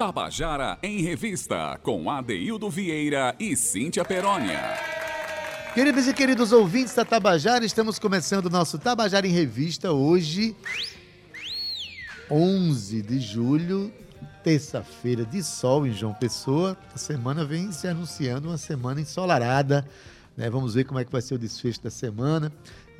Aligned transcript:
Tabajara 0.00 0.78
em 0.82 1.02
Revista, 1.02 1.78
com 1.82 2.10
Adeildo 2.10 2.70
Vieira 2.70 3.36
e 3.38 3.54
Cíntia 3.54 4.02
Perónia. 4.02 4.58
Queridos 5.74 6.08
e 6.08 6.14
queridos 6.14 6.52
ouvintes 6.52 6.94
da 6.94 7.04
Tabajara, 7.04 7.66
estamos 7.66 7.98
começando 7.98 8.46
o 8.46 8.50
nosso 8.50 8.78
Tabajara 8.78 9.26
em 9.26 9.30
Revista 9.30 9.92
hoje, 9.92 10.56
11 12.30 13.02
de 13.02 13.20
julho, 13.20 13.92
terça-feira 14.42 15.22
de 15.26 15.42
sol 15.42 15.86
em 15.86 15.92
João 15.92 16.14
Pessoa. 16.14 16.78
A 16.94 16.96
semana 16.96 17.44
vem 17.44 17.70
se 17.70 17.86
anunciando 17.86 18.48
uma 18.48 18.56
semana 18.56 19.02
ensolarada. 19.02 19.86
Né? 20.34 20.48
Vamos 20.48 20.72
ver 20.72 20.84
como 20.84 20.98
é 20.98 21.04
que 21.04 21.12
vai 21.12 21.20
ser 21.20 21.34
o 21.34 21.38
desfecho 21.38 21.82
da 21.82 21.90
semana. 21.90 22.50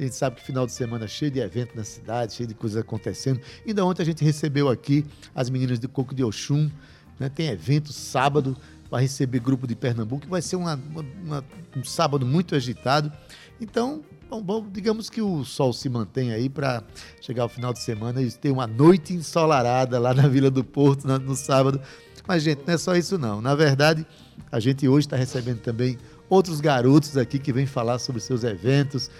A 0.00 0.02
gente 0.02 0.16
sabe 0.16 0.36
que 0.36 0.42
final 0.42 0.66
de 0.66 0.72
semana 0.72 1.04
é 1.04 1.08
cheio 1.08 1.30
de 1.30 1.40
evento 1.40 1.76
na 1.76 1.84
cidade, 1.84 2.32
cheio 2.32 2.46
de 2.46 2.54
coisas 2.54 2.80
acontecendo. 2.80 3.38
Ainda 3.66 3.84
ontem 3.84 4.02
a 4.02 4.06
gente 4.06 4.24
recebeu 4.24 4.68
aqui 4.70 5.04
as 5.34 5.50
meninas 5.50 5.78
do 5.78 5.88
Coco 5.90 6.14
de 6.14 6.24
Oxum. 6.24 6.70
Né? 7.18 7.28
Tem 7.28 7.48
evento 7.48 7.92
sábado 7.92 8.56
vai 8.90 9.02
receber 9.02 9.38
grupo 9.38 9.66
de 9.66 9.76
Pernambuco. 9.76 10.26
Vai 10.26 10.42
ser 10.42 10.56
uma, 10.56 10.80
uma, 11.22 11.44
um 11.76 11.84
sábado 11.84 12.26
muito 12.26 12.56
agitado. 12.56 13.12
Então, 13.60 14.02
bom, 14.28 14.42
bom, 14.42 14.66
digamos 14.68 15.08
que 15.08 15.22
o 15.22 15.44
sol 15.44 15.72
se 15.72 15.88
mantém 15.88 16.32
aí 16.32 16.48
para 16.48 16.82
chegar 17.20 17.44
ao 17.44 17.48
final 17.48 17.72
de 17.72 17.78
semana 17.78 18.20
e 18.20 18.30
ter 18.32 18.50
uma 18.50 18.66
noite 18.66 19.14
ensolarada 19.14 19.98
lá 19.98 20.12
na 20.12 20.26
Vila 20.26 20.50
do 20.50 20.64
Porto 20.64 21.06
no, 21.06 21.18
no 21.18 21.36
sábado. 21.36 21.80
Mas, 22.26 22.42
gente, 22.42 22.62
não 22.66 22.74
é 22.74 22.78
só 22.78 22.96
isso 22.96 23.16
não. 23.16 23.40
Na 23.40 23.54
verdade, 23.54 24.04
a 24.50 24.58
gente 24.58 24.88
hoje 24.88 25.06
está 25.06 25.16
recebendo 25.16 25.60
também 25.60 25.96
outros 26.28 26.60
garotos 26.60 27.16
aqui 27.16 27.38
que 27.38 27.52
vêm 27.52 27.66
falar 27.66 27.98
sobre 27.98 28.20
seus 28.20 28.44
eventos, 28.44 29.10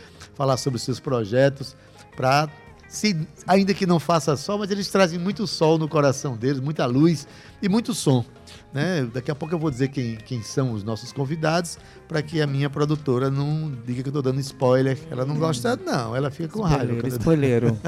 falar 0.41 0.57
sobre 0.57 0.79
seus 0.79 0.99
projetos, 0.99 1.77
para 2.17 2.49
se, 2.89 3.15
ainda 3.47 3.75
que 3.75 3.85
não 3.85 4.01
faça 4.01 4.35
sol, 4.39 4.57
mas 4.57 4.71
eles 4.71 4.89
trazem 4.89 5.19
muito 5.19 5.47
sol 5.47 5.77
no 5.77 5.87
coração 5.87 6.35
deles, 6.35 6.61
muita 6.61 6.87
luz 6.87 7.29
e 7.61 7.69
muito 7.69 7.93
som. 7.93 8.25
Né? 8.73 9.07
Daqui 9.13 9.31
a 9.31 9.35
pouco 9.35 9.55
eu 9.55 9.59
vou 9.59 9.71
dizer 9.71 9.89
quem, 9.89 10.17
quem 10.17 10.43
são 10.43 10.73
os 10.73 10.83
nossos 10.83 11.13
convidados, 11.13 11.79
para 12.09 12.23
que 12.23 12.41
a 12.41 12.47
minha 12.47 12.71
produtora 12.71 13.31
não 13.31 13.71
diga 13.85 14.03
que 14.03 14.09
eu 14.09 14.13
estou 14.13 14.23
dando 14.23 14.41
spoiler. 14.41 14.99
Ela 15.11 15.27
não 15.27 15.37
gosta, 15.37 15.77
não, 15.77 16.17
ela 16.17 16.31
fica 16.31 16.49
com 16.49 16.63
raiva. 16.63 17.07
Spoileiro. 17.07 17.79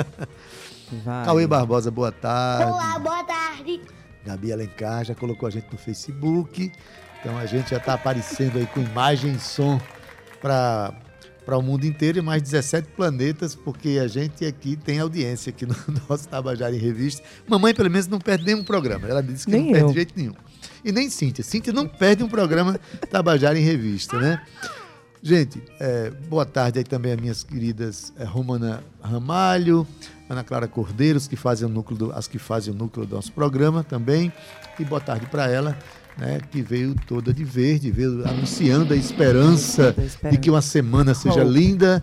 Cauê 1.24 1.46
Barbosa, 1.46 1.90
boa 1.90 2.12
tarde. 2.12 2.70
Olá, 2.70 2.98
boa 2.98 3.24
tarde. 3.24 3.80
Gabi 4.26 4.52
Alencar 4.52 5.06
já 5.06 5.14
colocou 5.14 5.46
a 5.46 5.50
gente 5.50 5.68
no 5.72 5.78
Facebook. 5.78 6.70
Então 7.18 7.38
a 7.38 7.46
gente 7.46 7.70
já 7.70 7.78
está 7.78 7.94
aparecendo 7.94 8.58
aí 8.58 8.66
com 8.66 8.80
imagem 8.80 9.32
e 9.32 9.40
som 9.40 9.80
para 10.42 10.92
para 11.44 11.56
o 11.56 11.62
mundo 11.62 11.84
inteiro 11.84 12.18
e 12.18 12.22
mais 12.22 12.42
17 12.42 12.88
planetas, 12.96 13.54
porque 13.54 13.98
a 14.02 14.06
gente 14.06 14.44
aqui 14.44 14.76
tem 14.76 15.00
audiência 15.00 15.50
aqui 15.50 15.66
no 15.66 15.74
nosso 16.08 16.28
Tabajara 16.28 16.74
em 16.74 16.78
Revista. 16.78 17.22
Mamãe, 17.46 17.74
pelo 17.74 17.90
menos, 17.90 18.06
não 18.06 18.18
perde 18.18 18.44
nenhum 18.44 18.64
programa. 18.64 19.08
Ela 19.08 19.22
disse 19.22 19.46
que 19.46 19.52
nem 19.52 19.62
não 19.62 19.68
eu. 19.68 19.74
perde 19.74 19.88
de 19.88 19.94
jeito 19.94 20.14
nenhum. 20.16 20.34
E 20.84 20.92
nem 20.92 21.10
Cíntia. 21.10 21.44
Cíntia 21.44 21.72
não 21.72 21.86
perde 21.86 22.22
um 22.22 22.28
programa 22.28 22.78
Tabajara 23.10 23.58
em 23.58 23.62
Revista, 23.62 24.18
né? 24.18 24.42
Gente, 25.24 25.62
é, 25.78 26.10
boa 26.10 26.44
tarde 26.44 26.80
aí 26.80 26.84
também 26.84 27.12
as 27.12 27.20
minhas 27.20 27.44
queridas 27.44 28.12
é, 28.18 28.24
Romana 28.24 28.82
Ramalho, 29.00 29.86
Ana 30.28 30.42
Clara 30.42 30.66
Cordeiros, 30.66 31.28
que 31.28 31.36
fazem 31.36 31.68
o 31.68 31.70
núcleo 31.70 31.96
do, 31.96 32.12
as 32.12 32.26
que 32.26 32.40
fazem 32.40 32.74
o 32.74 32.76
núcleo 32.76 33.06
do 33.06 33.14
nosso 33.14 33.30
programa 33.32 33.84
também. 33.84 34.32
E 34.80 34.84
boa 34.84 35.00
tarde 35.00 35.26
para 35.26 35.48
ela, 35.48 35.78
né, 36.18 36.40
que 36.50 36.62
veio 36.62 36.94
toda 37.06 37.32
de 37.32 37.44
verde, 37.44 37.90
veio 37.90 38.26
anunciando 38.26 38.92
a 38.92 38.96
esperança 38.96 39.94
de 40.30 40.36
que 40.36 40.50
uma 40.50 40.62
semana 40.62 41.14
seja 41.14 41.42
linda. 41.42 42.02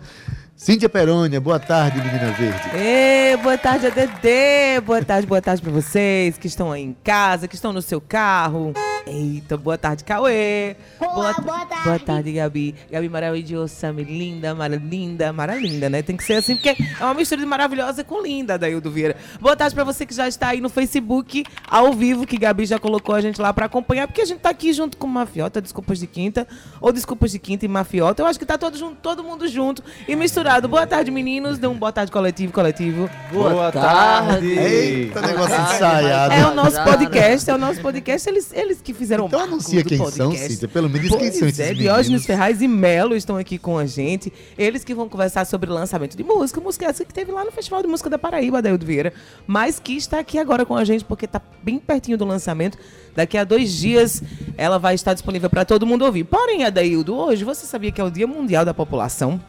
Cíntia 0.60 0.90
Perônia, 0.90 1.40
boa 1.40 1.58
tarde, 1.58 1.96
menina 2.02 2.32
verde. 2.32 2.76
Ei, 2.76 3.34
boa 3.38 3.56
tarde, 3.56 3.86
ADD. 3.86 4.82
Boa 4.84 5.02
tarde, 5.02 5.26
boa 5.26 5.40
tarde 5.40 5.62
para 5.62 5.72
vocês 5.72 6.36
que 6.36 6.46
estão 6.46 6.70
aí 6.70 6.82
em 6.82 6.94
casa, 7.02 7.48
que 7.48 7.54
estão 7.54 7.72
no 7.72 7.80
seu 7.80 7.98
carro. 7.98 8.74
Eita, 9.06 9.56
boa 9.56 9.78
tarde, 9.78 10.04
Cauê. 10.04 10.76
Olá, 11.00 11.32
boa, 11.32 11.32
boa 11.32 11.64
tarde. 11.64 11.84
Boa 11.84 11.98
tarde, 11.98 12.32
Gabi. 12.32 12.74
Gabi 12.90 13.08
maravilhosa, 13.08 13.90
linda, 13.90 14.54
mara 14.54 14.76
linda, 14.76 15.32
mara 15.32 15.54
linda, 15.54 15.88
né? 15.88 16.02
Tem 16.02 16.14
que 16.14 16.22
ser 16.22 16.34
assim, 16.34 16.56
porque 16.56 16.76
é 17.00 17.04
uma 17.04 17.14
mistura 17.14 17.40
de 17.40 17.46
maravilhosa 17.46 18.04
com 18.04 18.20
linda, 18.20 18.58
Daildo 18.58 18.90
Vieira. 18.90 19.16
Boa 19.40 19.56
tarde 19.56 19.74
para 19.74 19.82
você 19.82 20.04
que 20.04 20.14
já 20.14 20.28
está 20.28 20.48
aí 20.48 20.60
no 20.60 20.68
Facebook, 20.68 21.42
ao 21.66 21.94
vivo, 21.94 22.26
que 22.26 22.36
Gabi 22.36 22.66
já 22.66 22.78
colocou 22.78 23.14
a 23.14 23.22
gente 23.22 23.40
lá 23.40 23.50
para 23.54 23.64
acompanhar, 23.64 24.06
porque 24.06 24.20
a 24.20 24.26
gente 24.26 24.40
tá 24.40 24.50
aqui 24.50 24.74
junto 24.74 24.98
com 24.98 25.06
Mafiota, 25.06 25.58
Desculpas 25.62 25.98
de 25.98 26.06
Quinta, 26.06 26.46
ou 26.82 26.92
Desculpas 26.92 27.32
de 27.32 27.38
Quinta 27.38 27.64
e 27.64 27.68
Mafiota. 27.68 28.20
Eu 28.20 28.26
acho 28.26 28.38
que 28.38 28.44
tá 28.44 28.58
todo, 28.58 28.76
junto, 28.76 28.96
todo 28.96 29.24
mundo 29.24 29.48
junto 29.48 29.82
e 30.06 30.14
misturado. 30.14 30.49
Boa 30.50 30.84
tarde, 30.84 31.12
meninos. 31.12 31.58
Dê 31.58 31.68
um 31.68 31.78
boa 31.78 31.92
tarde 31.92 32.10
coletivo, 32.10 32.52
coletivo. 32.52 33.08
Boa, 33.32 33.50
boa 33.50 33.72
tarde. 33.72 34.48
Eita, 34.48 35.20
negócio 35.20 35.54
ensaiado. 35.54 36.34
É 36.34 36.44
o 36.44 36.54
nosso 36.54 36.82
podcast, 36.82 37.48
é 37.48 37.54
o 37.54 37.58
nosso 37.58 37.80
podcast. 37.80 38.28
Eles, 38.28 38.52
eles 38.52 38.80
que 38.82 38.92
fizeram 38.92 39.26
então 39.26 39.38
anuncia 39.38 39.84
quem 39.84 39.96
podcast. 39.96 40.16
são, 40.16 40.48
Cíntia. 40.48 40.66
Pelo 40.66 40.90
menos 40.90 41.08
pois 41.08 41.22
quem 41.22 41.32
são 41.32 41.46
esses 41.46 41.60
é, 41.60 41.72
Diógenes 41.72 42.26
Ferraz 42.26 42.60
e 42.60 42.66
Melo 42.66 43.14
estão 43.14 43.36
aqui 43.36 43.58
com 43.58 43.78
a 43.78 43.86
gente. 43.86 44.32
Eles 44.58 44.82
que 44.82 44.92
vão 44.92 45.08
conversar 45.08 45.46
sobre 45.46 45.70
lançamento 45.70 46.16
de 46.16 46.24
música. 46.24 46.60
Música 46.60 46.86
essa 46.86 47.04
que 47.04 47.14
teve 47.14 47.30
lá 47.30 47.44
no 47.44 47.52
Festival 47.52 47.80
de 47.80 47.86
Música 47.86 48.10
da 48.10 48.18
Paraíba, 48.18 48.58
Adaildo 48.58 48.84
Vieira. 48.84 49.12
Mas 49.46 49.78
que 49.78 49.96
está 49.96 50.18
aqui 50.18 50.36
agora 50.36 50.66
com 50.66 50.74
a 50.74 50.84
gente 50.84 51.04
porque 51.04 51.26
está 51.26 51.40
bem 51.62 51.78
pertinho 51.78 52.18
do 52.18 52.24
lançamento. 52.24 52.76
Daqui 53.14 53.38
a 53.38 53.44
dois 53.44 53.72
dias 53.72 54.20
ela 54.58 54.78
vai 54.80 54.96
estar 54.96 55.14
disponível 55.14 55.48
para 55.48 55.64
todo 55.64 55.86
mundo 55.86 56.04
ouvir. 56.04 56.24
Porém, 56.24 56.64
Adaildo, 56.64 57.16
hoje 57.16 57.44
você 57.44 57.66
sabia 57.66 57.92
que 57.92 58.00
é 58.00 58.04
o 58.04 58.10
Dia 58.10 58.26
Mundial 58.26 58.64
da 58.64 58.74
População? 58.74 59.40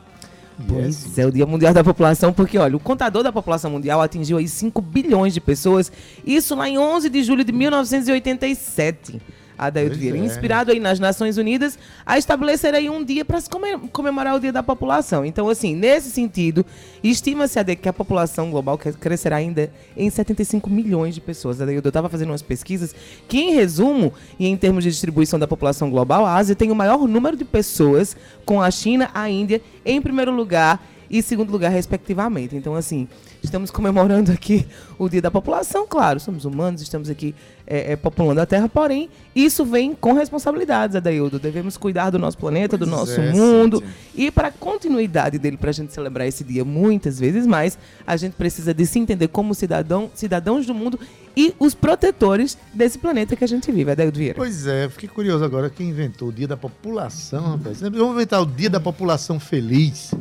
Pois 0.68 1.18
é, 1.18 1.26
o 1.26 1.32
Dia 1.32 1.46
Mundial 1.46 1.74
da 1.74 1.84
População, 1.84 2.32
porque, 2.34 2.58
olha, 2.58 2.76
o 2.76 2.80
contador 2.80 3.24
da 3.24 3.32
população 3.32 3.72
mundial 3.72 4.02
atingiu 4.02 4.38
aí 4.38 4.48
5 4.48 4.82
bilhões 4.82 5.34
de 5.34 5.42
pessoas, 5.42 5.92
isso 6.26 6.56
lá 6.56 6.68
em 6.68 6.78
11 6.78 7.10
de 7.10 7.24
julho 7.24 7.44
de 7.44 7.52
1987. 7.52 9.22
Adaildo 9.68 9.96
Vieira, 9.96 10.18
é. 10.18 10.22
inspirado 10.22 10.72
aí 10.72 10.80
nas 10.80 11.00
Nações 11.00 11.38
Unidas 11.38 11.78
a 12.04 12.18
estabelecer 12.18 12.74
aí 12.74 12.90
um 12.90 13.04
dia 13.04 13.24
para 13.24 13.40
se 13.40 13.48
comemorar 13.92 14.36
o 14.36 14.40
Dia 14.40 14.52
da 14.52 14.64
População. 14.64 15.24
Então, 15.24 15.48
assim, 15.48 15.76
nesse 15.76 16.10
sentido, 16.10 16.66
estima-se 17.04 17.62
que 17.76 17.88
a 17.88 17.94
população 17.94 18.50
global 18.50 18.78
crescerá 18.78 19.36
ainda 19.36 19.72
em 19.96 20.10
75 20.10 20.68
milhões 20.68 21.14
de 21.14 21.22
pessoas. 21.22 21.62
Adaildo, 21.62 21.88
eu 21.88 21.92
estava 21.92 22.10
fazendo 22.10 22.30
umas 22.30 22.42
pesquisas 22.42 22.96
que, 23.28 23.40
em 23.40 23.54
resumo, 23.54 24.12
e 24.40 24.48
em 24.48 24.58
termos 24.58 24.84
de 24.84 24.90
distribuição 24.90 25.38
da 25.38 25.48
população 25.48 25.92
global, 25.92 26.26
a 26.26 26.36
Ásia 26.36 26.56
tem 26.56 26.72
o 26.72 26.76
maior 26.76 27.08
número 27.08 27.38
de 27.38 27.46
pessoas, 27.46 28.18
com 28.44 28.60
a 28.60 28.72
China, 28.72 29.12
a 29.14 29.30
Índia, 29.30 29.62
em 29.86 30.02
primeiro 30.02 30.32
lugar 30.32 30.84
e 31.12 31.22
segundo 31.22 31.52
lugar, 31.52 31.70
respectivamente. 31.70 32.56
Então, 32.56 32.74
assim, 32.74 33.08
estamos 33.44 33.72
comemorando 33.72 34.32
aqui 34.32 34.66
o 34.98 35.10
Dia 35.10 35.22
da 35.22 35.32
População, 35.32 35.86
claro, 35.88 36.20
somos 36.20 36.46
humanos, 36.46 36.82
estamos 36.82 37.10
aqui 37.10 37.34
é, 37.66 37.94
é, 37.94 37.96
populando 37.96 38.40
a 38.40 38.46
Terra, 38.46 38.68
porém, 38.70 39.10
isso 39.36 39.66
vem 39.66 39.96
com 39.96 40.14
responsabilidades, 40.14 40.96
Adaildo. 40.96 41.40
Devemos 41.40 41.78
cuidar 41.78 42.10
do 42.10 42.20
nosso 42.20 42.38
planeta, 42.38 42.78
pois 42.78 42.90
do 42.90 42.96
nosso 42.96 43.20
é, 43.20 43.32
mundo. 43.32 43.78
Sim, 43.78 43.86
sim. 43.86 44.24
E 44.26 44.32
para 44.32 44.50
a 44.50 44.52
continuidade 44.52 45.40
dele, 45.40 45.58
para 45.58 45.70
a 45.70 45.74
gente 45.74 45.94
celebrar 45.94 46.28
esse 46.28 46.44
dia 46.44 46.66
muitas 46.66 47.20
vezes 47.20 47.48
mais, 47.48 47.78
a 48.06 48.18
gente 48.18 48.34
precisa 48.34 48.74
de 48.74 48.86
se 48.86 49.00
entender 49.00 49.30
como 49.30 49.56
cidadão, 49.56 50.12
cidadãos 50.14 50.66
do 50.66 50.74
mundo 50.74 51.00
e 51.36 51.56
os 51.58 51.74
protetores 51.74 52.58
desse 52.74 53.00
planeta 53.00 53.36
que 53.36 53.44
a 53.44 53.48
gente 53.48 53.72
vive, 53.72 53.92
Adaildo 53.92 54.20
Vieira. 54.20 54.36
Pois 54.36 54.68
é, 54.68 54.90
fiquei 54.90 55.08
curioso 55.08 55.44
agora 55.44 55.70
quem 55.70 55.90
inventou 55.90 56.28
o 56.28 56.32
Dia 56.32 56.48
da 56.48 56.58
População, 56.58 57.52
rapaz. 57.52 57.80
Vamos 57.80 58.16
inventar 58.16 58.42
o 58.42 58.46
Dia 58.46 58.70
da 58.70 58.80
População 58.80 59.40
Feliz 59.40 60.12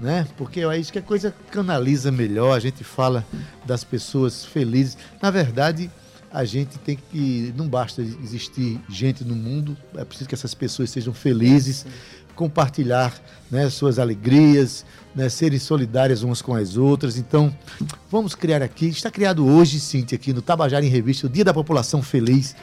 né? 0.00 0.26
Porque 0.36 0.60
é 0.60 0.78
isso 0.78 0.92
que 0.92 0.98
a 0.98 1.02
coisa 1.02 1.34
canaliza 1.50 2.12
melhor, 2.12 2.56
a 2.56 2.60
gente 2.70 2.84
fala 2.84 3.26
das 3.64 3.84
pessoas 3.84 4.44
felizes. 4.44 4.96
Na 5.20 5.30
verdade, 5.30 5.90
a 6.32 6.44
gente 6.44 6.78
tem 6.78 6.98
que. 7.10 7.52
Não 7.56 7.68
basta 7.68 8.02
existir 8.02 8.80
gente 8.88 9.24
no 9.24 9.34
mundo, 9.34 9.76
é 9.96 10.04
preciso 10.04 10.28
que 10.28 10.34
essas 10.34 10.54
pessoas 10.54 10.90
sejam 10.90 11.14
felizes, 11.14 11.86
compartilhar 12.34 13.14
né, 13.50 13.68
suas 13.70 13.98
alegrias, 13.98 14.84
né, 15.14 15.28
serem 15.28 15.58
solidárias 15.58 16.22
umas 16.22 16.42
com 16.42 16.54
as 16.54 16.76
outras. 16.76 17.16
Então, 17.16 17.56
vamos 18.10 18.34
criar 18.34 18.62
aqui. 18.62 18.86
Está 18.86 19.10
criado 19.10 19.46
hoje, 19.46 19.80
Cintia, 19.80 20.16
aqui 20.16 20.32
no 20.32 20.42
Tabajara 20.42 20.84
em 20.84 20.90
Revista, 20.90 21.26
o 21.26 21.30
Dia 21.30 21.44
da 21.44 21.54
População 21.54 22.02
Feliz. 22.02 22.54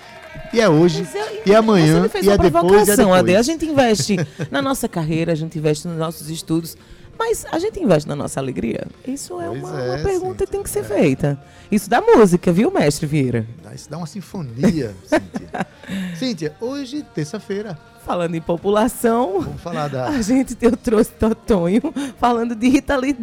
E 0.54 0.62
é 0.62 0.70
hoje, 0.70 1.08
eu, 1.14 1.54
e 1.54 1.56
amanhã, 1.56 2.10
e 2.22 2.30
é 2.30 2.38
depois, 2.38 2.88
e 2.88 2.92
é 2.92 2.96
depois. 2.96 3.38
A 3.38 3.42
gente 3.42 3.66
investe 3.66 4.18
na 4.52 4.62
nossa 4.62 4.88
carreira, 4.88 5.32
a 5.32 5.36
gente 5.36 5.58
investe 5.58 5.88
nos 5.88 5.98
nossos 5.98 6.30
estudos. 6.30 6.78
Mas 7.18 7.45
a 7.51 7.60
gente 7.60 7.80
investe 7.80 8.07
na 8.07 8.15
nossa 8.15 8.39
alegria? 8.39 8.86
Isso 9.07 9.39
é 9.39 9.50
uma, 9.50 9.81
é, 9.81 9.95
uma, 9.95 10.04
pergunta 10.04 10.45
que 10.45 10.51
tem 10.51 10.63
que 10.63 10.69
ser 10.69 10.80
é. 10.80 10.83
feita. 10.83 11.39
Isso 11.71 11.89
dá 11.89 12.01
música, 12.01 12.51
viu, 12.51 12.71
mestre 12.71 13.06
Vieira? 13.06 13.45
Isso 13.74 13.89
dá 13.89 13.98
uma 13.98 14.07
sinfonia, 14.07 14.94
Cíntia. 15.06 15.68
Cíntia, 16.15 16.56
hoje, 16.60 17.04
terça-feira. 17.13 17.77
Falando 18.06 18.36
em 18.36 18.42
população, 18.42 19.39
Vamos 19.39 19.62
falar 19.62 19.88
da... 19.88 20.10
a 20.10 20.21
gente 20.21 20.57
eu 20.62 20.75
trouxe 20.75 21.12
Totonho 21.12 21.81
falando 22.18 22.54
de 22.54 22.68
Rita 22.68 22.98
Lee 22.98 23.15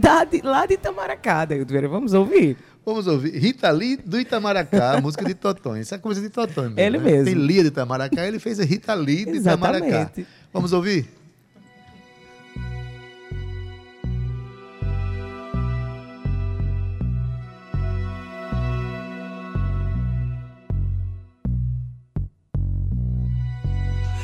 lá 0.43 0.65
de 0.65 0.75
Itamaracá. 0.75 1.45
Daí, 1.45 1.63
Vamos 1.87 2.15
ouvir? 2.15 2.57
Vamos 2.85 3.07
ouvir 3.07 3.39
Rita 3.39 3.71
Lee 3.71 3.99
do 3.99 4.19
Itamaracá, 4.19 4.99
música 5.03 5.25
de 5.25 5.35
Totonho. 5.35 5.83
Isso 5.83 5.95
é 5.95 5.99
coisa 5.99 6.21
de 6.21 6.31
Totonho. 6.31 6.71
Mesmo, 6.71 6.81
ele 6.81 6.99
né? 6.99 7.05
mesmo. 7.05 7.25
Tem 7.27 7.35
Lia 7.35 7.63
de 7.63 7.69
Itamaracá, 7.69 8.27
ele 8.27 8.39
fez 8.39 8.59
a 8.59 8.65
Rita 8.65 8.95
Lee 8.95 9.27
de 9.27 9.37
Itamaracá. 9.39 10.11
Vamos 10.53 10.73
ouvir? 10.73 11.20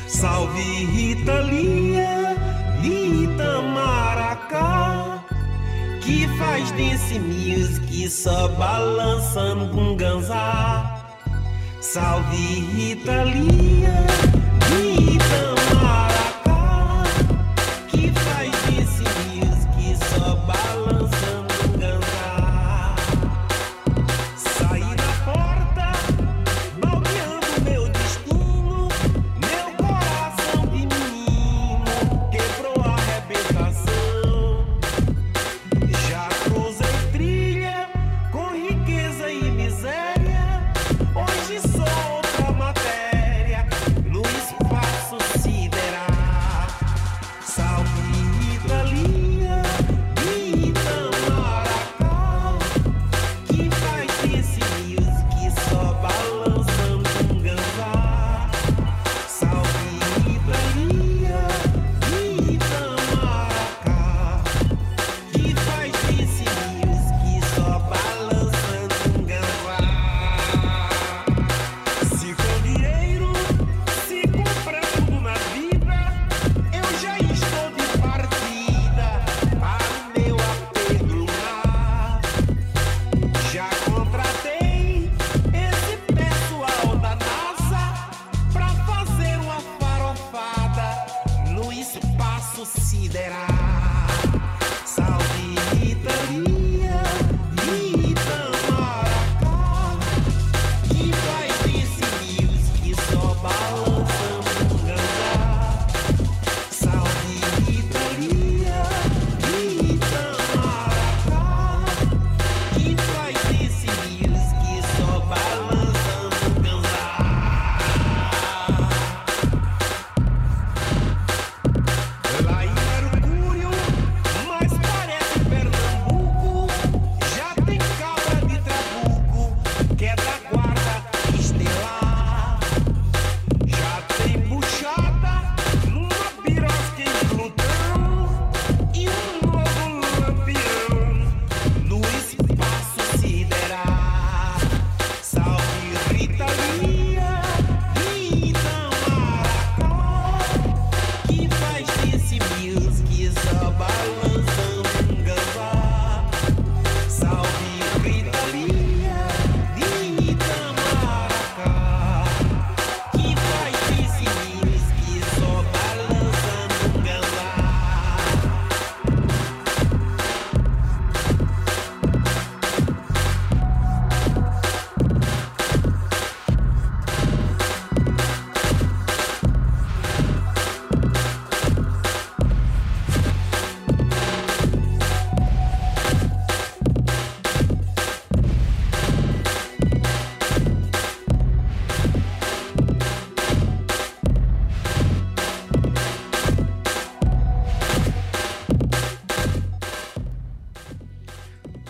Salve 0.07 0.85
Rita 0.85 1.41
Lia, 1.41 2.35
Rita 2.81 3.61
Maracá, 3.61 5.21
que 6.01 6.25
faz 6.37 6.71
desse 6.71 7.19
music 7.19 8.09
só 8.09 8.47
balançando 8.47 9.67
com 9.73 9.97
ganzá. 9.97 11.03
Salve 11.81 12.37
Rita 12.37 13.25
Lia, 13.25 14.05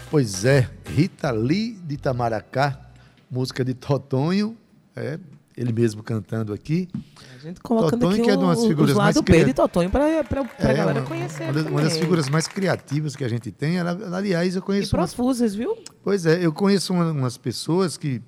Pois 0.10 0.46
é, 0.46 0.70
Rita 0.86 1.32
Lee 1.32 1.74
de 1.86 1.96
Itamaracá, 1.96 2.80
música 3.30 3.64
de 3.64 3.74
Totonho, 3.74 4.58
é, 4.96 5.20
ele 5.56 5.74
mesmo 5.74 6.02
cantando 6.02 6.54
aqui. 6.54 6.88
A 7.36 7.40
gente 7.40 7.60
colocando 7.60 8.00
Totonho, 8.00 8.14
aqui 8.14 8.22
que 8.24 8.30
é 8.30 8.38
umas 8.38 8.60
o, 8.60 8.68
figuras 8.68 8.92
os 8.92 8.98
mais 8.98 9.20
B 9.20 9.44
de 9.46 9.54
Totonho 9.54 9.90
para 9.90 10.06
a 10.06 10.10
É, 10.10 10.74
galera 10.74 11.00
uma, 11.02 11.08
conhecer. 11.08 11.44
uma 11.44 11.54
das, 11.54 11.66
uma 11.66 11.82
das 11.82 11.98
figuras 11.98 12.30
mais 12.30 12.48
criativas 12.48 13.16
que 13.16 13.24
a 13.24 13.28
gente 13.28 13.52
tem. 13.52 13.78
Ela, 13.78 14.16
aliás, 14.18 14.56
eu 14.56 14.62
E 14.62 14.64
conheço 14.64 14.96
umas 14.96 15.14
profusas, 15.14 15.54
viu? 15.54 15.78
Pois 16.04 16.26
é, 16.26 16.44
eu 16.46 16.54
conheço 16.54 16.94
uma- 16.94 17.12
umas 17.12 17.38
pessoas 17.38 17.98
que, 17.98 18.22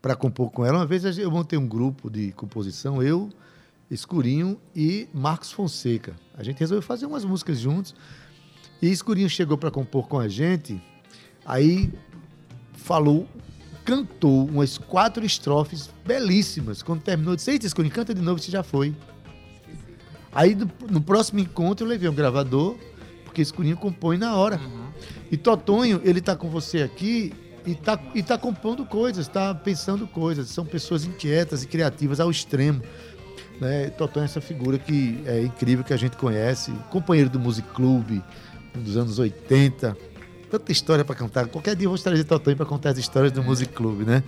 para 0.00 0.14
compor 0.14 0.50
com 0.52 0.64
ela, 0.64 0.78
uma 0.78 0.86
vez 0.86 1.04
eu 1.18 1.30
montei 1.30 1.58
um 1.58 1.66
grupo 1.66 2.08
de 2.08 2.30
composição, 2.32 3.02
eu, 3.02 3.30
Escurinho 3.90 4.60
e 4.74 5.08
Marcos 5.12 5.50
Fonseca. 5.50 6.14
A 6.36 6.42
gente 6.44 6.58
resolveu 6.60 6.82
fazer 6.82 7.06
umas 7.06 7.24
músicas 7.24 7.58
juntos. 7.58 7.94
E 8.80 8.90
Escurinho 8.90 9.28
chegou 9.28 9.56
para 9.58 9.70
compor 9.70 10.06
com 10.08 10.18
a 10.18 10.28
gente, 10.28 10.80
aí 11.46 11.92
falou, 12.74 13.26
cantou 13.84 14.46
umas 14.46 14.76
quatro 14.76 15.24
estrofes 15.24 15.88
belíssimas. 16.04 16.82
Quando 16.82 17.02
terminou, 17.02 17.36
disse: 17.36 17.52
Eita, 17.52 17.66
Escurinho, 17.66 17.94
canta 17.94 18.12
de 18.12 18.20
novo, 18.20 18.40
você 18.40 18.50
já 18.50 18.62
foi. 18.62 18.94
Aí 20.32 20.54
no, 20.54 20.70
no 20.90 21.00
próximo 21.00 21.38
encontro 21.38 21.86
eu 21.86 21.88
levei 21.88 22.08
um 22.08 22.14
gravador, 22.14 22.76
porque 23.24 23.40
Escurinho 23.40 23.76
compõe 23.76 24.18
na 24.18 24.34
hora. 24.34 24.60
E 25.30 25.36
Totonho, 25.36 26.00
ele 26.04 26.20
tá 26.20 26.36
com 26.36 26.50
você 26.50 26.82
aqui 26.82 27.32
e 27.64 27.74
tá, 27.74 27.98
e 28.14 28.22
tá 28.22 28.36
compondo 28.36 28.84
coisas, 28.84 29.28
tá 29.28 29.54
pensando 29.54 30.06
coisas. 30.06 30.48
São 30.48 30.64
pessoas 30.64 31.04
inquietas 31.04 31.62
e 31.62 31.66
criativas 31.66 32.20
ao 32.20 32.30
extremo. 32.30 32.82
Né? 33.60 33.88
Totonho 33.90 34.24
é 34.24 34.26
essa 34.26 34.40
figura 34.40 34.78
que 34.78 35.22
é 35.26 35.42
incrível 35.42 35.84
que 35.84 35.92
a 35.92 35.96
gente 35.96 36.16
conhece, 36.16 36.72
companheiro 36.90 37.30
do 37.30 37.40
Music 37.40 37.66
Club 37.68 38.20
dos 38.74 38.96
anos 38.96 39.18
80. 39.18 39.96
Tanta 40.50 40.70
história 40.72 41.04
para 41.04 41.16
contar. 41.16 41.46
Qualquer 41.48 41.74
dia 41.74 41.88
vou 41.88 41.98
trazer 41.98 42.24
Totonho 42.24 42.56
para 42.56 42.66
contar 42.66 42.90
as 42.90 42.98
histórias 42.98 43.32
do 43.32 43.42
Music 43.42 43.72
Club, 43.72 44.06
né? 44.06 44.22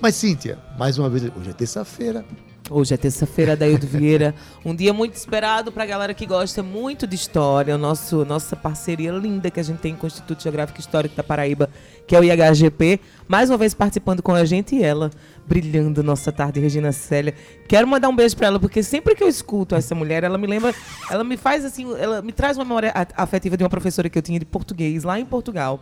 Mas, 0.00 0.14
Cíntia, 0.16 0.58
mais 0.78 0.98
uma 0.98 1.08
vez, 1.08 1.24
hoje 1.34 1.50
é 1.50 1.52
terça-feira. 1.52 2.24
Hoje 2.68 2.92
é 2.92 2.96
terça-feira, 2.96 3.56
Daildo 3.56 3.86
Vieira. 3.86 4.34
Um 4.64 4.74
dia 4.74 4.92
muito 4.92 5.14
esperado 5.14 5.70
pra 5.70 5.86
galera 5.86 6.12
que 6.12 6.26
gosta 6.26 6.64
muito 6.64 7.06
de 7.06 7.14
história. 7.14 7.76
O 7.76 7.78
nosso, 7.78 8.24
nossa 8.24 8.56
parceria 8.56 9.12
linda 9.12 9.50
que 9.52 9.60
a 9.60 9.62
gente 9.62 9.78
tem 9.78 9.94
com 9.94 10.04
o 10.04 10.08
Instituto 10.08 10.42
Geográfico 10.42 10.80
Histórico 10.80 11.14
da 11.14 11.22
Paraíba, 11.22 11.70
que 12.08 12.16
é 12.16 12.20
o 12.20 12.24
IHGP. 12.24 12.98
Mais 13.28 13.50
uma 13.50 13.56
vez 13.56 13.72
participando 13.72 14.20
com 14.20 14.34
a 14.34 14.44
gente 14.44 14.74
e 14.74 14.82
ela, 14.82 15.12
brilhando 15.46 16.02
nossa 16.02 16.32
tarde, 16.32 16.60
Regina 16.60 16.92
Célia. 16.92 17.34
Quero 17.68 17.86
mandar 17.86 18.08
um 18.08 18.16
beijo 18.16 18.36
pra 18.36 18.48
ela, 18.48 18.60
porque 18.60 18.82
sempre 18.82 19.14
que 19.14 19.22
eu 19.22 19.28
escuto 19.28 19.74
essa 19.74 19.94
mulher, 19.94 20.24
ela 20.24 20.38
me 20.38 20.46
lembra, 20.46 20.74
ela 21.10 21.24
me 21.24 21.36
faz 21.36 21.64
assim, 21.64 21.86
ela 21.98 22.22
me 22.22 22.32
traz 22.32 22.56
uma 22.56 22.64
memória 22.64 22.92
afetiva 23.16 23.56
de 23.56 23.62
uma 23.62 23.70
professora 23.70 24.08
que 24.08 24.18
eu 24.18 24.22
tinha 24.22 24.38
de 24.38 24.44
português 24.44 25.04
lá 25.04 25.18
em 25.18 25.24
Portugal. 25.24 25.80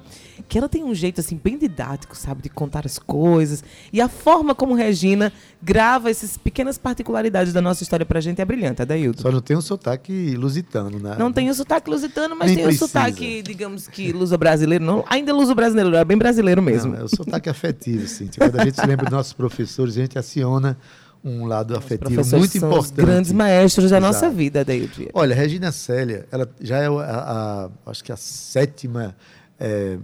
Que 0.48 0.58
ela 0.58 0.68
tem 0.68 0.84
um 0.84 0.94
jeito 0.94 1.20
assim, 1.20 1.40
bem 1.42 1.56
didático, 1.56 2.16
sabe, 2.16 2.42
de 2.42 2.48
contar 2.48 2.86
as 2.86 2.98
coisas. 2.98 3.64
E 3.92 4.00
a 4.00 4.08
forma 4.08 4.54
como 4.54 4.74
Regina 4.74 5.32
grava 5.62 6.10
essas 6.10 6.36
pequenas 6.36 6.76
particularidades 6.76 7.52
da 7.52 7.62
nossa 7.62 7.82
história 7.82 8.04
pra 8.04 8.20
gente 8.20 8.40
é 8.40 8.44
brilhante, 8.44 8.82
Adaildo. 8.82 9.22
Só 9.22 9.30
não 9.30 9.40
tem 9.40 9.56
um 9.56 9.60
sotaque 9.60 10.36
lusitano, 10.36 10.98
né? 10.98 11.16
Não 11.18 11.32
tem 11.32 11.48
o 11.48 11.54
sotaque 11.54 11.88
lusitano, 11.88 12.36
mas 12.36 12.48
Nem 12.48 12.56
tem 12.56 12.68
o 12.68 12.72
sotaque, 12.78 13.42
digamos 13.42 13.88
que 13.88 14.12
luso-brasileiro. 14.12 14.84
Não, 14.84 15.04
ainda 15.08 15.30
é 15.30 15.34
luso-brasileiro, 15.34 15.94
é 15.96 16.04
bem 16.04 16.18
brasileiro 16.18 16.60
mesmo. 16.60 16.92
Não, 16.92 17.00
é 17.00 17.04
o 17.04 17.08
sotaque 17.08 17.48
afetivo, 17.48 18.06
Cíntia. 18.06 18.40
Quando 18.40 18.60
a 18.60 18.64
gente 18.64 18.80
se 18.80 18.86
lembra 18.86 19.06
dos 19.06 19.12
nossos 19.14 19.32
professores, 19.54 19.96
a 19.96 20.00
gente 20.00 20.18
aciona 20.18 20.76
um 21.24 21.46
lado 21.46 21.74
afetivo 21.76 22.10
muito 22.10 22.26
são 22.28 22.38
os 22.40 22.54
importante. 22.54 22.92
grandes 22.94 23.32
maestros 23.32 23.90
da 23.90 23.96
Exato. 23.98 24.12
nossa 24.12 24.30
vida, 24.30 24.62
Vieira. 24.64 25.10
Olha, 25.14 25.34
Regina 25.34 25.72
Célia, 25.72 26.26
ela 26.30 26.46
já 26.60 26.78
é 26.78 26.86
a, 26.86 27.70
a- 27.86 27.90
acho 27.90 28.04
que 28.04 28.12
a 28.12 28.16
sétima, 28.16 29.16
é, 29.58 29.96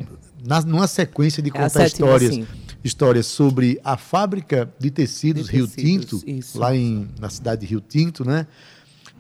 na, 0.47 0.63
numa 0.63 0.87
sequência 0.87 1.43
de 1.43 1.51
É 1.51 1.53
contar 1.53 1.69
sétima, 1.69 2.07
histórias, 2.07 2.35
sim. 2.35 2.47
histórias 2.83 3.27
sobre 3.27 3.79
a 3.85 3.99
fábrica 3.99 4.71
de 4.79 4.91
tecidos 4.91 5.47
De 5.47 5.53
Rio 5.57 5.67
tecidos, 5.69 6.21
Tinto, 6.21 6.31
isso. 6.31 6.59
lá 6.59 6.75
em, 6.75 7.07
na 7.21 7.29
cidade 7.29 7.61
de 7.63 7.67
Rio 7.67 7.83
Tinto, 7.87 8.25
né? 8.25 8.47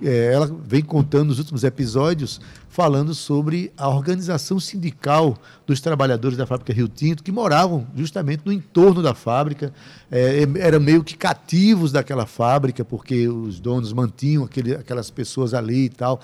É, 0.02 0.32
ela 0.32 0.46
vem 0.66 0.80
contando 0.82 1.28
nos 1.28 1.38
últimos 1.38 1.62
episódios 1.64 2.40
falando 2.70 3.12
sobre 3.16 3.72
a 3.76 3.88
organização 3.88 4.60
sindical 4.60 5.36
dos 5.66 5.80
trabalhadores 5.80 6.38
da 6.38 6.46
fábrica 6.46 6.72
Rio 6.72 6.86
Tinto 6.86 7.20
que 7.20 7.32
moravam 7.32 7.84
justamente 7.96 8.42
no 8.46 8.52
entorno 8.52 9.02
da 9.02 9.12
fábrica, 9.12 9.74
é, 10.08 10.46
eram 10.60 10.78
meio 10.78 11.02
que 11.02 11.16
cativos 11.16 11.90
daquela 11.90 12.26
fábrica 12.26 12.84
porque 12.84 13.26
os 13.26 13.58
donos 13.58 13.92
mantinham 13.92 14.44
aquele, 14.44 14.72
aquelas 14.76 15.10
pessoas 15.10 15.52
ali 15.52 15.86
e 15.86 15.88
tal. 15.88 16.20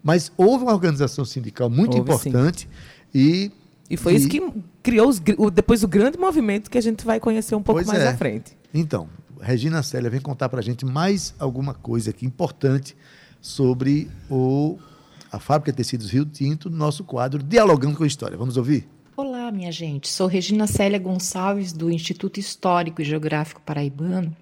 Mas 0.00 0.30
houve 0.36 0.62
uma 0.62 0.72
organização 0.72 1.24
sindical 1.24 1.68
muito 1.68 1.96
Houve, 1.96 2.12
sim. 2.12 2.28
importante 2.28 2.68
e 3.12 3.50
E 3.90 3.96
foi 3.96 4.14
isso 4.14 4.28
que 4.28 4.40
criou 4.84 5.08
os 5.08 5.20
depois 5.52 5.82
o 5.82 5.88
grande 5.88 6.16
movimento 6.16 6.70
que 6.70 6.78
a 6.78 6.80
gente 6.80 7.04
vai 7.04 7.18
conhecer 7.18 7.56
um 7.56 7.62
pouco 7.62 7.80
Pois 7.80 7.88
mais 7.88 8.00
é. 8.00 8.08
à 8.08 8.16
frente. 8.16 8.56
Então, 8.72 9.08
Regina 9.40 9.82
Célia 9.82 10.08
vem 10.08 10.20
contar 10.20 10.48
para 10.48 10.60
a 10.60 10.62
gente 10.62 10.86
mais 10.86 11.34
alguma 11.36 11.74
coisa 11.74 12.10
aqui 12.10 12.24
importante 12.24 12.96
sobre 13.40 14.08
o, 14.30 14.78
a 15.30 15.38
Fábrica 15.38 15.70
de 15.70 15.76
Tecidos 15.76 16.10
Rio 16.10 16.24
Tinto, 16.24 16.68
no 16.68 16.76
nosso 16.76 17.04
quadro 17.04 17.42
Dialogando 17.42 17.96
com 17.96 18.04
a 18.04 18.06
História. 18.06 18.36
Vamos 18.36 18.56
ouvir? 18.56 18.88
Olá, 19.16 19.52
minha 19.52 19.70
gente. 19.70 20.08
Sou 20.08 20.26
Regina 20.26 20.66
Célia 20.66 20.98
Gonçalves, 20.98 21.72
do 21.72 21.90
Instituto 21.90 22.40
Histórico 22.40 23.00
e 23.00 23.04
Geográfico 23.04 23.60
Paraibano. 23.60 24.34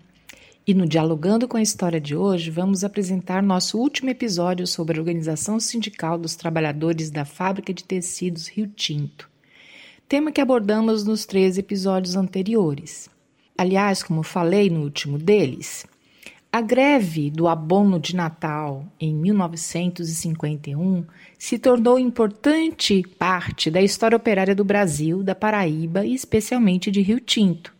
E 0.66 0.72
no 0.72 0.86
Dialogando 0.86 1.46
com 1.46 1.56
a 1.56 1.62
História 1.62 2.00
de 2.00 2.16
hoje, 2.16 2.50
vamos 2.50 2.84
apresentar 2.84 3.42
nosso 3.42 3.78
último 3.78 4.10
episódio 4.10 4.66
sobre 4.66 4.96
a 4.96 5.00
organização 5.00 5.60
sindical 5.60 6.18
dos 6.18 6.36
trabalhadores 6.36 7.10
da 7.10 7.24
Fábrica 7.24 7.72
de 7.72 7.84
Tecidos 7.84 8.48
Rio 8.48 8.68
Tinto. 8.68 9.28
Tema 10.08 10.32
que 10.32 10.40
abordamos 10.40 11.04
nos 11.04 11.26
três 11.26 11.58
episódios 11.58 12.16
anteriores. 12.16 13.10
Aliás, 13.56 14.02
como 14.02 14.22
falei 14.22 14.70
no 14.70 14.82
último 14.82 15.18
deles, 15.18 15.86
a 16.50 16.62
greve 16.62 17.30
do 17.30 17.46
abono 17.46 18.00
de 18.00 18.16
Natal 18.16 18.86
em 18.98 19.14
1951 19.14 21.04
se 21.38 21.58
tornou 21.58 21.98
importante 21.98 23.04
parte 23.18 23.70
da 23.70 23.82
história 23.82 24.16
operária 24.16 24.54
do 24.54 24.64
Brasil, 24.64 25.22
da 25.22 25.34
Paraíba 25.34 26.06
e 26.06 26.14
especialmente 26.14 26.90
de 26.90 27.02
Rio 27.02 27.20
Tinto, 27.20 27.74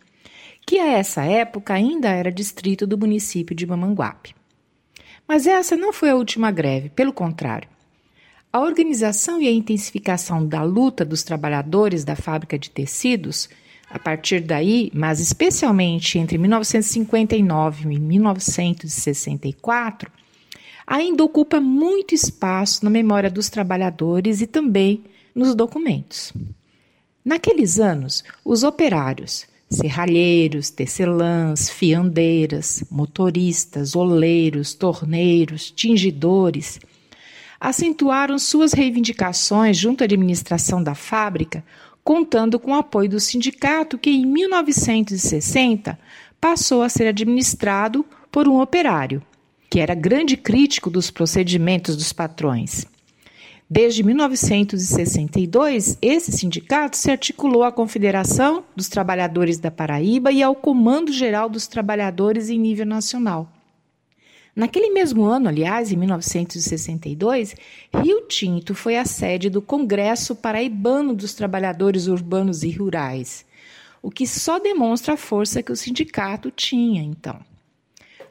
que 0.67 0.79
a 0.79 0.87
essa 0.87 1.23
época 1.25 1.73
ainda 1.73 2.11
era 2.11 2.31
distrito 2.31 2.87
do 2.87 2.99
município 2.99 3.57
de 3.57 3.67
Mamanguape. 3.67 4.35
Mas 5.27 5.47
essa 5.47 5.75
não 5.75 5.93
foi 5.93 6.11
a 6.11 6.17
última 6.17 6.51
greve, 6.51 6.91
pelo 6.91 7.13
contrário. 7.13 7.69
A 8.53 8.61
organização 8.61 9.41
e 9.41 9.49
a 9.49 9.53
intensificação 9.53 10.47
da 10.47 10.63
luta 10.63 11.05
dos 11.05 11.23
trabalhadores 11.23 12.05
da 12.05 12.17
fábrica 12.17 12.59
de 12.59 12.71
tecidos, 12.71 13.49
a 13.91 13.99
partir 13.99 14.41
daí, 14.41 14.91
mas 14.95 15.21
especialmente 15.21 16.19
entre 16.19 16.37
1959 16.37 17.95
e 17.95 17.99
1964, 17.99 20.11
ainda 20.87 21.25
ocupa 21.25 21.61
muito 21.61 22.15
espaço 22.15 22.85
na 22.85 22.91
memória 22.91 23.31
dos 23.31 23.49
trabalhadores 23.49 24.41
e 24.41 24.47
também 24.47 25.05
nos 25.35 25.55
documentos. 25.55 26.33
Naqueles 27.25 27.79
anos, 27.79 28.25
os 28.45 28.63
operários, 28.63 29.47
serralheiros, 29.71 30.71
tecelãs, 30.71 31.69
fiandeiras, 31.69 32.83
motoristas, 32.91 33.95
oleiros, 33.95 34.75
torneiros, 34.75 35.71
tingidores, 35.71 36.81
acentuaram 37.61 38.39
suas 38.39 38.73
reivindicações 38.73 39.77
junto 39.77 40.03
à 40.03 40.05
administração 40.05 40.83
da 40.83 40.95
fábrica, 40.95 41.65
contando 42.09 42.59
com 42.59 42.71
o 42.71 42.75
apoio 42.75 43.11
do 43.11 43.21
sindicato 43.21 43.99
que 43.99 44.09
em 44.09 44.25
1960 44.25 45.99
passou 46.41 46.83
a 46.83 46.89
ser 46.89 47.07
administrado 47.07 48.03
por 48.33 48.49
um 48.49 48.63
operário, 48.63 49.23
que 49.69 49.79
era 49.79 49.95
grande 49.95 50.35
crítico 50.35 50.89
dos 50.89 51.11
procedimentos 51.11 51.95
dos 51.95 52.11
patrões. 52.11 52.87
Desde 53.69 54.03
1962, 54.03 55.99
esse 56.01 56.33
sindicato 56.33 56.97
se 56.97 57.11
articulou 57.11 57.63
à 57.63 57.71
Confederação 57.71 58.65
dos 58.75 58.89
Trabalhadores 58.89 59.59
da 59.59 59.71
Paraíba 59.71 60.33
e 60.33 60.43
ao 60.43 60.55
Comando 60.55 61.13
Geral 61.13 61.51
dos 61.51 61.67
Trabalhadores 61.67 62.49
em 62.49 62.59
nível 62.59 62.87
nacional. 62.87 63.53
Naquele 64.59 64.91
mesmo 64.91 65.23
ano, 65.23 65.49
aliás, 65.49 65.93
em 65.93 65.97
1962, 65.97 67.55
Rio 68.03 68.23
Tinto 68.23 68.75
foi 68.75 68.97
a 68.97 69.05
sede 69.05 69.49
do 69.49 69.63
Congresso 69.63 70.35
Paraibano 70.35 71.15
dos 71.15 71.33
Trabalhadores 71.33 72.09
Urbanos 72.09 72.65
e 72.65 72.71
Rurais, 72.73 73.47
o 74.03 74.11
que 74.11 74.27
só 74.27 74.59
demonstra 74.59 75.15
a 75.15 75.17
força 75.17 75.63
que 75.63 75.71
o 75.71 75.77
sindicato 75.77 76.51
tinha 76.51 77.01
então. 77.01 77.39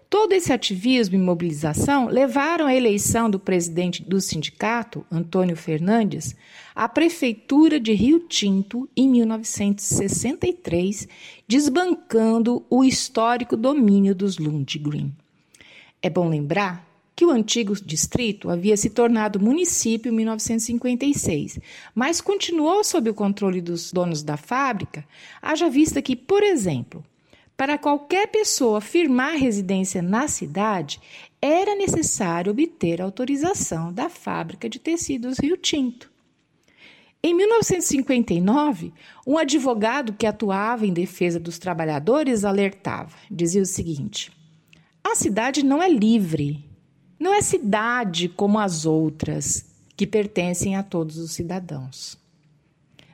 Todo 0.10 0.34
esse 0.34 0.52
ativismo 0.52 1.16
e 1.16 1.18
mobilização 1.18 2.08
levaram 2.08 2.66
à 2.66 2.76
eleição 2.76 3.30
do 3.30 3.40
presidente 3.40 4.04
do 4.04 4.20
sindicato, 4.20 5.06
Antônio 5.10 5.56
Fernandes, 5.56 6.36
à 6.76 6.90
prefeitura 6.90 7.80
de 7.80 7.94
Rio 7.94 8.20
Tinto 8.20 8.90
em 8.98 9.08
1963, 9.08 11.08
desbancando 11.48 12.66
o 12.70 12.84
histórico 12.84 13.56
domínio 13.56 14.14
dos 14.14 14.38
Lundgren. 14.38 15.14
É 16.02 16.10
bom 16.10 16.30
lembrar 16.30 16.88
que 17.16 17.26
o 17.26 17.32
antigo 17.32 17.74
distrito 17.74 18.48
havia 18.48 18.78
se 18.78 18.92
tornado 18.92 19.40
município 19.40 20.12
em 20.12 20.16
1956, 20.16 21.60
mas 21.96 22.22
continuou 22.22 22.84
sob 22.84 23.10
o 23.10 23.14
controle 23.14 23.60
dos 23.60 23.92
donos 23.92 24.22
da 24.22 24.38
fábrica, 24.38 25.04
haja 25.42 25.68
vista 25.68 26.00
que, 26.00 26.16
por 26.16 26.44
exemplo, 26.44 27.04
para 27.58 27.76
qualquer 27.76 28.28
pessoa 28.28 28.80
firmar 28.80 29.36
residência 29.36 30.00
na 30.00 30.28
cidade, 30.28 31.02
era 31.42 31.76
necessário 31.76 32.52
obter 32.52 33.02
autorização 33.02 33.92
da 33.92 34.10
fábrica 34.10 34.70
de 34.70 34.78
tecidos 34.78 35.40
Rio 35.40 35.58
Tinto. 35.58 36.12
Em 37.24 37.34
1959, 37.34 38.94
um 39.26 39.40
advogado 39.40 40.14
que 40.14 40.28
atuava 40.28 40.86
em 40.86 40.94
defesa 40.94 41.40
dos 41.40 41.58
trabalhadores 41.58 42.46
alertava, 42.46 43.18
dizia 43.30 43.64
o 43.64 43.66
seguinte: 43.66 44.32
a 45.12 45.16
cidade 45.16 45.64
não 45.64 45.82
é 45.82 45.90
livre, 45.90 46.66
não 47.20 47.34
é 47.34 47.42
cidade 47.42 48.30
como 48.30 48.60
as 48.60 48.86
outras, 48.86 49.66
que 49.96 50.06
pertencem 50.06 50.76
a 50.76 50.84
todos 50.84 51.18
os 51.18 51.32
cidadãos. 51.32 52.18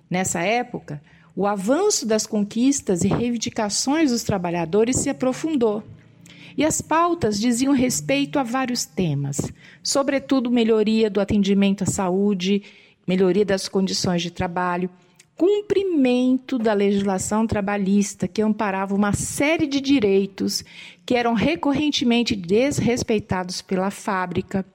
Nessa 0.10 0.42
época, 0.42 1.02
o 1.36 1.48
avanço 1.48 2.06
das 2.06 2.28
conquistas 2.28 3.04
e 3.04 3.08
reivindicações 3.08 4.12
dos 4.12 4.24
trabalhadores 4.24 4.98
se 4.98 5.10
aprofundou. 5.10 5.84
E 6.56 6.64
as 6.64 6.82
pautas 6.82 7.40
diziam 7.40 7.74
respeito 7.74 8.38
a 8.38 8.44
vários 8.44 8.86
temas, 8.86 9.42
sobretudo 9.82 10.52
melhoria 10.52 11.10
do 11.10 11.20
atendimento 11.20 11.84
à 11.84 11.88
saúde, 11.88 12.62
melhoria 13.08 13.44
das 13.44 13.68
condições 13.68 14.22
de 14.22 14.30
trabalho, 14.30 14.90
cumprimento 15.44 16.58
da 16.58 16.72
legislação 16.72 17.46
trabalhista 17.46 18.30
que 18.30 18.42
amparava 18.42 18.96
uma 18.96 19.12
série 19.12 19.68
de 19.68 19.82
direitos 19.82 20.64
que 21.06 21.16
eram 21.16 21.34
recorrentemente 21.34 22.34
desrespeitados 22.34 23.62
pela 23.62 23.92
fábrica, 23.92 24.66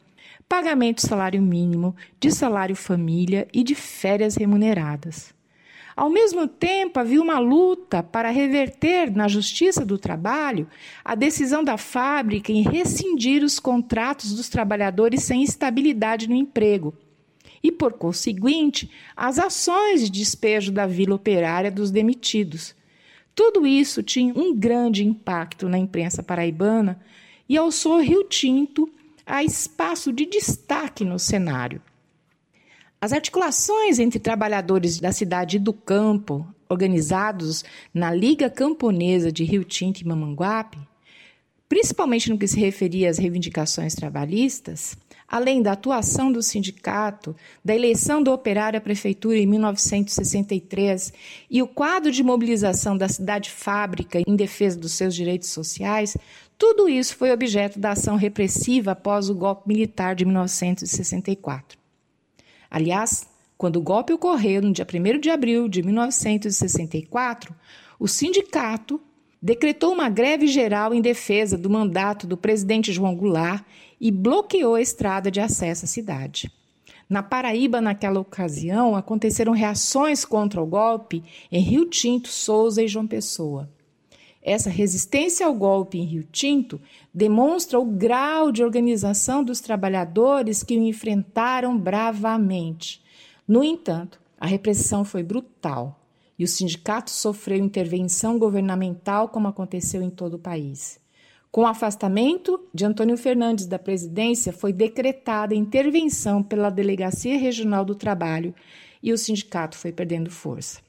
pagamento 0.46 0.96
de 0.96 1.08
salário 1.08 1.40
mínimo, 1.40 1.96
de 2.20 2.30
salário 2.30 2.76
família 2.76 3.48
e 3.50 3.64
de 3.64 3.74
férias 3.74 4.36
remuneradas. 4.36 5.32
Ao 5.96 6.10
mesmo 6.10 6.46
tempo, 6.46 7.00
havia 7.00 7.22
uma 7.22 7.38
luta 7.38 8.02
para 8.02 8.28
reverter 8.28 9.10
na 9.10 9.26
Justiça 9.26 9.86
do 9.86 9.96
Trabalho 9.96 10.68
a 11.02 11.14
decisão 11.14 11.64
da 11.64 11.78
fábrica 11.78 12.52
em 12.52 12.60
rescindir 12.60 13.42
os 13.42 13.58
contratos 13.58 14.34
dos 14.34 14.50
trabalhadores 14.50 15.22
sem 15.22 15.42
estabilidade 15.42 16.28
no 16.28 16.34
emprego 16.34 16.92
e, 17.62 17.72
por 17.72 17.94
conseguinte, 17.94 18.90
as 19.16 19.38
ações 19.38 20.02
de 20.02 20.10
despejo 20.10 20.70
da 20.70 20.86
vila 20.86 21.14
operária 21.14 21.70
dos 21.70 21.90
demitidos. 21.90 22.74
Tudo 23.34 23.66
isso 23.66 24.02
tinha 24.02 24.34
um 24.34 24.54
grande 24.54 25.04
impacto 25.04 25.68
na 25.68 25.78
imprensa 25.78 26.22
paraibana 26.22 27.00
e 27.48 27.56
alçou 27.56 28.00
Rio 28.00 28.24
Tinto 28.24 28.90
a 29.24 29.44
espaço 29.44 30.12
de 30.12 30.26
destaque 30.26 31.04
no 31.04 31.18
cenário. 31.18 31.80
As 33.00 33.12
articulações 33.12 33.98
entre 33.98 34.18
trabalhadores 34.18 34.98
da 34.98 35.12
cidade 35.12 35.56
e 35.56 35.60
do 35.60 35.72
campo, 35.72 36.46
organizados 36.68 37.64
na 37.94 38.12
Liga 38.12 38.50
Camponesa 38.50 39.30
de 39.30 39.44
Rio 39.44 39.62
Tinto 39.64 40.00
e 40.00 40.04
Mamanguape, 40.04 40.78
principalmente 41.68 42.28
no 42.28 42.38
que 42.38 42.48
se 42.48 42.58
referia 42.58 43.08
às 43.08 43.18
reivindicações 43.18 43.94
trabalhistas, 43.94 44.96
além 45.28 45.60
da 45.60 45.72
atuação 45.72 46.32
do 46.32 46.42
sindicato, 46.42 47.36
da 47.62 47.74
eleição 47.74 48.22
do 48.22 48.32
operário 48.32 48.78
à 48.78 48.80
prefeitura 48.80 49.36
em 49.36 49.46
1963 49.46 51.12
e 51.50 51.60
o 51.62 51.68
quadro 51.68 52.10
de 52.10 52.22
mobilização 52.22 52.96
da 52.96 53.08
cidade 53.08 53.50
fábrica 53.50 54.20
em 54.26 54.34
defesa 54.34 54.78
dos 54.78 54.92
seus 54.92 55.14
direitos 55.14 55.50
sociais, 55.50 56.16
tudo 56.56 56.88
isso 56.88 57.14
foi 57.14 57.30
objeto 57.30 57.78
da 57.78 57.92
ação 57.92 58.16
repressiva 58.16 58.92
após 58.92 59.28
o 59.28 59.34
golpe 59.34 59.68
militar 59.68 60.14
de 60.14 60.24
1964. 60.24 61.78
Aliás, 62.70 63.26
quando 63.56 63.76
o 63.76 63.82
golpe 63.82 64.12
ocorreu 64.12 64.62
no 64.62 64.72
dia 64.72 64.86
1 64.86 65.20
de 65.20 65.30
abril 65.30 65.68
de 65.68 65.82
1964, 65.82 67.54
o 67.98 68.08
sindicato 68.08 69.00
decretou 69.40 69.92
uma 69.92 70.08
greve 70.08 70.46
geral 70.46 70.92
em 70.92 71.00
defesa 71.00 71.56
do 71.56 71.70
mandato 71.70 72.26
do 72.26 72.36
presidente 72.36 72.92
João 72.92 73.14
Goulart 73.14 73.64
e 74.00 74.10
bloqueou 74.10 74.74
a 74.74 74.80
estrada 74.80 75.30
de 75.30 75.40
acesso 75.40 75.84
à 75.84 75.88
cidade. 75.88 76.50
Na 77.08 77.22
Paraíba, 77.22 77.80
naquela 77.80 78.20
ocasião, 78.20 78.94
aconteceram 78.94 79.52
reações 79.52 80.24
contra 80.24 80.62
o 80.62 80.66
golpe 80.66 81.24
em 81.50 81.60
Rio 81.60 81.86
Tinto, 81.86 82.28
Souza 82.28 82.82
e 82.82 82.88
João 82.88 83.06
Pessoa. 83.06 83.68
Essa 84.42 84.70
resistência 84.70 85.46
ao 85.46 85.54
golpe 85.54 85.98
em 85.98 86.04
Rio 86.04 86.26
Tinto 86.30 86.80
demonstra 87.12 87.78
o 87.78 87.84
grau 87.84 88.52
de 88.52 88.62
organização 88.62 89.42
dos 89.42 89.60
trabalhadores 89.60 90.62
que 90.62 90.76
o 90.76 90.82
enfrentaram 90.82 91.76
bravamente. 91.76 93.02
No 93.46 93.64
entanto, 93.64 94.20
a 94.38 94.46
repressão 94.46 95.04
foi 95.04 95.22
brutal 95.22 95.98
e 96.38 96.44
o 96.44 96.48
sindicato 96.48 97.10
sofreu 97.10 97.58
intervenção 97.58 98.38
governamental, 98.38 99.28
como 99.28 99.48
aconteceu 99.48 100.02
em 100.02 100.10
todo 100.10 100.34
o 100.34 100.38
país. 100.38 101.00
Com 101.50 101.62
o 101.62 101.66
afastamento 101.66 102.60
de 102.74 102.84
Antônio 102.84 103.16
Fernandes 103.16 103.66
da 103.66 103.78
presidência, 103.78 104.52
foi 104.52 104.72
decretada 104.72 105.54
intervenção 105.54 106.42
pela 106.42 106.70
Delegacia 106.70 107.38
Regional 107.38 107.84
do 107.84 107.94
Trabalho 107.94 108.54
e 109.02 109.12
o 109.12 109.18
sindicato 109.18 109.76
foi 109.76 109.90
perdendo 109.90 110.30
força. 110.30 110.80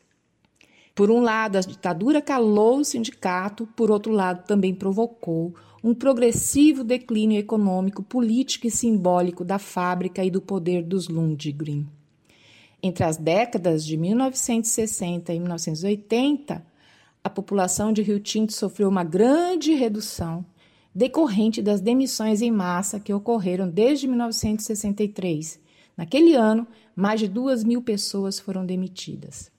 Por 0.93 1.09
um 1.09 1.21
lado, 1.21 1.57
a 1.57 1.61
ditadura 1.61 2.21
calou 2.21 2.79
o 2.79 2.83
sindicato, 2.83 3.65
por 3.67 3.89
outro 3.89 4.11
lado, 4.11 4.45
também 4.45 4.75
provocou 4.75 5.55
um 5.81 5.93
progressivo 5.93 6.83
declínio 6.83 7.39
econômico, 7.39 8.03
político 8.03 8.67
e 8.67 8.71
simbólico 8.71 9.45
da 9.45 9.57
fábrica 9.57 10.25
e 10.25 10.29
do 10.29 10.41
poder 10.41 10.83
dos 10.83 11.07
Lundgren. 11.07 11.87
Entre 12.83 13.05
as 13.05 13.15
décadas 13.15 13.85
de 13.85 13.95
1960 13.95 15.33
e 15.33 15.39
1980, 15.39 16.65
a 17.23 17.29
população 17.29 17.93
de 17.93 18.01
Rio 18.01 18.19
Tinto 18.19 18.53
sofreu 18.53 18.89
uma 18.89 19.03
grande 19.03 19.73
redução 19.73 20.45
decorrente 20.93 21.61
das 21.61 21.81
demissões 21.81 22.41
em 22.41 22.51
massa 22.51 22.99
que 22.99 23.13
ocorreram 23.13 23.69
desde 23.69 24.07
1963. 24.07 25.59
Naquele 25.95 26.35
ano, 26.35 26.67
mais 26.95 27.19
de 27.19 27.27
duas 27.27 27.63
mil 27.63 27.81
pessoas 27.81 28.39
foram 28.39 28.65
demitidas. 28.65 29.51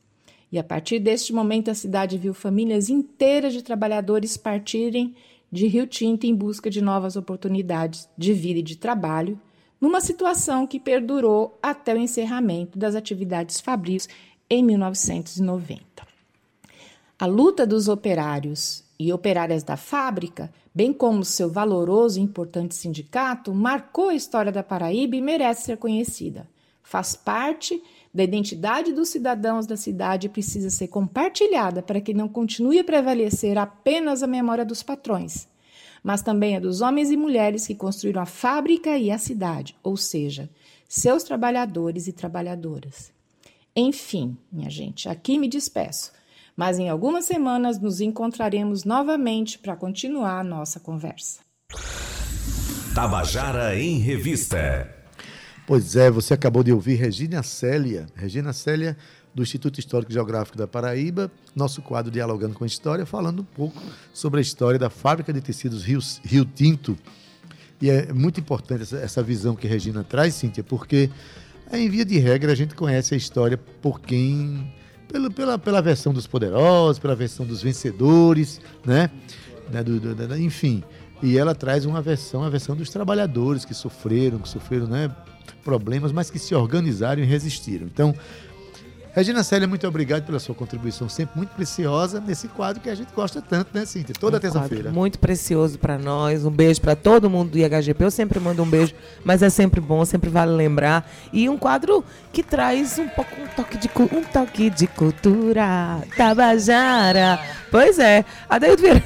E 0.52 0.58
a 0.58 0.64
partir 0.64 0.99
deste 0.99 1.32
momento, 1.32 1.70
a 1.70 1.75
cidade 1.75 2.18
viu 2.18 2.34
famílias 2.34 2.88
inteiras 2.88 3.52
de 3.52 3.62
trabalhadores 3.62 4.37
partirem 4.37 5.14
de 5.50 5.66
Rio 5.66 5.87
Tinto 5.87 6.26
em 6.26 6.34
busca 6.34 6.68
de 6.70 6.80
novas 6.80 7.16
oportunidades 7.16 8.08
de 8.16 8.32
vida 8.32 8.60
e 8.60 8.62
de 8.62 8.76
trabalho, 8.76 9.40
numa 9.80 10.00
situação 10.00 10.66
que 10.66 10.78
perdurou 10.78 11.58
até 11.62 11.94
o 11.94 11.99
encerramento 11.99 12.78
das 12.78 12.94
atividades 12.94 13.60
fabris 13.60 14.08
em 14.49 14.62
1990. 14.62 15.80
A 17.18 17.26
luta 17.26 17.66
dos 17.66 17.88
operários 17.88 18.84
e 19.00 19.14
operárias 19.14 19.62
da 19.62 19.78
fábrica, 19.78 20.52
bem 20.75 20.92
como 20.92 21.25
seu 21.25 21.50
valoroso 21.50 22.21
e 22.21 22.23
importante 22.23 22.75
sindicato, 22.75 23.54
marcou 23.54 24.10
a 24.10 24.15
história 24.15 24.52
da 24.52 24.63
Paraíba 24.63 25.17
e 25.17 25.23
merece 25.23 25.63
ser 25.63 25.78
conhecida. 25.78 26.47
Faz 26.82 27.17
parte 27.17 27.82
da 28.13 28.23
identidade 28.23 28.93
dos 28.93 29.08
cidadãos 29.08 29.67
da 29.67 29.75
cidade 29.75 30.28
precisa 30.28 30.69
ser 30.69 30.89
compartilhada 30.89 31.80
para 31.80 31.99
que 31.99 32.13
não 32.13 32.28
continue 32.28 32.78
a 32.78 32.84
prevalecer 32.84 33.56
apenas 33.56 34.23
a 34.23 34.26
memória 34.26 34.67
dos 34.67 34.82
patrões, 34.82 35.49
mas 36.04 36.21
também 36.21 36.56
a 36.56 36.60
dos 36.60 36.82
homens 36.82 37.10
e 37.10 37.17
mulheres 37.17 37.67
que 37.67 37.75
construíram 37.75 38.21
a 38.21 38.26
fábrica 38.26 38.99
e 38.99 39.10
a 39.10 39.17
cidade, 39.17 39.75
ou 39.82 39.97
seja, 39.97 40.50
seus 40.86 41.23
trabalhadores 41.23 42.06
e 42.06 42.13
trabalhadoras. 42.13 43.10
Enfim, 43.75 44.36
minha 44.52 44.69
gente, 44.69 45.08
aqui 45.08 45.39
me 45.39 45.49
despeço, 45.49 46.13
mas 46.60 46.78
em 46.78 46.90
algumas 46.90 47.25
semanas 47.25 47.78
nos 47.78 48.02
encontraremos 48.02 48.84
novamente 48.84 49.58
para 49.58 49.75
continuar 49.75 50.40
a 50.40 50.44
nossa 50.44 50.78
conversa. 50.78 51.40
Tabajara 52.94 53.80
em 53.80 53.99
Revista. 53.99 54.94
Pois 55.66 55.96
é, 55.96 56.10
você 56.10 56.34
acabou 56.34 56.62
de 56.62 56.70
ouvir 56.70 56.96
Regina 56.96 57.42
Célia. 57.42 58.04
Regina 58.14 58.52
Célia, 58.52 58.94
do 59.34 59.42
Instituto 59.42 59.80
Histórico 59.80 60.12
e 60.12 60.14
Geográfico 60.14 60.58
da 60.58 60.68
Paraíba, 60.68 61.32
nosso 61.56 61.80
quadro 61.80 62.10
Dialogando 62.12 62.54
com 62.54 62.64
a 62.64 62.66
História, 62.66 63.06
falando 63.06 63.40
um 63.40 63.46
pouco 63.56 63.80
sobre 64.12 64.40
a 64.40 64.42
história 64.42 64.78
da 64.78 64.90
fábrica 64.90 65.32
de 65.32 65.40
tecidos 65.40 65.82
Rio, 65.82 66.00
Rio 66.23 66.44
Tinto. 66.44 66.94
E 67.80 67.88
é 67.88 68.12
muito 68.12 68.38
importante 68.38 68.82
essa, 68.82 68.99
essa 68.99 69.23
visão 69.23 69.56
que 69.56 69.66
Regina 69.66 70.04
traz, 70.04 70.34
Cíntia, 70.34 70.62
porque 70.62 71.08
em 71.73 71.88
via 71.88 72.04
de 72.04 72.18
regra 72.18 72.52
a 72.52 72.54
gente 72.54 72.75
conhece 72.75 73.14
a 73.14 73.16
história 73.16 73.56
por 73.56 73.99
quem. 73.99 74.78
Pela, 75.10 75.30
pela, 75.30 75.58
pela 75.58 75.82
versão 75.82 76.12
dos 76.12 76.26
poderosos, 76.26 76.99
pela 76.99 77.14
versão 77.14 77.44
dos 77.44 77.62
vencedores, 77.62 78.60
né? 78.84 79.10
né 79.70 79.82
do, 79.82 79.99
do, 79.99 80.14
do, 80.14 80.38
enfim. 80.38 80.82
E 81.23 81.36
ela 81.36 81.54
traz 81.54 81.84
uma 81.84 82.00
versão, 82.00 82.42
a 82.44 82.49
versão 82.49 82.75
dos 82.76 82.90
trabalhadores 82.90 83.64
que 83.64 83.75
sofreram, 83.75 84.38
que 84.38 84.49
sofreram, 84.49 84.86
né? 84.86 85.10
problemas, 85.64 86.12
mas 86.12 86.30
que 86.30 86.38
se 86.38 86.54
organizaram 86.54 87.23
e 87.23 87.26
resistiram. 87.26 87.86
Então, 87.86 88.14
Regina 89.12 89.42
Célia, 89.42 89.66
muito 89.66 89.86
obrigado 89.86 90.25
pela 90.25 90.38
sua 90.38 90.54
contribuição, 90.54 91.08
sempre 91.08 91.36
muito 91.36 91.50
preciosa 91.50 92.20
nesse 92.20 92.46
quadro 92.49 92.80
que 92.80 92.88
a 92.88 92.94
gente 92.94 93.12
gosta 93.12 93.42
tanto, 93.42 93.68
né, 93.75 93.84
Cíntia? 93.84 94.14
Toda 94.18 94.36
um 94.36 94.40
terça-feira. 94.40 94.90
Muito 94.90 95.18
precioso 95.18 95.78
para 95.78 95.99
nós. 95.99 96.44
Um 96.44 96.50
beijo 96.50 96.80
para 96.80 96.94
todo 96.94 97.28
mundo 97.28 97.50
do 97.50 97.58
IHGP. 97.58 98.04
Eu 98.04 98.10
sempre 98.10 98.38
mando 98.38 98.62
um 98.62 98.68
beijo, 98.68 98.94
mas 99.25 99.42
é 99.42 99.50
sempre 99.50 99.80
bom, 99.80 100.04
sempre 100.04 100.30
vale 100.30 100.52
lembrar. 100.52 101.10
E 101.32 101.49
um 101.49 101.58
quadro 101.58 102.04
que 102.32 102.42
traz 102.42 102.99
um 102.99 103.08
pouco 103.08 103.30
um 103.40 103.46
toque 103.49 103.78
de, 103.78 103.90
um 104.16 104.23
toque 104.23 104.70
de 104.70 104.86
cultura. 104.86 106.02
Tabajara. 106.16 107.40
Pois 107.71 107.99
é. 107.99 108.25
Adeildo 108.49 108.83
Vieira. 108.83 109.02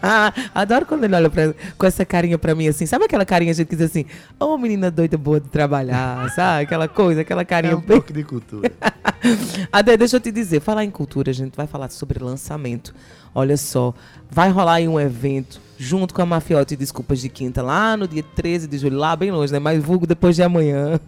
Adoro 0.54 0.84
quando 0.86 1.04
ele 1.04 1.14
olha 1.14 1.30
pra, 1.30 1.54
com 1.76 1.86
essa 1.86 2.04
carinha 2.04 2.38
para 2.38 2.54
mim 2.54 2.68
assim. 2.68 2.84
Sabe 2.86 3.04
aquela 3.06 3.24
carinha 3.24 3.54
que 3.54 3.64
diz 3.64 3.80
assim: 3.80 4.04
Ô 4.38 4.46
oh, 4.46 4.58
menina 4.58 4.90
doida 4.90 5.16
boa 5.16 5.40
de 5.40 5.48
trabalhar, 5.48 6.28
sabe? 6.34 6.64
Aquela 6.64 6.88
coisa, 6.88 7.22
aquela 7.22 7.44
carinha. 7.44 7.72
É 7.72 7.76
um 7.76 7.80
toque 7.80 8.12
de 8.12 8.22
cultura. 8.22 8.70
Ade, 9.72 9.96
deixa 9.96 10.16
eu 10.16 10.20
te 10.20 10.30
dizer, 10.30 10.60
falar 10.60 10.84
em 10.84 10.90
cultura, 10.90 11.30
a 11.30 11.34
gente 11.34 11.56
vai 11.56 11.66
falar 11.66 11.88
sobre 11.90 12.22
lançamento. 12.22 12.94
Olha 13.34 13.56
só, 13.56 13.94
vai 14.30 14.50
rolar 14.50 14.74
aí 14.74 14.88
um 14.88 14.98
evento 14.98 15.60
junto 15.78 16.12
com 16.12 16.20
a 16.20 16.26
Mafiote 16.26 16.76
Desculpas 16.76 17.20
de 17.20 17.28
Quinta, 17.28 17.62
lá 17.62 17.96
no 17.96 18.06
dia 18.06 18.22
13 18.22 18.66
de 18.66 18.76
julho, 18.76 18.98
lá 18.98 19.16
bem 19.16 19.30
longe, 19.30 19.52
né? 19.52 19.58
Mas 19.58 19.82
vulgo 19.82 20.06
depois 20.06 20.36
de 20.36 20.42
amanhã. 20.42 21.00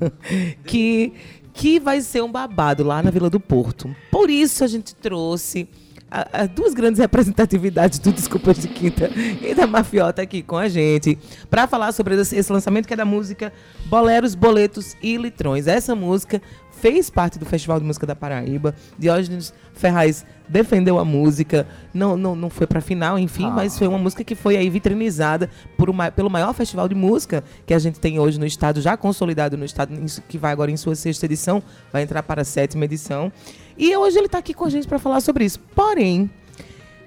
que, 0.64 1.12
que 1.52 1.78
vai 1.80 2.00
ser 2.00 2.22
um 2.22 2.30
babado 2.30 2.84
lá 2.84 3.02
na 3.02 3.10
Vila 3.10 3.28
do 3.28 3.40
Porto. 3.40 3.94
Por 4.10 4.30
isso 4.30 4.64
a 4.64 4.66
gente 4.66 4.94
trouxe 4.94 5.68
a, 6.12 6.42
a 6.42 6.46
duas 6.46 6.74
grandes 6.74 7.00
representatividades 7.00 7.98
do 7.98 8.12
Desculpas 8.12 8.58
de 8.58 8.68
Quinta 8.68 9.10
e 9.40 9.54
da 9.54 9.66
Mafiota 9.66 10.20
aqui 10.20 10.42
com 10.42 10.58
a 10.58 10.68
gente 10.68 11.18
para 11.48 11.66
falar 11.66 11.90
sobre 11.92 12.14
esse, 12.20 12.36
esse 12.36 12.52
lançamento 12.52 12.86
que 12.86 12.92
é 12.92 12.96
da 12.96 13.04
música 13.06 13.50
Boleros, 13.86 14.34
Boletos 14.34 14.94
e 15.02 15.16
Litrões. 15.16 15.66
Essa 15.66 15.96
música 15.96 16.42
fez 16.70 17.08
parte 17.08 17.38
do 17.38 17.46
Festival 17.46 17.80
de 17.80 17.86
Música 17.86 18.04
da 18.04 18.14
Paraíba. 18.14 18.74
Diógenes 18.98 19.54
Ferraz 19.72 20.26
defendeu 20.46 20.98
a 20.98 21.04
música, 21.04 21.66
não, 21.94 22.14
não, 22.14 22.36
não 22.36 22.50
foi 22.50 22.66
para 22.66 22.82
final, 22.82 23.18
enfim, 23.18 23.46
ah. 23.46 23.50
mas 23.50 23.78
foi 23.78 23.88
uma 23.88 23.96
música 23.96 24.22
que 24.22 24.34
foi 24.34 24.56
aí 24.56 24.68
vitrinizada 24.68 25.48
por 25.78 25.88
uma, 25.88 26.10
pelo 26.10 26.28
maior 26.28 26.52
festival 26.52 26.86
de 26.88 26.94
música 26.94 27.42
que 27.64 27.72
a 27.72 27.78
gente 27.78 27.98
tem 27.98 28.18
hoje 28.18 28.38
no 28.38 28.44
estado, 28.44 28.82
já 28.82 28.98
consolidado 28.98 29.56
no 29.56 29.64
estado, 29.64 29.94
que 30.28 30.36
vai 30.36 30.52
agora 30.52 30.70
em 30.70 30.76
sua 30.76 30.94
sexta 30.94 31.24
edição, 31.24 31.62
vai 31.90 32.02
entrar 32.02 32.22
para 32.22 32.42
a 32.42 32.44
sétima 32.44 32.84
edição. 32.84 33.32
E 33.76 33.96
hoje 33.96 34.18
ele 34.18 34.26
está 34.26 34.38
aqui 34.38 34.54
com 34.54 34.64
a 34.64 34.70
gente 34.70 34.86
para 34.86 34.98
falar 34.98 35.20
sobre 35.20 35.44
isso. 35.44 35.58
Porém, 35.74 36.30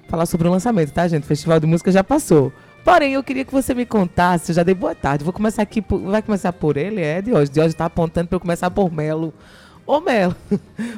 falar 0.08 0.26
sobre 0.26 0.48
o 0.48 0.50
lançamento, 0.50 0.92
tá, 0.92 1.06
gente? 1.06 1.24
O 1.24 1.26
Festival 1.26 1.60
de 1.60 1.66
Música 1.66 1.90
já 1.90 2.02
passou. 2.02 2.52
Porém, 2.84 3.14
eu 3.14 3.22
queria 3.22 3.44
que 3.44 3.52
você 3.52 3.74
me 3.74 3.84
contasse, 3.84 4.52
eu 4.52 4.54
já 4.54 4.62
dei 4.62 4.74
boa 4.74 4.94
tarde. 4.94 5.24
Vou 5.24 5.32
começar 5.32 5.62
aqui, 5.62 5.82
por, 5.82 6.00
vai 6.00 6.22
começar 6.22 6.52
por 6.52 6.76
ele, 6.76 7.00
é, 7.00 7.20
de 7.20 7.32
hoje. 7.32 7.50
De 7.50 7.60
hoje 7.60 7.70
está 7.70 7.86
apontando 7.86 8.28
para 8.28 8.36
eu 8.36 8.40
começar 8.40 8.70
por 8.70 8.92
Melo 8.92 9.34
Ô 9.86 10.00
Melo, 10.00 10.34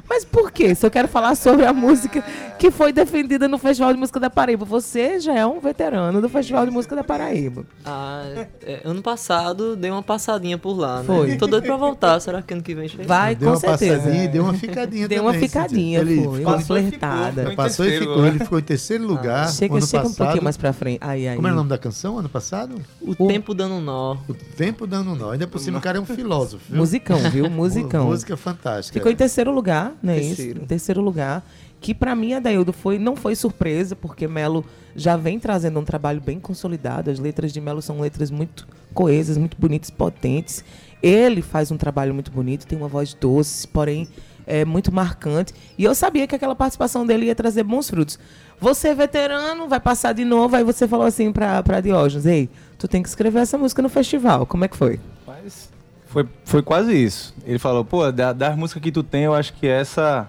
mas 0.09 0.25
por 0.25 0.51
quê? 0.51 0.75
Se 0.75 0.87
eu 0.87 0.91
quero 0.91 1.07
falar 1.09 1.35
sobre 1.35 1.67
a 1.67 1.73
música 1.75 2.25
que 2.59 2.71
foi 2.71 2.91
defendida 2.93 3.47
no 3.47 3.59
Festival 3.59 3.93
de 3.93 3.99
Música 4.01 4.19
da 4.19 4.31
Paraíba. 4.31 4.65
Você 4.65 5.21
já 5.21 5.35
é 5.35 5.47
um 5.47 5.61
veterano 5.61 6.21
do 6.23 6.29
Festival 6.29 6.65
de 6.65 6.73
Música 6.73 6.97
da 6.97 7.05
Paraíba. 7.05 7.65
Ah, 7.85 8.25
é, 8.63 8.81
ano 8.85 9.01
passado 9.03 9.77
dei 9.77 9.91
uma 9.91 10.03
passadinha 10.03 10.57
por 10.59 10.73
lá, 10.77 10.99
né? 11.01 11.05
Foi. 11.05 11.37
Tô 11.37 11.47
doido 11.47 11.65
pra 11.67 11.77
voltar. 11.77 12.19
Será 12.21 12.41
que 12.43 12.53
ano 12.55 12.63
que 12.63 12.75
vem 12.75 12.89
chega? 12.89 13.05
Vai, 13.05 13.35
deu 13.37 13.49
com 13.49 13.55
uma 13.55 13.61
certeza. 13.61 13.97
passadinha 13.99 14.25
e 14.25 14.29
deu 14.29 14.43
uma 14.43 14.55
ficadinha 14.55 15.07
Deu 15.07 15.23
também. 15.23 15.35
uma 15.41 15.47
ficadinha. 15.47 15.99
Ele 16.01 16.25
foi, 16.25 16.39
ficou- 16.39 16.53
uma 16.55 16.61
flertada. 16.61 17.41
ficou. 17.43 17.57
passou 17.57 17.87
e 17.87 17.99
ficou. 17.99 18.27
Ele 18.27 18.39
ficou 18.39 18.59
em 18.59 18.63
terceiro 18.63 19.07
lugar. 19.07 19.49
Chega, 19.53 19.75
ano 19.77 19.87
chega 19.87 19.99
um 20.03 20.03
passado. 20.09 20.17
pouquinho 20.17 20.45
mais 20.45 20.57
pra 20.57 20.73
frente. 20.73 20.99
Aí, 21.03 21.29
aí. 21.29 21.37
Como 21.37 21.47
era 21.47 21.55
o 21.55 21.59
nome 21.59 21.69
da 21.71 21.79
canção 21.79 22.19
ano 22.19 22.29
passado? 22.29 22.81
O 23.01 23.15
tempo 23.29 23.53
dando 23.55 23.79
nó. 23.81 24.17
O 24.27 24.35
Tempo 24.35 24.87
Dando 24.87 25.15
Nó. 25.15 25.31
Ainda 25.31 25.47
por 25.47 25.61
cima 25.61 25.79
o 25.79 25.81
cara 25.81 25.99
é 25.99 26.01
um 26.01 26.07
filósofo. 26.07 26.65
viu? 26.69 26.79
Musicão, 26.79 27.19
viu? 27.31 27.49
Musicão. 27.51 28.07
Música 28.07 28.37
fantástica. 28.37 28.78
Ficou 28.83 29.11
em 29.11 29.17
terceiro 29.17 29.51
lugar, 29.51 29.95
né? 30.03 30.15
Terceiro. 30.15 30.53
Isso, 30.53 30.63
em 30.63 30.67
terceiro 30.67 31.01
lugar. 31.01 31.45
Que 31.81 31.95
pra 31.95 32.17
mim, 32.17 32.35
Adaildo, 32.35 32.73
foi, 32.73 32.99
não 32.99 33.15
foi 33.15 33.37
surpresa, 33.37 33.95
porque 33.95 34.27
Melo 34.27 34.65
já 34.97 35.17
vem 35.17 35.39
trazendo 35.39 35.79
um 35.79 35.85
trabalho 35.85 36.21
bem 36.21 36.41
consolidado. 36.41 37.11
As 37.11 37.21
letras 37.21 37.53
de 37.53 37.61
Melo 37.61 37.81
são 37.81 38.01
letras 38.01 38.31
muito 38.31 38.67
coesas, 38.93 39.39
muito 39.39 39.57
bonitas, 39.57 39.91
potentes. 39.91 40.65
Ele 41.01 41.41
faz 41.41 41.71
um 41.71 41.77
trabalho 41.77 42.13
muito 42.13 42.33
bonito, 42.33 42.67
tem 42.67 42.77
uma 42.77 42.89
voz 42.89 43.15
doce, 43.15 43.69
porém 43.69 44.09
é 44.45 44.65
muito 44.65 44.93
marcante. 44.93 45.55
E 45.77 45.85
eu 45.85 45.95
sabia 45.95 46.27
que 46.27 46.35
aquela 46.35 46.57
participação 46.57 47.07
dele 47.07 47.27
ia 47.27 47.35
trazer 47.35 47.63
bons 47.63 47.89
frutos. 47.89 48.19
Você 48.59 48.89
é 48.89 48.95
veterano, 48.95 49.69
vai 49.69 49.79
passar 49.79 50.13
de 50.13 50.25
novo, 50.25 50.57
aí 50.57 50.65
você 50.65 50.89
falou 50.89 51.07
assim 51.07 51.31
pra, 51.31 51.63
pra 51.63 51.81
Diógenes, 51.81 52.27
ei, 52.27 52.49
tu 52.77 52.89
tem 52.89 53.03
que 53.03 53.09
escrever 53.09 53.41
essa 53.41 53.57
música 53.57 53.83
no 53.83 53.89
festival. 53.89 54.47
Como 54.47 54.65
é 54.65 54.69
que 54.69 54.77
foi? 54.77 54.99
Mas 55.25 55.71
foi, 56.09 56.27
foi 56.45 56.63
quase 56.63 56.93
isso. 56.93 57.35
Ele 57.45 57.59
falou, 57.59 57.85
pô, 57.85 58.11
da- 58.11 58.33
das 58.33 58.57
músicas 58.57 58.83
que 58.83 58.91
tu 58.93 59.03
tem, 59.03 59.25
eu 59.25 59.35
acho 59.35 59.53
que 59.55 59.67
essa 59.67 60.29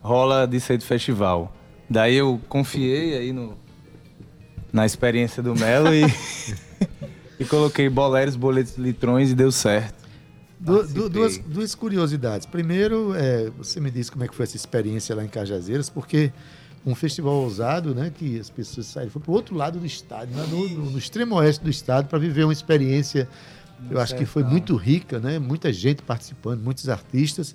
rola 0.00 0.46
de 0.46 0.60
ser 0.60 0.78
de 0.78 0.84
festival. 0.86 1.54
Daí 1.88 2.14
eu 2.16 2.40
confiei 2.48 3.16
aí 3.18 3.32
no, 3.32 3.56
na 4.72 4.86
experiência 4.86 5.42
do 5.42 5.54
Melo 5.54 5.92
e, 5.94 6.02
e 7.38 7.44
coloquei 7.44 7.88
boleros, 7.88 8.36
boletos, 8.36 8.76
litrões 8.76 9.30
e 9.30 9.34
deu 9.34 9.50
certo. 9.52 10.02
Du- 10.58 10.86
du- 10.86 11.08
duas, 11.08 11.38
duas 11.38 11.74
curiosidades. 11.74 12.46
Primeiro, 12.46 13.14
é, 13.16 13.50
você 13.58 13.80
me 13.80 13.90
disse 13.90 14.10
como 14.12 14.24
é 14.24 14.28
que 14.28 14.34
foi 14.34 14.44
essa 14.44 14.56
experiência 14.56 15.14
lá 15.14 15.24
em 15.24 15.28
Cajazeiras, 15.28 15.90
porque 15.90 16.32
um 16.86 16.94
festival 16.94 17.34
ousado, 17.34 17.94
né, 17.94 18.12
que 18.16 18.38
as 18.38 18.48
pessoas 18.50 18.86
saíram, 18.86 19.10
foi 19.10 19.20
para 19.22 19.30
o 19.30 19.34
outro 19.34 19.54
lado 19.56 19.78
do 19.78 19.86
estádio, 19.86 20.34
né, 20.36 20.44
no, 20.48 20.68
no- 20.68 20.90
no 20.92 20.98
extremo 20.98 21.34
oeste 21.36 21.62
do 21.64 21.70
estado, 21.70 22.06
para 22.08 22.18
viver 22.18 22.44
uma 22.44 22.52
experiência, 22.52 23.28
eu 23.90 24.00
acho 24.00 24.14
que 24.16 24.24
foi 24.26 24.42
muito 24.44 24.76
rica, 24.76 25.18
né, 25.18 25.38
muita 25.38 25.72
gente 25.72 26.02
participando, 26.02 26.60
muitos 26.62 26.88
artistas. 26.88 27.54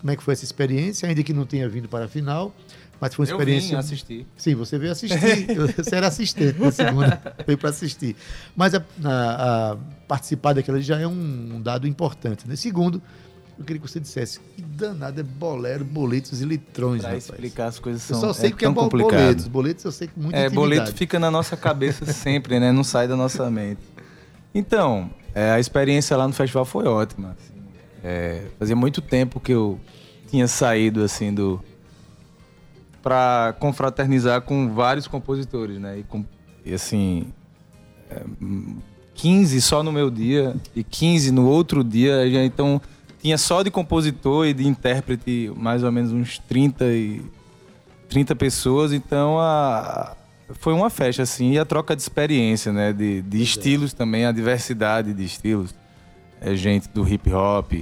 Como 0.00 0.10
é 0.10 0.16
que 0.16 0.22
foi 0.22 0.34
essa 0.34 0.44
experiência, 0.44 1.08
ainda 1.08 1.22
que 1.22 1.32
não 1.32 1.46
tenha 1.46 1.66
vindo 1.68 1.88
para 1.88 2.04
a 2.04 2.08
final, 2.08 2.54
mas 3.00 3.14
foi 3.14 3.24
uma 3.24 3.30
Eu 3.30 3.36
experiência... 3.38 3.70
vim 3.70 3.74
assistir. 3.76 4.26
Sim, 4.36 4.54
você 4.54 4.78
veio 4.78 4.92
assistir. 4.92 5.18
você 5.76 5.94
era 5.94 6.08
assistente 6.08 6.58
na 6.60 6.70
segunda, 6.70 7.36
veio 7.46 7.56
para 7.56 7.70
assistir. 7.70 8.14
Mas 8.54 8.74
a, 8.74 8.84
a- 9.02 9.72
a 9.72 9.76
participar 10.06 10.52
daquela 10.52 10.78
já 10.80 10.98
é 11.00 11.06
um, 11.06 11.54
um 11.56 11.60
dado 11.62 11.86
importante. 11.88 12.46
Né? 12.46 12.54
Segundo, 12.54 13.00
eu 13.58 13.64
queria 13.64 13.80
que 13.80 13.88
você 13.88 13.98
dissesse 13.98 14.40
que 14.54 14.60
danado 14.60 15.20
é 15.20 15.22
bolero, 15.22 15.84
boletos 15.86 16.42
e 16.42 16.44
litrões, 16.44 17.00
Pra 17.00 17.10
rapaz. 17.10 17.24
explicar 17.30 17.66
as 17.68 17.78
coisas 17.78 18.02
Eu 18.10 18.16
são 18.16 18.28
só 18.28 18.34
sei 18.40 18.50
é 18.50 18.52
que 18.52 18.66
é 18.66 18.72
complicado. 18.72 19.10
boletos. 19.20 19.48
Boletos 19.48 19.84
eu 19.86 19.92
sei 19.92 20.08
que 20.08 20.18
muito 20.20 20.34
É, 20.36 20.50
boleto 20.50 20.92
fica 20.92 21.18
na 21.18 21.30
nossa 21.30 21.56
cabeça 21.56 22.04
sempre, 22.12 22.60
né? 22.60 22.70
Não 22.72 22.84
sai 22.84 23.08
da 23.08 23.16
nossa 23.16 23.50
mente. 23.50 23.80
Então, 24.54 25.10
é, 25.34 25.50
a 25.50 25.58
experiência 25.58 26.16
lá 26.16 26.26
no 26.26 26.32
festival 26.32 26.64
foi 26.64 26.86
ótima. 26.86 27.34
assim. 27.38 27.54
É, 28.02 28.46
fazia 28.58 28.76
muito 28.76 29.00
tempo 29.00 29.40
que 29.40 29.52
eu 29.52 29.80
tinha 30.28 30.46
saído 30.46 31.02
assim 31.02 31.32
do 31.32 31.60
para 33.02 33.54
confraternizar 33.58 34.40
com 34.42 34.72
vários 34.72 35.06
compositores, 35.06 35.78
né? 35.78 35.98
E, 35.98 36.02
com, 36.04 36.24
e 36.64 36.72
assim, 36.72 37.26
é, 38.08 38.22
hum, 38.40 38.78
15 39.14 39.60
só 39.60 39.82
no 39.82 39.92
meu 39.92 40.10
dia 40.10 40.56
e 40.74 40.82
15 40.82 41.30
no 41.30 41.46
outro 41.46 41.84
dia, 41.84 42.30
já, 42.30 42.42
então 42.42 42.80
tinha 43.20 43.36
só 43.36 43.62
de 43.62 43.70
compositor 43.70 44.46
e 44.46 44.54
de 44.54 44.66
intérprete 44.66 45.52
mais 45.54 45.82
ou 45.82 45.92
menos 45.92 46.12
uns 46.12 46.38
30 46.38 46.86
e 46.86 47.22
30 48.08 48.34
pessoas, 48.36 48.92
então 48.92 49.38
a, 49.38 50.16
foi 50.50 50.72
uma 50.72 50.90
festa, 50.90 51.22
assim, 51.22 51.52
e 51.52 51.58
a 51.58 51.64
troca 51.64 51.96
de 51.96 52.02
experiência, 52.02 52.72
né? 52.72 52.92
De, 52.92 53.22
de 53.22 53.42
estilos 53.42 53.92
também, 53.92 54.26
a 54.26 54.32
diversidade 54.32 55.14
de 55.14 55.24
estilos. 55.24 55.74
É 56.40 56.54
gente 56.54 56.88
do 56.88 57.08
hip 57.08 57.32
hop, 57.32 57.72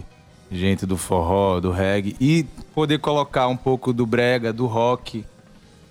gente 0.51 0.87
do 0.87 0.97
forró, 0.97 1.59
do 1.59 1.73
reggae, 1.73 2.17
e 2.21 2.45
poder 2.75 2.99
colocar 2.99 3.49
um 3.49 3.57
pouco 3.57 3.93
do 3.93 4.07
brega, 4.07 4.53
do 4.53 4.67
rock, 4.67 5.25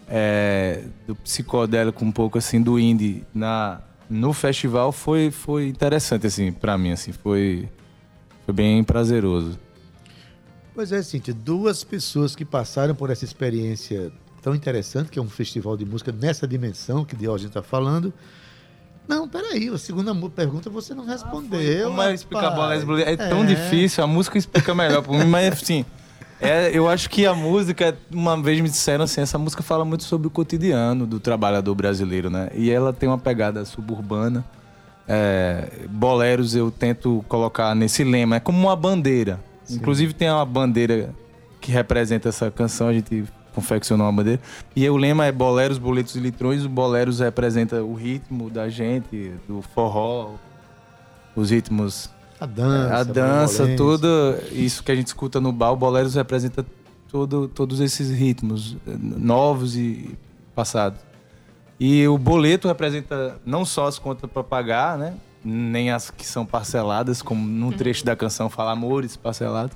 é, 0.08 0.84
do 1.06 1.16
psicodélico, 1.16 2.06
um 2.06 2.12
pouco 2.12 2.38
assim, 2.38 2.62
do 2.62 2.80
indie 2.80 3.26
na, 3.34 3.82
no 4.10 4.34
festival 4.34 4.92
foi, 4.92 5.32
foi 5.32 5.68
interessante, 5.68 6.28
assim, 6.28 6.52
pra 6.52 6.78
mim, 6.78 6.92
assim, 6.92 7.12
foi, 7.12 7.68
foi 8.46 8.54
bem 8.54 8.84
prazeroso. 8.84 9.60
Pois 10.74 10.92
é, 10.92 11.02
Cíntia, 11.02 11.34
duas 11.34 11.84
pessoas 11.84 12.36
que 12.36 12.46
passaram 12.46 12.96
por 12.96 13.10
essa 13.10 13.26
experiência 13.26 14.12
tão 14.42 14.56
interessante, 14.56 15.10
que 15.10 15.20
é 15.20 15.22
um 15.22 15.30
festival 15.30 15.78
de 15.78 15.86
música 15.86 16.12
nessa 16.12 16.48
dimensão 16.48 17.06
que 17.06 17.16
Diógenes 17.16 17.50
está 17.50 17.62
falando. 17.62 18.14
Não, 19.08 19.28
peraí, 19.28 19.68
a 19.70 19.78
segunda 19.78 20.14
pergunta 20.30 20.70
você 20.70 20.94
não 20.94 21.06
respondeu. 21.06 21.90
Como 21.90 22.02
é 22.02 22.14
explicar 22.14 22.52
boleros 22.52 22.84
boleros? 22.84 23.12
É 23.12 23.18
tão 23.18 23.44
É. 23.44 23.46
difícil, 23.48 24.04
a 24.04 24.08
música 24.08 24.38
explica 24.38 24.74
melhor 24.74 25.02
pra 25.02 25.18
mim, 25.18 25.26
mas 25.26 25.52
assim, 25.54 25.86
é, 26.40 26.72
eu 26.74 26.88
acho 26.88 27.10
que 27.10 27.26
a 27.26 27.34
música, 27.34 27.98
uma 28.12 28.42
vez 28.42 28.60
me 28.62 28.70
disseram 28.70 29.04
assim, 29.04 29.22
essa 29.22 29.38
música 29.38 29.62
fala 29.62 29.84
muito 29.84 30.04
sobre 30.04 30.28
o 30.28 30.30
cotidiano 30.30 31.06
do 31.06 31.20
trabalhador 31.20 31.76
brasileiro, 31.76 32.30
né? 32.30 32.50
E 32.54 32.70
ela 32.72 32.94
tem 32.94 33.10
uma 33.10 33.18
pegada 33.18 33.66
suburbana. 33.66 34.46
É, 35.08 35.86
boleros 35.90 36.56
eu 36.56 36.72
tento 36.72 37.26
colocar 37.28 37.76
nesse 37.76 38.04
lema, 38.04 38.38
é 38.38 38.40
como 38.40 38.58
uma 38.60 38.76
bandeira. 38.76 39.40
Inclusive 39.70 40.14
tem 40.14 40.30
uma 40.30 40.46
bandeira 40.46 41.14
que 41.60 41.72
representa 41.72 42.30
essa 42.30 42.50
canção, 42.50 42.88
a 42.88 42.94
gente 42.94 43.26
confeccionou 43.54 44.06
uma 44.08 44.14
bandeira. 44.14 44.42
E 44.76 44.88
o 44.90 44.98
lema 44.98 45.26
é 45.26 45.32
boleros, 45.32 45.78
boletos 45.78 46.16
e 46.16 46.20
litrões. 46.20 46.66
O 46.66 46.70
boleros 46.70 47.20
representa 47.20 47.84
o 47.84 47.94
ritmo 47.94 48.50
da 48.50 48.70
gente, 48.70 49.34
do 49.48 49.62
forró, 49.62 50.32
os 51.36 51.50
ritmos 51.50 52.10
A 52.40 52.46
dança. 52.46 52.96
a 52.96 53.04
dança, 53.04 53.68
tudo 53.76 54.08
isso 54.52 54.84
que 54.84 54.92
a 54.92 54.96
gente 54.96 55.08
escuta 55.08 55.40
no 55.40 55.52
bar, 55.52 55.72
o 55.72 55.76
Boleros 55.76 56.16
representa 56.16 56.66
todo, 57.10 57.48
todos 57.48 57.80
esses 57.80 58.10
ritmos 58.10 58.78
eh, 58.88 58.92
novos 59.00 59.76
e 59.76 60.18
passados. 60.56 61.00
E 61.80 62.08
o 62.08 62.18
boleto 62.18 62.68
representa 62.68 63.40
não 63.46 63.66
só 63.66 63.88
as 63.88 63.98
contas 63.98 64.30
para 64.30 64.44
pagar, 64.44 64.98
né? 64.98 65.16
Nem 65.44 65.90
as 65.92 66.12
que 66.12 66.26
são 66.26 66.46
parceladas, 66.46 67.22
como 67.22 67.46
num 67.46 67.72
trecho 67.72 68.06
da 68.06 68.16
canção 68.16 68.50
fala 68.50 68.72
amores 68.72 69.18
parcelados, 69.18 69.76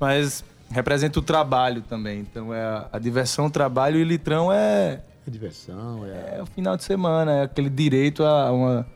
mas 0.00 0.44
representa 0.70 1.18
o 1.18 1.22
trabalho 1.22 1.82
também. 1.82 2.20
Então 2.20 2.52
é 2.52 2.62
a, 2.62 2.88
a 2.92 2.98
diversão, 2.98 3.46
o 3.46 3.50
trabalho 3.50 3.98
e 3.98 4.02
o 4.02 4.04
litrão 4.04 4.52
é 4.52 5.02
É 5.26 5.30
diversão, 5.30 6.04
é. 6.06 6.38
é 6.38 6.42
o 6.42 6.46
final 6.46 6.76
de 6.76 6.84
semana, 6.84 7.32
é 7.32 7.42
aquele 7.42 7.70
direito 7.70 8.24
a 8.24 8.52
uma 8.52 8.86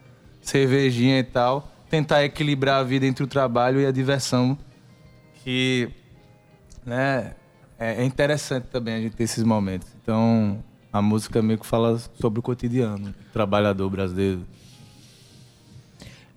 cervejinha 0.40 1.18
e 1.18 1.24
tal. 1.24 1.68
Tentar 1.88 2.24
equilibrar 2.24 2.80
a 2.80 2.84
vida 2.84 3.06
entre 3.06 3.24
o 3.24 3.26
trabalho 3.26 3.80
e 3.80 3.86
a 3.86 3.90
diversão. 3.90 4.56
Que, 5.42 5.88
né, 6.84 7.34
é, 7.78 8.02
é 8.02 8.04
interessante 8.04 8.64
também 8.64 8.94
a 8.94 9.00
gente 9.00 9.16
ter 9.16 9.24
esses 9.24 9.42
momentos. 9.42 9.88
Então, 10.02 10.62
a 10.92 11.00
música 11.00 11.40
meio 11.40 11.58
que 11.58 11.66
fala 11.66 11.98
sobre 12.20 12.38
o 12.38 12.42
cotidiano, 12.42 13.08
do 13.08 13.32
trabalhador 13.32 13.88
brasileiro. 13.88 14.46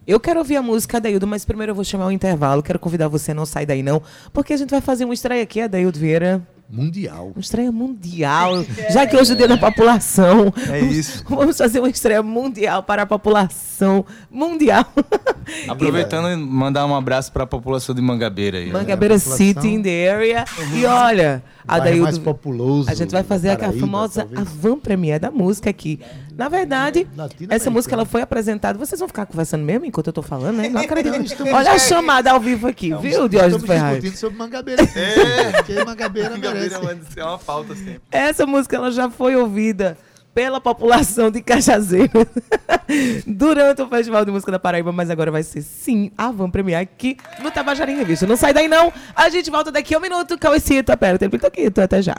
Eu 0.05 0.19
quero 0.19 0.39
ouvir 0.39 0.57
a 0.57 0.61
música, 0.61 0.97
Adaildo, 0.97 1.25
mas 1.25 1.45
primeiro 1.45 1.71
eu 1.71 1.75
vou 1.75 1.83
chamar 1.83 2.07
o 2.07 2.11
intervalo. 2.11 2.61
Quero 2.61 2.77
convidar 2.77 3.07
você 3.07 3.31
a 3.31 3.33
não 3.35 3.45
sair 3.45 3.65
daí, 3.65 3.81
não. 3.81 4.01
Porque 4.33 4.51
a 4.53 4.57
gente 4.57 4.69
vai 4.69 4.81
fazer 4.81 5.05
uma 5.05 5.13
estreia 5.13 5.43
aqui, 5.43 5.61
Adaildo 5.61 5.97
Vieira. 5.97 6.41
Mundial. 6.69 7.27
Uma 7.35 7.39
estreia 7.39 7.71
mundial. 7.71 8.65
Já 8.91 9.05
que 9.05 9.15
hoje 9.15 9.33
é 9.33 9.35
dia 9.35 9.47
da 9.47 9.57
população. 9.57 10.51
É 10.71 10.79
isso. 10.79 11.23
Vamos 11.29 11.57
fazer 11.57 11.79
uma 11.79 11.89
estreia 11.89 12.23
mundial 12.23 12.81
para 12.83 13.03
a 13.03 13.05
população 13.05 14.03
mundial. 14.29 14.85
Aproveitando, 15.69 16.35
mandar 16.37 16.85
um 16.85 16.95
abraço 16.95 17.31
para 17.31 17.43
a 17.43 17.47
população 17.47 17.93
de 17.93 18.01
Mangabeira 18.01 18.57
aí. 18.57 18.67
né? 18.67 18.73
Mangabeira 18.73 19.15
população. 19.15 19.45
City 19.45 19.67
in 19.67 19.81
the 19.83 20.09
area. 20.09 20.45
E 20.73 20.85
olha, 20.85 21.43
Adaildo. 21.67 22.03
mais 22.03 22.17
populoso. 22.17 22.89
A 22.89 22.93
gente 22.93 23.11
vai 23.11 23.23
fazer 23.23 23.57
Paraíba, 23.57 23.79
famosa 23.79 24.25
talvez. 24.25 24.39
avant 24.55 24.79
premiere 24.79 25.19
da 25.19 25.31
música 25.31 25.69
aqui. 25.69 25.99
Na 26.35 26.49
verdade, 26.49 27.07
essa 27.49 27.69
música 27.69 27.93
ela 27.95 28.05
foi 28.05 28.21
apresentada. 28.21 28.77
Vocês 28.77 28.97
vão 28.99 29.07
ficar 29.07 29.25
conversando 29.25 29.63
mesmo 29.63 29.85
enquanto 29.85 30.07
eu 30.07 30.13
tô 30.13 30.21
falando, 30.21 30.57
né? 30.57 30.67
Não 30.73 30.81
acredito. 30.81 31.43
Olha 31.53 31.71
a 31.73 31.79
chamada 31.79 32.31
ao 32.31 32.39
vivo 32.39 32.67
aqui, 32.67 32.89
viu, 32.95 33.27
Diógenes 33.29 33.55
Estamos 33.55 33.65
Ferraz? 33.67 33.93
discutindo 34.01 34.17
sobre 34.19 34.37
Mangabeira. 34.37 34.83
É. 34.95 35.51
Porque 35.53 35.83
Mangabeira 35.83 36.29
Mangabeira 36.31 36.79
merece. 36.79 37.19
é 37.19 37.23
uma 37.23 37.37
pauta 37.39 37.75
sempre. 37.75 38.01
Essa 38.11 38.45
música 38.45 38.75
ela 38.75 38.91
já 38.91 39.09
foi 39.09 39.35
ouvida 39.35 39.97
pela 40.33 40.59
população 40.59 41.29
de 41.29 41.41
Cajazeiras 41.41 42.27
durante 43.27 43.81
o 43.81 43.87
Festival 43.87 44.25
de 44.25 44.31
Música 44.31 44.51
da 44.51 44.59
Paraíba, 44.59 44.91
mas 44.91 45.09
agora 45.09 45.31
vai 45.31 45.43
ser 45.43 45.61
sim 45.61 46.11
a 46.17 46.31
Van 46.31 46.49
Premier 46.49 46.79
aqui 46.79 47.17
no 47.41 47.51
Tabajara 47.51 47.91
em 47.91 47.97
Revista. 47.97 48.25
Não 48.25 48.35
sai 48.35 48.53
daí 48.53 48.67
não, 48.67 48.91
a 49.15 49.29
gente 49.29 49.49
volta 49.51 49.71
daqui 49.71 49.93
a 49.93 49.97
um 49.97 50.01
minuto, 50.01 50.37
Cauecito, 50.37 50.91
aperta, 50.91 51.25
ele 51.25 51.31
pitoquito, 51.31 51.81
até 51.81 52.01
já. 52.01 52.15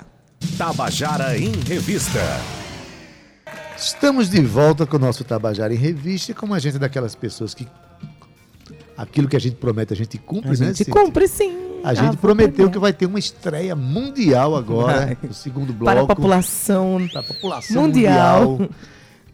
Tabajara 0.57 1.37
em 1.37 1.53
Revista. 1.67 2.21
Estamos 3.77 4.31
de 4.31 4.41
volta 4.41 4.87
com 4.87 4.97
o 4.97 5.01
nosso 5.01 5.25
Tabajara 5.25 5.75
em 5.75 5.77
Revista, 5.77 6.33
como 6.33 6.55
a 6.55 6.59
gente 6.59 6.77
é 6.77 6.79
daquelas 6.79 7.15
pessoas 7.15 7.53
que 7.55 7.67
aquilo 8.97 9.29
que 9.29 9.37
a 9.37 9.41
gente 9.41 9.57
promete 9.57 9.93
a 9.93 9.97
gente 9.97 10.19
cumpre, 10.19 10.49
A 10.51 10.53
né? 10.53 10.57
gente 10.67 10.79
Cíntia? 10.79 10.93
cumpre 10.95 11.29
sim. 11.29 11.81
A 11.85 11.93
gente 11.93 12.13
Van 12.13 12.17
prometeu 12.17 12.71
que 12.71 12.79
vai 12.79 12.93
ter 12.95 13.05
uma 13.07 13.19
estreia 13.19 13.77
mundial 13.77 14.57
agora, 14.57 15.17
no 15.23 15.35
segundo 15.35 15.75
Para 15.75 16.01
a 16.01 16.05
bloco. 16.05 16.15
população 16.17 17.07
Para 17.13 17.21
a 17.21 17.25
população 17.25 17.83
mundial. 17.83 18.51
mundial. 18.53 18.71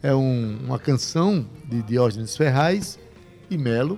É 0.03 0.13
um- 0.13 0.57
uma 0.65 0.79
canção 0.79 1.45
de 1.69 1.81
Diógenes 1.83 2.35
Ferraz 2.35 2.97
e 3.49 3.57
Melo, 3.57 3.97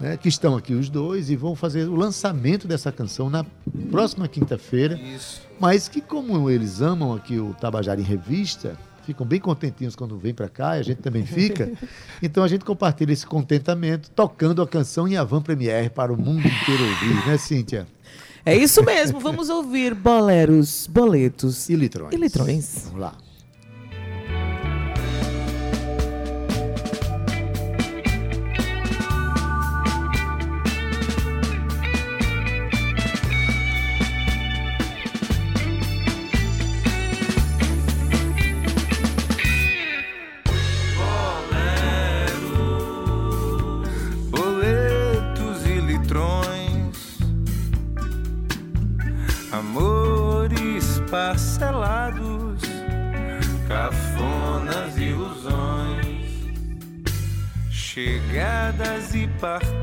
né, 0.00 0.16
que 0.16 0.28
estão 0.28 0.56
aqui 0.56 0.72
os 0.74 0.88
dois 0.88 1.30
e 1.30 1.36
vão 1.36 1.54
fazer 1.54 1.86
o 1.88 1.94
lançamento 1.94 2.66
dessa 2.66 2.90
canção 2.90 3.30
na 3.30 3.44
próxima 3.90 4.26
quinta-feira. 4.26 4.98
Isso. 4.98 5.42
Mas 5.60 5.86
que 5.86 6.00
como 6.00 6.50
eles 6.50 6.80
amam 6.80 7.12
aqui 7.14 7.38
o 7.38 7.54
Tabajara 7.54 8.00
em 8.00 8.04
Revista, 8.04 8.76
ficam 9.04 9.26
bem 9.26 9.40
contentinhos 9.40 9.94
quando 9.96 10.16
vem 10.18 10.32
para 10.34 10.48
cá, 10.48 10.76
e 10.76 10.80
a 10.80 10.82
gente 10.82 11.00
também 11.02 11.24
fica. 11.26 11.70
Então 12.22 12.44
a 12.44 12.48
gente 12.48 12.64
compartilha 12.64 13.12
esse 13.12 13.26
contentamento 13.26 14.08
tocando 14.10 14.62
a 14.62 14.66
canção 14.66 15.08
em 15.08 15.16
Avan 15.16 15.42
Premiere 15.42 15.90
para 15.90 16.12
o 16.12 16.16
mundo 16.16 16.40
inteiro 16.46 16.84
ouvir, 16.84 17.26
né, 17.26 17.36
Cíntia? 17.36 17.86
É 18.46 18.56
isso 18.56 18.82
mesmo, 18.84 19.18
vamos 19.20 19.48
ouvir 19.48 19.94
boleros, 19.94 20.86
boletos 20.86 21.68
E 21.68 21.74
litrões. 21.76 22.12
e 22.12 22.16
litrões. 22.16 22.82
Vamos 22.86 23.00
lá. 23.00 23.14
par 59.42 59.81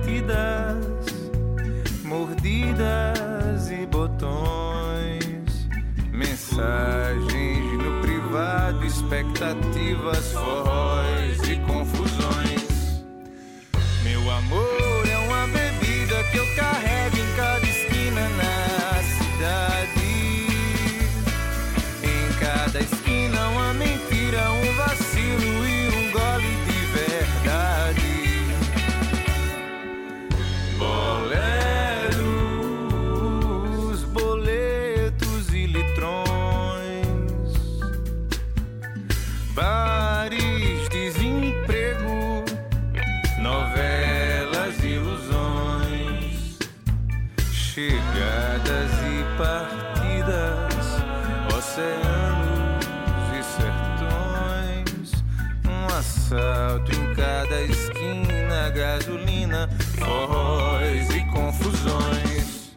esquina, 57.63 58.69
gasolina, 58.69 59.69
forróis 59.97 61.09
e 61.09 61.21
confusões. 61.31 62.71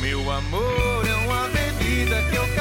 Meu 0.00 0.30
amor 0.30 1.06
é 1.06 1.14
uma 1.26 1.48
bebida 1.48 2.22
que 2.30 2.36
eu 2.36 2.51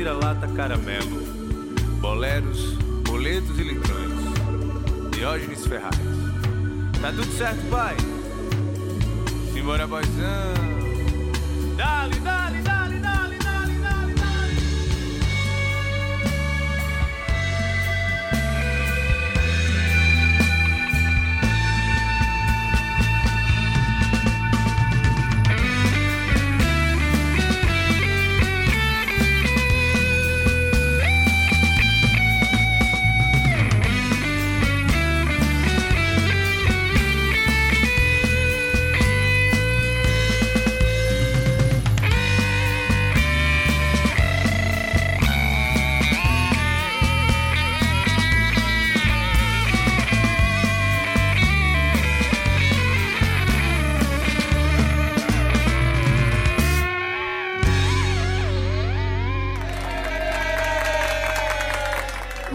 Vira-Lata 0.00 0.48
Caramelo. 0.56 1.20
Boleros, 2.00 2.72
boletos 3.04 3.58
e 3.58 3.64
litrões. 3.64 4.10
Diógenes 5.14 5.66
Ferraz. 5.66 5.94
Tá 7.02 7.12
tudo 7.12 7.30
certo, 7.36 7.60
pai? 7.68 7.94
Simbora, 9.52 9.86
boizão. 9.86 10.54
Dale, 11.76 12.18
dale, 12.20 12.20
dale, 12.20 12.29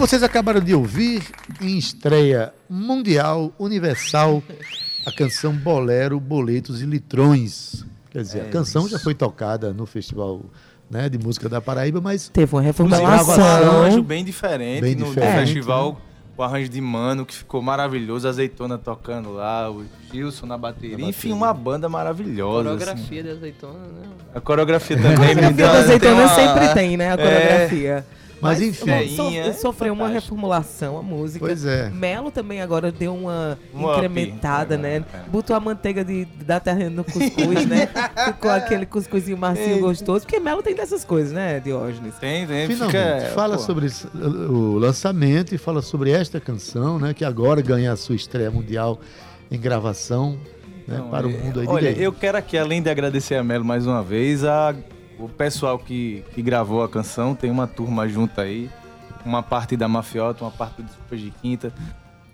Vocês 0.05 0.21
acabaram 0.21 0.59
de 0.61 0.71
ouvir 0.75 1.23
em 1.59 1.79
estreia 1.79 2.53
mundial, 2.69 3.51
universal, 3.57 4.43
a 5.03 5.11
canção 5.11 5.51
Bolero, 5.51 6.19
Boletos 6.19 6.79
e 6.83 6.85
Litrões. 6.85 7.83
Quer 8.11 8.21
dizer, 8.21 8.41
a 8.41 8.45
canção 8.45 8.87
já 8.87 8.99
foi 8.99 9.15
tocada 9.15 9.73
no 9.73 9.87
Festival 9.87 10.41
né, 10.91 11.09
de 11.09 11.17
Música 11.17 11.49
da 11.49 11.59
Paraíba, 11.59 11.99
mas 12.01 12.29
Teve 12.29 12.53
uma 12.55 12.61
Um 12.61 12.63
reformulação. 12.65 13.43
arranjo 13.43 14.03
bem 14.03 14.23
diferente 14.23 14.81
Bem 14.81 14.93
no 14.95 15.07
diferente, 15.07 15.45
festival. 15.53 15.99
O 16.37 16.43
arranjo 16.43 16.69
de 16.69 16.81
Mano, 16.81 17.25
que 17.25 17.33
ficou 17.33 17.61
maravilhoso. 17.63 18.27
Azeitona 18.27 18.77
tocando 18.77 19.33
lá, 19.33 19.71
o 19.71 19.85
Gilson 20.11 20.45
na 20.45 20.57
bateria. 20.57 20.97
Na 20.99 21.05
Enfim, 21.05 21.29
bateria. 21.29 21.35
uma 21.35 21.51
banda 21.53 21.89
maravilhosa. 21.89 22.69
assim. 22.69 22.77
Coreografia 22.79 23.23
de 23.23 23.29
azeitona, 23.31 23.79
né? 23.79 24.07
A 24.35 24.39
coreografia 24.41 24.97
também. 24.97 25.11
me 25.17 25.17
Coreografia 25.25 25.65
da 25.65 25.79
azeitona 25.79 25.99
tem 25.99 26.25
uma- 26.25 26.35
sempre 26.35 26.73
tem, 26.75 26.95
né? 26.97 27.09
A 27.09 27.13
É. 27.13 27.17
coreografia. 27.17 28.05
Mas 28.45 28.61
enfim. 28.61 28.85
bom, 28.85 28.97
Veinha, 29.25 29.53
so- 29.53 29.61
sofreu 29.61 29.93
uma 29.93 30.07
reformulação 30.07 30.97
a 30.97 31.01
música. 31.01 31.45
Pois 31.45 31.65
é. 31.65 31.89
Melo 31.89 32.31
também 32.31 32.61
agora 32.61 32.91
deu 32.91 33.13
uma 33.15 33.57
Um 33.73 33.85
up. 33.85 33.95
incrementada, 33.97 34.77
né? 34.77 35.03
É. 35.13 35.19
Botou 35.29 35.55
a 35.55 35.59
manteiga 35.59 36.03
de, 36.03 36.25
da 36.45 36.59
terra 36.59 36.89
no 36.89 37.03
cuscuz, 37.03 37.65
né? 37.65 37.89
Ficou 38.25 38.51
aquele 38.51 38.85
cuscuzinho 38.85 39.37
macio 39.37 39.79
gostoso. 39.79 40.25
Porque 40.25 40.39
Melo 40.39 40.61
tem 40.63 40.75
dessas 40.75 41.03
coisas, 41.03 41.31
né, 41.33 41.59
Diógenes? 41.59 42.15
Tem, 42.15 42.45
tem. 42.47 42.67
Finalmente, 42.67 43.21
fica, 43.25 43.31
fala 43.33 43.57
pô, 43.57 43.63
sobre 43.63 43.87
o 44.49 44.77
lançamento 44.77 45.53
e 45.53 45.57
fala 45.57 45.81
sobre 45.81 46.11
esta 46.11 46.39
canção, 46.39 46.99
né? 46.99 47.13
Que 47.13 47.25
agora 47.25 47.61
ganha 47.61 47.91
a 47.91 47.95
sua 47.95 48.15
estreia 48.15 48.51
mundial 48.51 48.99
em 49.51 49.59
gravação 49.59 50.37
né, 50.87 50.97
Não, 50.97 51.09
para 51.09 51.27
o 51.27 51.31
é- 51.31 51.33
mundo 51.37 51.59
aí. 51.59 51.67
Olha, 51.67 51.89
eu 51.91 52.11
quero 52.13 52.37
aqui, 52.37 52.57
além 52.57 52.81
de 52.81 52.89
agradecer 52.89 53.35
a 53.35 53.43
Melo 53.43 53.65
mais 53.65 53.85
uma 53.87 54.03
vez, 54.03 54.43
a, 54.43 54.73
o 55.19 55.27
pessoal 55.29 55.77
que, 55.79 56.23
que 56.33 56.41
gravou 56.41 56.83
a 56.83 56.89
canção, 56.89 57.33
tem 57.35 57.49
uma 57.51 57.67
turma 57.67 58.07
junto 58.07 58.39
aí, 58.41 58.69
uma 59.25 59.41
parte 59.41 59.75
da 59.77 59.87
Mafiota, 59.87 60.43
uma 60.43 60.51
parte 60.51 60.77
do 60.81 60.83
Desculpas 60.83 61.19
de 61.19 61.31
Quinta, 61.31 61.73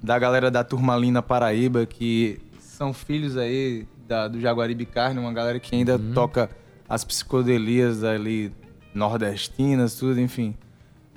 da 0.02 0.18
galera 0.20 0.50
da 0.52 0.64
Turmalina 0.64 1.22
Paraíba, 1.22 1.86
que 1.86 2.40
são 2.60 2.94
filhos 2.94 3.38
aí 3.38 3.88
da, 4.08 4.28
do 4.28 4.40
Jaguaribe 4.42 4.86
Carne, 4.86 5.20
uma 5.20 5.32
galera 5.34 5.60
que 5.60 5.76
ainda 5.76 5.96
Uhum. 5.98 6.14
toca 6.14 6.50
as 6.90 7.04
psicodelias 7.06 8.04
ali 8.04 8.52
nordestinas, 8.94 9.96
tudo, 9.96 10.20
enfim. 10.20 10.56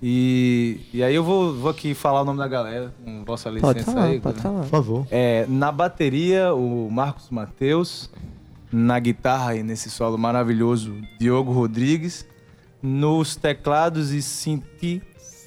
E, 0.03 0.81
e 0.93 1.03
aí 1.03 1.15
eu 1.15 1.25
vou, 1.25 1.55
vou 1.55 1.71
aqui 1.71 1.95
falar 1.95 2.23
o 2.23 2.25
nome 2.25 2.39
da 2.39 2.47
galera, 2.47 2.93
com 3.05 3.25
vossa 3.25 3.49
licença 3.49 3.73
Pode 3.75 3.85
falar, 3.85 4.05
aí. 4.05 4.21
pode 4.21 4.37
né? 4.37 4.43
falar. 4.43 4.61
Por 4.63 4.69
favor. 4.69 5.07
É, 5.11 5.47
na 5.49 5.73
bateria, 5.73 6.53
o 6.55 6.91
Marcos 6.91 7.31
Mateus. 7.31 8.11
Na 8.77 8.99
guitarra 8.99 9.55
e 9.55 9.63
nesse 9.63 9.89
solo 9.89 10.19
maravilhoso, 10.19 11.01
Diogo 11.21 11.53
Rodrigues. 11.53 12.27
Nos 12.83 13.37
teclados 13.37 14.11
e 14.11 14.21
synth, 14.21 15.01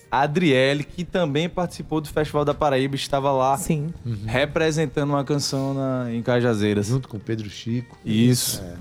Adriele, 0.10 0.82
que 0.82 1.04
também 1.04 1.50
participou 1.50 2.00
do 2.00 2.08
Festival 2.08 2.46
da 2.46 2.54
Paraíba, 2.54 2.96
estava 2.96 3.30
lá 3.34 3.58
Sim. 3.58 3.94
representando 4.26 5.10
uma 5.10 5.26
canção 5.26 5.74
na, 5.74 6.08
em 6.14 6.24
Cajazeiras. 6.24 6.88
Junto 6.88 7.10
com 7.10 7.18
o 7.18 7.20
Pedro 7.20 7.50
Chico. 7.50 7.98
Isso. 8.06 8.64
É. 8.64 8.78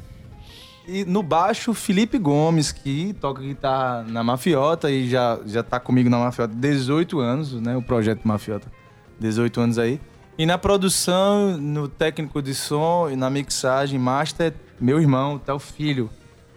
E 0.87 1.04
no 1.04 1.24
baixo, 1.24 1.74
Felipe 1.74 2.16
Gomes, 2.16 2.70
que 2.70 3.16
toca 3.20 3.42
guitarra 3.42 4.04
na 4.04 4.22
Mafiota 4.22 4.88
e 4.88 5.11
já, 5.11 5.40
já 5.44 5.64
tá 5.64 5.80
comigo 5.80 6.09
na 6.09 6.18
Mafiota 6.18 6.54
há 6.54 6.56
18 6.56 7.18
anos, 7.18 7.52
né? 7.54 7.76
O 7.76 7.82
projeto 7.82 8.20
Mafiota, 8.22 8.70
18 9.18 9.61
anos 9.61 9.76
aí. 9.76 10.00
E 10.38 10.44
na 10.44 10.59
produção, 10.59 11.57
no 11.57 11.88
técnico 11.88 12.42
de 12.42 12.55
som 12.55 13.09
e 13.11 13.16
na 13.16 13.31
mixagem, 13.31 13.99
master, 13.99 14.53
meu 14.79 15.01
irmão, 15.01 15.38
tá 15.38 15.55
o 15.55 15.59
filho, 15.59 16.11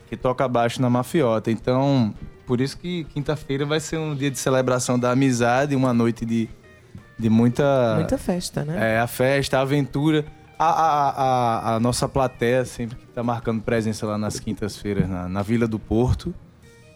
que 0.09 0.17
toca 0.17 0.47
baixo 0.47 0.81
na 0.81 0.89
Mafiota. 0.89 1.49
Então, 1.49 2.13
por 2.45 2.59
isso 2.59 2.77
que 2.77 3.05
quinta-feira 3.05 3.65
vai 3.65 3.79
ser 3.79 3.97
um 3.97 4.13
dia 4.13 4.29
de 4.29 4.37
celebração 4.37 4.99
da 4.99 5.11
amizade, 5.11 5.75
uma 5.75 5.93
noite 5.93 6.25
de, 6.25 6.49
de 7.17 7.29
muita... 7.29 7.95
Muita 7.95 8.17
festa, 8.17 8.65
né? 8.65 8.95
É, 8.95 8.99
a 8.99 9.07
festa, 9.07 9.57
a 9.59 9.61
aventura. 9.61 10.25
A, 10.57 10.65
a, 10.65 11.09
a, 11.09 11.75
a 11.75 11.79
nossa 11.79 12.09
plateia 12.09 12.65
sempre 12.65 12.97
que 12.97 13.07
tá 13.07 13.23
marcando 13.23 13.61
presença 13.61 14.05
lá 14.05 14.17
nas 14.17 14.41
quintas-feiras, 14.41 15.07
na, 15.07 15.29
na 15.29 15.41
Vila 15.41 15.67
do 15.67 15.79
Porto. 15.79 16.33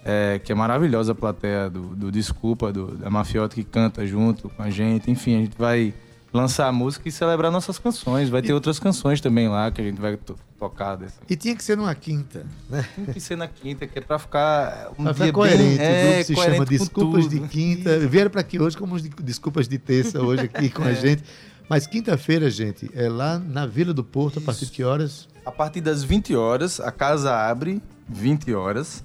é, 0.03 0.39
que 0.43 0.51
é 0.51 0.55
maravilhosa 0.55 1.13
a 1.13 1.15
plateia 1.15 1.69
do, 1.69 1.81
do 1.95 2.11
Desculpa, 2.11 2.71
do, 2.73 2.95
da 2.97 3.09
Mafiota 3.09 3.55
que 3.55 3.63
canta 3.63 4.05
junto 4.05 4.49
com 4.49 4.61
a 4.61 4.69
gente. 4.69 5.09
Enfim, 5.09 5.37
a 5.37 5.39
gente 5.39 5.57
vai 5.57 5.93
lançar 6.33 6.67
a 6.67 6.71
música 6.71 7.07
e 7.07 7.11
celebrar 7.11 7.51
nossas 7.51 7.77
canções. 7.77 8.27
Vai 8.29 8.41
ter 8.41 8.53
outras 8.53 8.79
canções 8.79 9.21
também 9.21 9.47
lá 9.47 9.69
que 9.71 9.79
a 9.79 9.83
gente 9.83 10.01
vai 10.01 10.17
to 10.17 10.35
tocar. 10.57 10.95
Desse. 10.95 11.15
E 11.29 11.35
tinha 11.35 11.55
que 11.55 11.63
ser 11.63 11.77
numa 11.77 11.93
quinta, 11.93 12.45
né? 12.69 12.83
Tem 12.95 13.13
que 13.13 13.19
ser 13.19 13.35
na 13.37 13.47
quinta, 13.47 13.85
que 13.85 13.99
é 13.99 14.01
pra 14.01 14.17
ficar 14.17 14.89
um 14.97 15.03
Pra 15.03 15.11
dia 15.13 15.25
ficar 15.27 15.31
coerente. 15.33 15.77
bem... 15.77 15.77
o 15.77 15.81
é, 15.81 16.13
grupo 16.15 16.23
se 16.25 16.35
chama 16.35 16.65
Desculpas 16.65 17.23
tudo. 17.25 17.39
de 17.39 17.47
Quinta. 17.47 17.99
Vieram 17.99 18.31
para 18.31 18.41
aqui 18.41 18.59
hoje 18.59 18.75
como 18.77 18.99
Desculpas 18.99 19.67
de 19.67 19.77
Terça, 19.77 20.19
hoje 20.21 20.43
aqui 20.43 20.69
com 20.69 20.83
É. 20.83 20.89
a 20.89 20.93
gente. 20.93 21.23
Mas 21.69 21.87
quinta-feira, 21.87 22.49
gente, 22.49 22.89
é 22.93 23.07
lá 23.07 23.39
na 23.39 23.65
Vila 23.65 23.93
do 23.93 24.03
Porto, 24.03 24.39
a 24.39 24.41
partir 24.41 24.65
de 24.65 24.71
que 24.71 24.83
horas? 24.83 25.27
A 25.45 25.51
partir 25.51 25.81
das 25.81 26.03
20 26.03 26.35
horas, 26.35 26.79
a 26.79 26.91
casa 26.91 27.33
abre, 27.33 27.81
20 28.09 28.53
horas. 28.53 29.03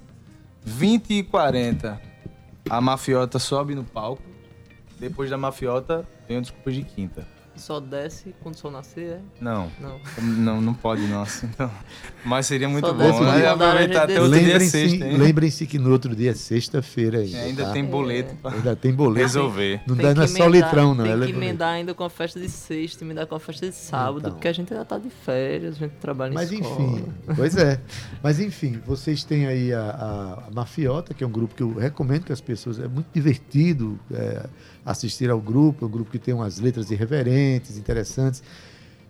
20 0.65 1.11
e 1.15 1.23
40, 1.23 2.01
a 2.69 2.81
mafiota 2.81 3.39
sobe 3.39 3.75
no 3.75 3.85
palco. 3.85 4.23
Depois 4.99 5.31
da 5.31 5.39
mafiota, 5.39 6.07
vem 6.27 6.39
o 6.39 6.41
Desculpas 6.41 6.75
de 6.75 6.83
Quinta. 6.83 7.38
Só 7.59 7.81
desce 7.81 8.35
quando 8.43 8.55
o 8.55 8.59
sol 8.59 8.71
nascer, 8.71 9.11
é? 9.15 9.21
Não, 9.41 9.71
Não. 9.81 10.01
não, 10.23 10.61
não 10.61 10.75
pode, 10.75 11.03
nossa. 11.09 11.45
Então, 11.47 11.71
mas 12.25 12.47
seria 12.47 12.69
muito 12.69 12.87
Só 12.87 12.93
bom. 12.95 13.21
Né? 13.25 13.47
Aproveitar 13.49 14.05
até 14.05 14.21
outro 14.21 14.39
dia 14.39 14.49
Lembrem-se 14.49 14.71
sexta, 14.71 15.05
lembrem-se 15.07 15.67
que 15.67 15.79
no 15.79 15.91
outro 15.91 16.15
dia 16.15 16.31
é 16.31 16.35
sexta-feira 16.35 17.19
ainda. 17.19 17.37
É, 17.37 17.43
ainda 17.45 17.65
tá? 17.65 17.73
tem 17.73 17.85
boleto 17.85 18.35
pra 18.37 18.53
Ainda 18.53 18.77
tem 18.77 18.93
boleto. 18.95 19.27
resolver. 19.27 19.81
Não, 19.87 19.97
Tem 19.97 20.07
dá, 20.07 20.15
não 20.15 20.23
é 20.23 20.27
só 20.27 20.47
litrão, 20.49 20.95
não. 20.95 21.05
Tem 21.05 21.13
é 21.13 21.15
que 21.15 21.21
boleto. 21.21 21.39
emendar 21.39 21.69
ainda 21.75 21.95
com 21.95 22.05
a 22.05 22.11
festa 22.11 22.39
de 22.41 22.49
sexta, 22.49 23.05
emendar 23.05 23.27
com 23.27 23.35
a 23.35 23.41
festa 23.41 23.69
de 23.69 23.75
sábado, 23.75 24.19
Então. 24.21 24.31
porque 24.33 24.49
a 24.49 24.53
gente 24.53 24.73
ainda 24.73 24.85
tá 24.85 24.99
de 24.99 25.11
férias, 25.11 25.77
a 25.77 25.79
gente 25.79 25.93
trabalha 26.01 26.31
em 26.31 26.35
Mas 26.35 26.53
escola. 26.53 26.75
enfim, 26.93 27.05
pois 27.35 27.57
é. 27.57 27.81
Mas 28.23 28.41
enfim, 28.41 28.81
vocês 28.87 29.25
têm 29.25 29.47
aí 29.47 29.73
a, 29.73 29.81
a- 29.81 30.45
a 30.49 30.51
Mafiota, 30.53 31.13
que 31.15 31.25
é 31.25 31.27
um 31.27 31.31
grupo 31.31 31.55
que 31.55 31.63
eu 31.63 31.75
recomendo 31.75 32.25
que 32.25 32.33
as 32.33 32.41
pessoas. 32.41 32.79
É 32.79 32.87
muito 32.87 33.09
divertido 33.13 33.99
é, 34.13 34.47
assistir 34.85 35.31
ao 35.31 35.41
grupo, 35.41 35.85
é 35.85 35.89
um 35.89 35.91
grupo 35.91 36.11
que 36.11 36.19
tem 36.19 36.33
umas 36.35 36.59
letras 36.61 36.91
irreverentes, 36.91 37.29
interessantes. 37.57 38.43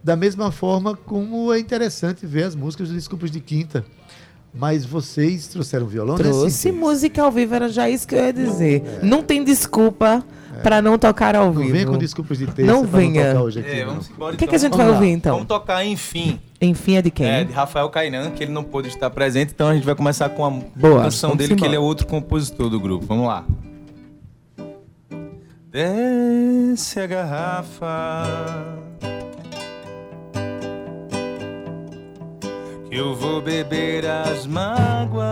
Da 0.02 0.14
mesma 0.16 0.50
forma 0.52 0.94
como 0.96 1.52
é 1.52 1.58
interessante 1.58 2.24
ver 2.26 2.44
as 2.44 2.54
músicas 2.54 2.88
do 2.88 2.94
Desculpas 2.94 3.30
de 3.30 3.40
Quinta. 3.40 3.84
Mas 4.54 4.84
vocês 4.84 5.46
trouxeram 5.48 5.86
violão, 5.86 6.16
né? 6.16 6.22
Trouxe 6.24 6.50
Cíntia? 6.56 6.80
música 6.80 7.22
ao 7.22 7.30
vivo, 7.30 7.54
era 7.54 7.68
já 7.68 7.88
isso 7.88 8.08
que 8.08 8.14
eu 8.14 8.18
ia 8.24 8.32
dizer. 8.32 9.00
Não 9.02 9.22
tem 9.22 9.44
desculpa 9.44 10.24
pra 10.62 10.80
não 10.80 10.98
tocar 10.98 11.36
ao 11.36 11.44
É. 11.44 11.46
Não 11.46 11.52
vivo. 11.60 11.72
venha 11.72 11.86
com 11.86 11.98
desculpas 11.98 12.38
de 12.38 12.46
terça 12.46 12.72
Não 12.72 12.84
venha. 12.84 13.24
não 13.24 13.30
tocar 13.32 13.42
hoje 13.44 13.60
aqui. 13.60 13.70
É, 13.70 13.80
não. 13.84 13.90
vamos 13.92 14.10
embora 14.10 14.34
O 14.34 14.38
que, 14.38 14.46
que 14.46 14.54
a 14.54 14.56
então. 14.56 14.58
gente 14.58 14.70
Vamos 14.70 14.84
vai 14.86 14.86
lá. 14.94 14.98
ouvir 15.00 15.10
então? 15.12 15.32
Vamos 15.34 15.48
tocar, 15.48 15.84
enfim. 15.84 16.40
Enfim, 16.60 16.96
é 16.96 17.02
de 17.02 17.10
quem? 17.10 17.26
É, 17.26 17.44
de 17.44 17.52
Rafael 17.52 17.88
Kainan, 17.90 18.30
que 18.30 18.42
ele 18.42 18.50
não 18.52 18.64
pôde 18.64 18.88
estar 18.88 19.10
presente, 19.10 19.52
então 19.54 19.68
a 19.68 19.74
gente 19.74 19.84
vai 19.84 19.94
começar 19.94 20.28
com 20.30 20.44
a 20.44 20.50
Boa, 20.50 21.02
canção 21.02 21.30
vamos 21.30 21.38
dele, 21.44 21.48
que 21.48 21.60
embora. 21.60 21.68
ele 21.68 21.76
é 21.76 21.80
outro 21.80 22.06
compositor 22.06 22.70
do 22.70 22.80
grupo. 22.80 23.04
Vamos 23.06 23.26
lá. 23.28 23.44
Desce 25.70 27.00
a 27.00 27.06
garrafa 27.06 28.24
Que 32.88 32.96
eu 32.96 33.14
vou 33.14 33.42
beber 33.42 34.06
as 34.06 34.46
mágoas 34.46 35.28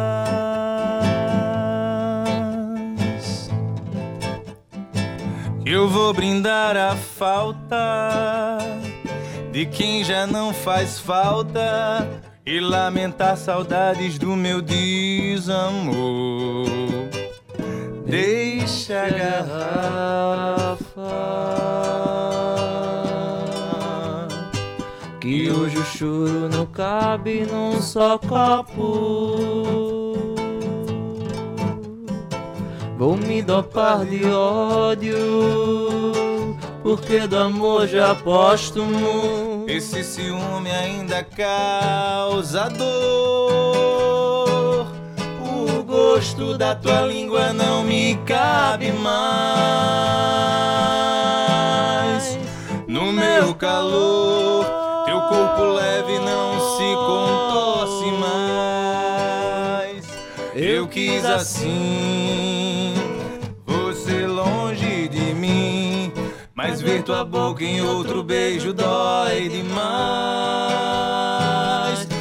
Que 5.64 5.70
eu 5.70 5.88
vou 5.88 6.12
brindar 6.12 6.76
a 6.76 6.94
falta 6.94 8.58
de 9.50 9.64
quem 9.64 10.04
já 10.04 10.26
não 10.26 10.52
faz 10.52 11.00
falta 11.00 12.06
e 12.44 12.60
lamentar 12.60 13.38
saudades 13.38 14.18
do 14.18 14.36
meu 14.36 14.60
desamor. 14.60 15.96
Deixa 18.06 19.02
a 19.02 19.10
garrafa 19.10 20.86
Que 25.20 25.50
hoje 25.50 25.76
o 25.76 25.84
choro 25.84 26.48
não 26.48 26.66
cabe 26.66 27.44
num 27.50 27.82
só 27.82 28.16
copo. 28.16 30.14
Vou 32.96 33.16
me 33.16 33.42
dopar 33.42 34.06
de 34.06 34.24
ódio, 34.24 35.16
porque 36.84 37.26
do 37.26 37.36
amor 37.36 37.88
já 37.88 38.14
póstumo. 38.14 39.64
Esse 39.66 40.04
ciúme 40.04 40.70
ainda 40.70 41.24
causa 41.24 42.70
dor. 42.70 44.25
Gosto 45.96 46.58
da 46.58 46.74
tua 46.74 47.00
língua 47.06 47.54
não 47.54 47.82
me 47.82 48.16
cabe 48.26 48.92
mais. 48.92 49.16
No 52.86 53.10
meu 53.10 53.54
calor, 53.54 54.66
teu 55.06 55.22
corpo 55.22 55.62
leve 55.62 56.18
não 56.18 56.60
se 56.76 56.94
contorce 57.06 58.10
mais. 58.20 60.04
Eu 60.54 60.86
quis 60.86 61.24
assim, 61.24 62.92
você 63.64 64.26
longe 64.26 65.08
de 65.08 65.32
mim. 65.32 66.12
Mas 66.54 66.82
ver 66.82 67.04
tua 67.04 67.24
boca 67.24 67.64
em 67.64 67.80
outro 67.80 68.22
beijo 68.22 68.74
dói 68.74 69.48
demais. 69.48 69.96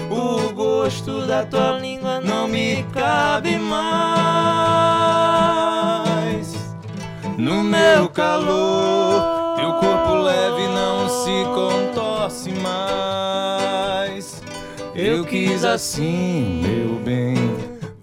O 0.10 0.54
gosto 0.54 1.28
da 1.28 1.46
tua 1.46 1.74
língua 1.74 1.95
não 2.46 2.52
me 2.52 2.86
cabe 2.94 3.58
mais. 3.58 3.86
No 7.38 7.64
meu 7.64 8.08
calor, 8.10 9.56
teu 9.56 9.74
corpo 9.74 10.14
leve 10.14 10.68
não 10.68 11.10
se 11.10 11.44
contorce 11.56 12.52
mais. 12.52 14.44
Eu 14.94 15.26
quis 15.26 15.66
assim, 15.66 16.62
meu 16.62 17.00
bem, 17.00 17.36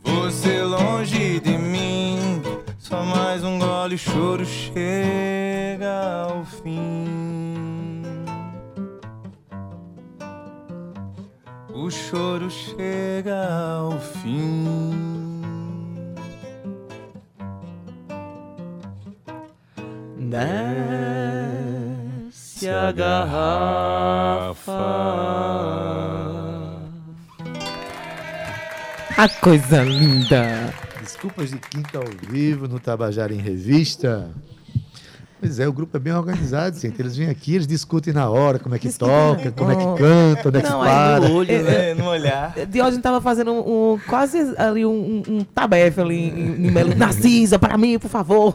você 0.03 0.61
longe 0.62 1.38
de 1.38 1.57
mim, 1.57 2.43
só 2.78 3.05
mais 3.05 3.45
um 3.45 3.61
gole, 3.61 3.95
o 3.95 3.99
choro 3.99 4.45
chega 4.45 6.24
ao 6.26 6.45
fim. 6.45 7.72
O 11.83 11.91
choro 11.91 12.49
chega 12.49 13.74
ao 13.76 13.99
fim. 13.99 14.64
Desce 22.30 22.68
a 22.68 22.93
garrafa. 22.93 24.72
A 29.18 29.28
coisa 29.41 29.83
linda. 29.83 30.72
Desculpas 31.01 31.51
de 31.51 31.59
quinta 31.59 31.99
ao 31.99 32.05
vivo 32.30 32.68
no 32.68 32.78
Tabajara 32.78 33.35
em 33.35 33.39
Revista. 33.39 34.30
Pois 35.43 35.59
é, 35.59 35.66
o 35.66 35.72
grupo 35.72 35.97
é 35.97 35.99
bem 36.01 36.12
organizado, 36.12 36.78
gente. 36.78 37.01
Eles 37.01 37.16
vêm 37.16 37.28
aqui, 37.28 37.57
eles 37.57 37.66
discutem 37.66 38.14
na 38.14 38.30
hora 38.30 38.61
como 38.61 38.76
é 38.76 38.78
que 38.78 38.86
Discutem 38.86 39.12
toca, 39.36 39.51
como 39.51 39.72
é 39.72 39.74
que 39.74 39.82
canta, 39.82 40.49
onde 40.49 40.59
é 40.59 40.62
que 40.62 40.68
Não, 40.68 40.80
aí 40.82 40.88
para. 40.88 41.28
No 41.28 41.34
olho, 41.34 41.51
É, 41.51 41.62
né? 41.62 41.90
É, 41.90 41.95
no 41.95 42.05
olhar. 42.07 42.55
Diógenes 42.68 43.03
tava 43.03 43.20
fazendo 43.20 43.51
um, 43.53 43.95
um- 43.95 43.99
quase 44.07 44.55
ali 44.57 44.86
um, 44.86 45.20
um, 45.28 45.45
tabefe 45.45 46.01
ali 46.01 46.28
em, 46.28 46.66
em 46.66 46.70
Melo. 46.70 46.95
Narcisa, 46.95 47.59
para 47.59 47.76
mim, 47.76 47.99
por 47.99 48.09
favor. 48.09 48.55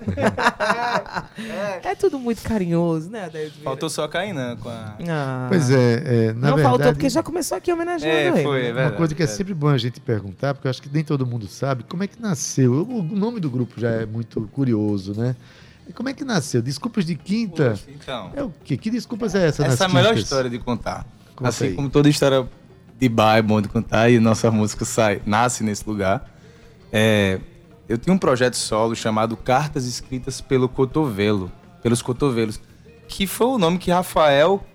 é 1.83 1.93
tudo 1.95 2.17
muito 2.17 2.41
carinhoso, 2.41 3.09
né, 3.09 3.29
Vieira? 3.31 3.51
Faltou 3.63 3.89
só 3.89 4.07
Kainan 4.07 4.55
com 4.55 4.69
a. 4.69 4.95
Ah. 5.09 5.45
Pois 5.49 5.69
é, 5.69 6.03
é, 6.05 6.27
na 6.27 6.33
Não 6.33 6.55
verdade... 6.55 6.61
faltou, 6.63 6.93
porque 6.93 7.09
já 7.09 7.21
começou 7.21 7.57
aqui 7.57 7.71
homenageando 7.71 8.15
É, 8.15 8.27
ele. 8.29 8.43
foi, 8.43 8.59
é 8.59 8.61
né? 8.61 8.65
verdade. 8.67 8.91
Uma 8.91 8.97
coisa 8.97 9.13
que 9.15 9.23
é 9.23 9.27
sempre 9.27 9.53
bom 9.53 9.67
a 9.67 9.77
gente 9.77 9.99
perguntar, 9.99 10.53
porque 10.53 10.67
eu 10.67 10.69
acho 10.69 10.81
que 10.81 10.89
nem 10.91 11.03
todo 11.03 11.25
mundo 11.25 11.47
sabe, 11.47 11.83
como 11.83 12.01
é 12.03 12.07
que 12.07 12.21
nasceu? 12.21 12.87
O 12.89 13.03
nome 13.03 13.39
do 13.39 13.49
grupo 13.49 13.79
já 13.79 13.89
é 13.89 14.05
muito 14.05 14.41
curioso, 14.53 15.13
né? 15.19 15.35
Como 15.93 16.09
é 16.09 16.13
que 16.13 16.23
nasceu? 16.23 16.61
Desculpas 16.61 17.05
de 17.05 17.15
quinta. 17.15 17.71
Poxa, 17.71 17.83
Então. 17.89 18.31
É 18.35 18.43
o 18.43 18.51
quê? 18.63 18.77
Que 18.77 18.89
desculpas 18.89 19.33
é 19.35 19.47
essa? 19.47 19.65
Essa 19.65 19.83
é 19.83 19.87
a 19.87 19.89
melhor 19.89 20.09
quintas? 20.09 20.23
história 20.23 20.49
de 20.49 20.59
contar. 20.59 21.05
Conta 21.35 21.49
assim 21.49 21.65
aí. 21.67 21.73
como 21.75 21.89
toda 21.89 22.09
história 22.09 22.47
de 22.99 23.09
bar 23.09 23.37
é 23.37 23.41
bom 23.41 23.61
de 23.61 23.67
contar 23.69 24.09
e 24.09 24.19
nossa 24.19 24.49
música 24.51 24.83
sai, 24.85 25.21
nasce 25.25 25.63
nesse 25.63 25.87
lugar. 25.87 26.29
É, 26.91 27.39
eu 27.87 27.97
tinha 27.97 28.13
um 28.13 28.17
projeto 28.17 28.55
solo 28.55 28.95
chamado 28.95 29.37
Cartas 29.37 29.85
Escritas 29.85 30.41
pelo 30.41 30.67
Cotovelo, 30.67 31.51
pelos 31.83 32.01
Cotovelos, 32.01 32.59
que 33.07 33.27
foi 33.27 33.47
o 33.47 33.57
nome 33.57 33.77
que 33.77 33.91
Rafael, 33.91 34.65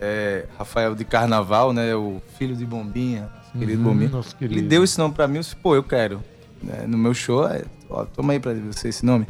é, 0.00 0.46
Rafael 0.58 0.94
de 0.94 1.04
Carnaval, 1.04 1.72
né, 1.72 1.94
o 1.94 2.22
filho 2.38 2.54
de 2.56 2.64
Bombinha, 2.64 3.22
nosso 3.36 3.58
querido 3.58 3.78
Uhum, 3.82 3.84
Bombinha, 3.92 4.22
querido. 4.38 4.60
ele 4.60 4.68
deu 4.68 4.84
esse 4.84 4.98
nome 4.98 5.14
pra 5.14 5.26
mim, 5.26 5.36
eu 5.36 5.40
disse, 5.42 5.56
pô, 5.56 5.74
eu 5.74 5.82
quero. 5.82 6.22
né, 6.62 6.84
no 6.86 6.96
meu 6.96 7.12
show, 7.12 7.46
é, 7.46 7.64
ó, 7.90 8.04
toma 8.06 8.32
aí 8.32 8.40
pra 8.40 8.54
você 8.54 8.88
esse 8.88 9.04
nome. 9.04 9.26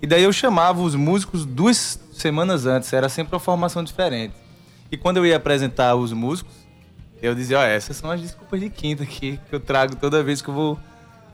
E 0.00 0.06
daí 0.06 0.22
eu 0.22 0.32
chamava 0.32 0.80
os 0.80 0.94
músicos 0.94 1.44
duas 1.44 1.98
semanas 2.12 2.66
antes, 2.66 2.92
era 2.92 3.08
sempre 3.08 3.34
uma 3.34 3.40
formação 3.40 3.82
diferente. 3.82 4.34
E 4.90 4.96
quando 4.96 5.18
eu 5.18 5.26
ia 5.26 5.36
apresentar 5.36 5.94
os 5.94 6.12
músicos, 6.12 6.54
eu 7.20 7.34
dizia, 7.34 7.58
ó, 7.58 7.62
essas 7.62 7.96
são 7.96 8.10
as 8.10 8.20
desculpas 8.20 8.60
de 8.60 8.70
quinta 8.70 9.02
aqui 9.02 9.38
que 9.48 9.54
eu 9.54 9.60
trago 9.60 9.96
toda 9.96 10.22
vez 10.22 10.40
que 10.40 10.48
eu 10.48 10.54
vou 10.54 10.78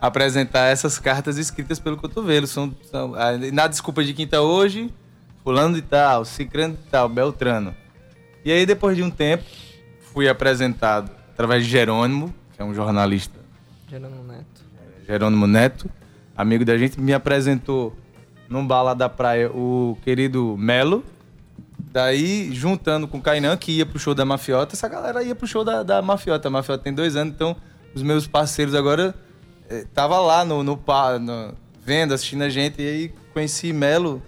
apresentar 0.01 0.67
essas 0.67 0.99
cartas 0.99 1.37
escritas 1.37 1.79
pelo 1.79 1.97
cotovelo. 1.97 2.47
São, 2.47 2.75
são, 2.91 3.15
ah, 3.15 3.33
na 3.53 3.67
desculpa 3.67 4.03
de 4.03 4.15
quinta 4.15 4.41
hoje, 4.41 4.93
fulano 5.43 5.75
de 5.75 5.83
tal, 5.83 6.25
cicrano 6.25 6.75
de 6.75 6.83
tal, 6.91 7.09
beltrano. 7.09 7.75
E 8.45 8.51
aí 8.51 8.65
depois 8.67 8.97
de 8.97 9.03
um 9.03 9.11
tempo, 9.11 9.45
fui 10.13 10.29
apresentado 10.29 11.11
através 11.33 11.65
de 11.65 11.71
Jerônimo, 11.71 12.35
que 12.55 12.63
é 12.63 12.65
um 12.65 12.75
jornalista 12.75 13.39
Gerando 13.89 14.23
Neto. 14.25 14.65
Jerônimo 15.07 15.47
Neto, 15.47 15.91
amigo 16.37 16.65
da 16.65 16.77
gente, 16.77 16.99
me 17.01 17.13
apresentou 17.13 17.97
num 18.49 18.67
bar 18.67 18.83
lá 18.83 18.95
da 18.95 19.09
praia 19.09 19.51
o 19.51 19.97
querido 20.03 20.57
Melo. 20.59 21.05
Daí, 21.93 22.53
juntando 22.53 23.07
com 23.07 23.19
o 23.19 23.23
Kainan, 23.23 23.57
que 23.57 23.73
ia 23.73 23.87
pro 23.87 23.99
show 23.99 24.15
da 24.15 24.25
Mafiota, 24.25 24.75
essa 24.75 24.89
galera 24.89 25.23
ia 25.23 25.35
pro 25.35 25.47
show 25.47 25.65
da, 25.65 25.83
da 25.83 26.03
Mafiota. 26.03 26.49
A 26.49 26.51
Mafiota 26.51 26.83
tem 26.83 26.93
dois 26.93 27.15
anos, 27.15 27.33
então 27.35 27.55
os 27.95 28.03
meus 28.03 28.27
parceiros 28.27 28.75
agora 28.75 29.15
eh, 29.71 29.87
tava 29.95 30.19
lá 30.19 30.45
no, 30.45 30.63
no, 30.65 30.77
no- 31.21 31.55
vendo, 31.85 32.13
assistindo 32.13 32.43
a 32.43 32.49
gente, 32.49 32.83
e 32.83 32.87
aí 32.89 33.15
conheci 33.33 33.73
Melo. 33.73 34.21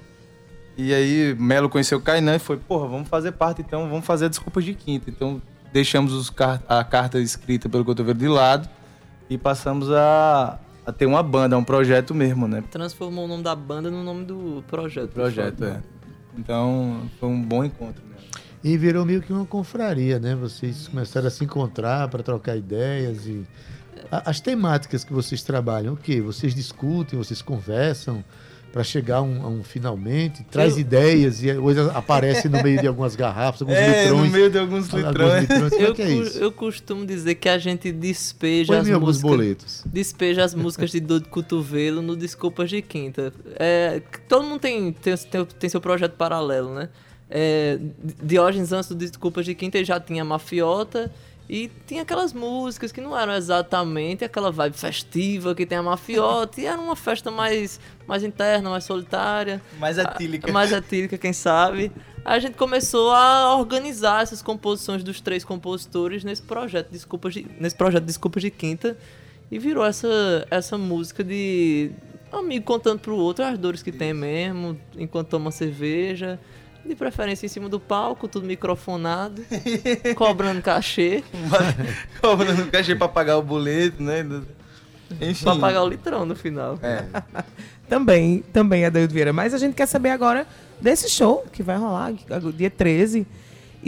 E 0.76 0.94
aí 0.94 1.34
Melo 1.38 1.68
conheceu 1.68 1.98
o 1.98 2.00
Kainan 2.00 2.36
e 2.36 2.38
foi, 2.38 2.56
porra, 2.56 2.86
vamos 2.86 3.08
fazer 3.08 3.32
parte 3.32 3.62
então, 3.62 3.88
vamos 3.88 4.04
fazer 4.06 4.28
desculpas 4.28 4.64
de 4.64 4.74
quinta. 4.74 5.10
Então 5.10 5.42
deixamos 5.72 6.12
os 6.12 6.32
a 6.68 6.84
carta 6.84 7.18
escrita 7.18 7.68
pelo 7.68 7.84
cotovelo 7.84 8.18
de 8.18 8.28
lado 8.28 8.68
e 9.28 9.36
passamos 9.36 9.90
a, 9.90 10.58
a 10.86 10.92
ter 10.92 11.04
uma 11.04 11.22
banda, 11.22 11.58
um 11.58 11.64
projeto 11.64 12.14
mesmo, 12.14 12.46
né? 12.46 12.62
Transformou 12.70 13.24
o 13.24 13.28
nome 13.28 13.42
da 13.42 13.56
banda 13.56 13.90
no 13.90 14.04
nome 14.04 14.24
do 14.24 14.62
projeto. 14.68 15.10
Projeto, 15.10 15.64
é. 15.64 15.82
Então 16.38 17.10
foi 17.18 17.28
um 17.28 17.42
bom 17.42 17.64
encontro 17.64 18.04
mesmo. 18.06 18.24
E 18.62 18.76
virou 18.76 19.04
meio 19.04 19.20
que 19.20 19.32
uma 19.32 19.44
confraria, 19.44 20.20
né? 20.20 20.36
Vocês 20.36 20.86
começaram 20.86 21.26
a 21.26 21.30
se 21.30 21.42
encontrar 21.44 22.08
para 22.08 22.22
trocar 22.22 22.56
ideias 22.56 23.26
e 23.26 23.44
as 24.10 24.40
temáticas 24.40 25.02
que 25.02 25.12
vocês 25.12 25.42
trabalham, 25.42 25.94
o 25.94 25.96
quê? 25.96 26.20
Vocês 26.20 26.54
discutem, 26.54 27.18
vocês 27.18 27.42
conversam 27.42 28.24
para 28.72 28.84
chegar 28.84 29.16
a 29.18 29.22
um, 29.22 29.42
a 29.42 29.48
um 29.48 29.62
finalmente, 29.62 30.44
traz 30.50 30.74
Eu- 30.74 30.80
ideias 30.80 31.42
e 31.42 31.50
hoje 31.52 31.80
aparece 31.94 32.46
no 32.48 32.62
meio 32.62 32.78
de 32.80 32.86
algumas 32.86 33.16
garrafas, 33.16 33.62
alguns 33.62 33.76
É, 33.78 34.02
litrões. 34.04 34.26
no 34.26 34.30
meio 34.32 34.50
de 34.50 34.58
alguns 34.58 34.92
alguns 34.94 35.08
litrões. 35.08 35.72
é 35.72 35.82
Eu, 35.86 35.94
que 35.94 36.02
é 36.02 36.10
isso? 36.10 36.38
eu 36.38 36.52
costumo 36.52 37.06
dizer 37.06 37.36
que 37.36 37.48
a 37.48 37.56
gente 37.58 37.90
despeja 37.90 38.72
Põe 38.74 38.80
as 38.80 38.88
em 38.88 38.92
alguns 38.92 39.08
músicas. 39.22 39.30
boletos. 39.30 39.82
Despeja 39.86 40.44
as 40.44 40.54
músicas 40.54 40.90
de 40.90 41.00
dor 41.00 41.20
de 41.20 41.28
cotovelo 41.28 42.02
no 42.02 42.14
Desculpas 42.14 42.68
de 42.68 42.82
Quinta. 42.82 43.32
É, 43.58 44.02
todo 44.28 44.44
mundo 44.44 44.60
tem, 44.60 44.92
tem, 44.92 45.16
tem, 45.16 45.44
tem 45.46 45.70
seu 45.70 45.80
projeto 45.80 46.12
paralelo, 46.12 46.74
né? 46.74 46.88
É, 47.30 47.78
Diógenes, 48.22 48.72
antes 48.72 48.88
do 48.90 48.94
Desculpas 48.94 49.44
de 49.46 49.54
Quinta, 49.54 49.78
ele 49.78 49.84
já 49.84 49.98
tinha 49.98 50.24
Mafiota 50.24 51.10
e 51.48 51.70
tinha 51.86 52.02
aquelas 52.02 52.32
músicas 52.32 52.90
que 52.90 53.00
não 53.00 53.16
eram 53.16 53.34
exatamente 53.34 54.24
aquela 54.24 54.50
vibe 54.50 54.76
festiva 54.76 55.54
que 55.54 55.64
tem 55.64 55.78
a 55.78 55.82
Mafiota, 55.82 56.60
e 56.60 56.66
era 56.66 56.80
uma 56.80 56.96
festa 56.96 57.30
mais, 57.30 57.78
mais 58.06 58.24
interna, 58.24 58.70
mais 58.70 58.84
solitária. 58.84 59.62
Mais 59.78 59.96
etílica. 59.96 60.50
Mais 60.52 60.72
etílica, 60.72 61.16
quem 61.16 61.32
sabe. 61.32 61.92
Aí 62.24 62.36
a 62.36 62.40
gente 62.40 62.56
começou 62.56 63.12
a 63.12 63.56
organizar 63.56 64.22
essas 64.22 64.42
composições 64.42 65.04
dos 65.04 65.20
três 65.20 65.44
compositores 65.44 66.24
nesse 66.24 66.42
projeto 66.42 66.90
Desculpas 66.90 67.34
de, 67.34 67.46
nesse 67.60 67.76
projeto 67.76 68.02
Desculpas 68.02 68.42
de 68.42 68.50
Quinta 68.50 68.98
e 69.48 69.58
virou 69.60 69.84
essa, 69.84 70.44
essa 70.50 70.76
música 70.76 71.22
de 71.22 71.92
um 72.32 72.38
amigo 72.38 72.64
contando 72.64 72.98
pro 72.98 73.16
outro 73.16 73.44
as 73.44 73.56
dores 73.56 73.82
que 73.82 73.92
tem 73.92 74.12
mesmo, 74.12 74.76
enquanto 74.98 75.28
toma 75.28 75.52
cerveja. 75.52 76.40
De 76.86 76.94
preferência 76.94 77.46
em 77.46 77.48
cima 77.48 77.68
do 77.68 77.80
palco, 77.80 78.28
tudo 78.28 78.46
microfonado, 78.46 79.42
cobrando 80.16 80.62
cachê, 80.62 81.22
Cobrando 82.22 82.66
cachê 82.70 82.94
pra 82.94 83.08
pagar 83.08 83.36
o 83.38 83.42
boleto, 83.42 84.02
né? 84.02 84.24
Enfim. 85.20 85.44
pra 85.44 85.56
pagar 85.56 85.82
o 85.82 85.88
litrão 85.88 86.24
no 86.24 86.34
final. 86.36 86.78
É. 86.82 87.04
Também, 87.88 88.42
também, 88.52 88.84
Adaildo 88.84 89.14
Vieira. 89.14 89.32
Mas 89.32 89.54
a 89.54 89.58
gente 89.58 89.74
quer 89.74 89.86
saber 89.86 90.10
agora 90.10 90.44
desse 90.80 91.08
show 91.08 91.44
que 91.52 91.62
vai 91.62 91.76
rolar 91.76 92.12
dia 92.52 92.68
13. 92.68 93.24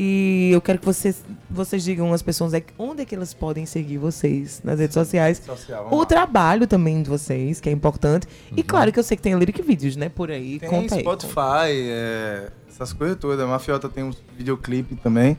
E 0.00 0.50
eu 0.52 0.60
quero 0.60 0.78
que 0.78 0.86
vocês, 0.86 1.24
vocês 1.50 1.82
digam 1.82 2.12
às 2.12 2.22
pessoas 2.22 2.54
é 2.54 2.62
onde 2.78 3.02
é 3.02 3.04
que 3.04 3.16
elas 3.16 3.34
podem 3.34 3.66
seguir 3.66 3.98
vocês 3.98 4.60
nas 4.62 4.78
redes 4.78 4.94
sociais. 4.94 5.42
Social, 5.44 5.88
O 5.90 5.90
lá. 5.90 5.96
Uhum. 5.96 6.04
trabalho 6.04 6.66
também 6.68 7.02
de 7.02 7.10
vocês, 7.10 7.60
que 7.60 7.68
é 7.68 7.72
importante. 7.72 8.28
E 8.56 8.62
claro 8.62 8.92
que 8.92 8.98
eu 9.00 9.02
sei 9.02 9.16
que 9.16 9.22
tem 9.24 9.36
lyric 9.36 9.60
vídeos, 9.60 9.96
né? 9.96 10.08
Por 10.08 10.30
aí. 10.30 10.60
Tem 10.60 10.68
Conta 10.68 10.94
aí. 10.94 11.00
Spotify, 11.00 11.90
é, 11.90 12.48
essas 12.78 12.92
coisas 12.92 13.16
todas. 13.18 13.40
A 13.40 13.46
Mafiota 13.46 13.88
tem 13.88 14.04
um 14.04 14.12
videoclipe 14.36 14.94
também. 14.96 15.36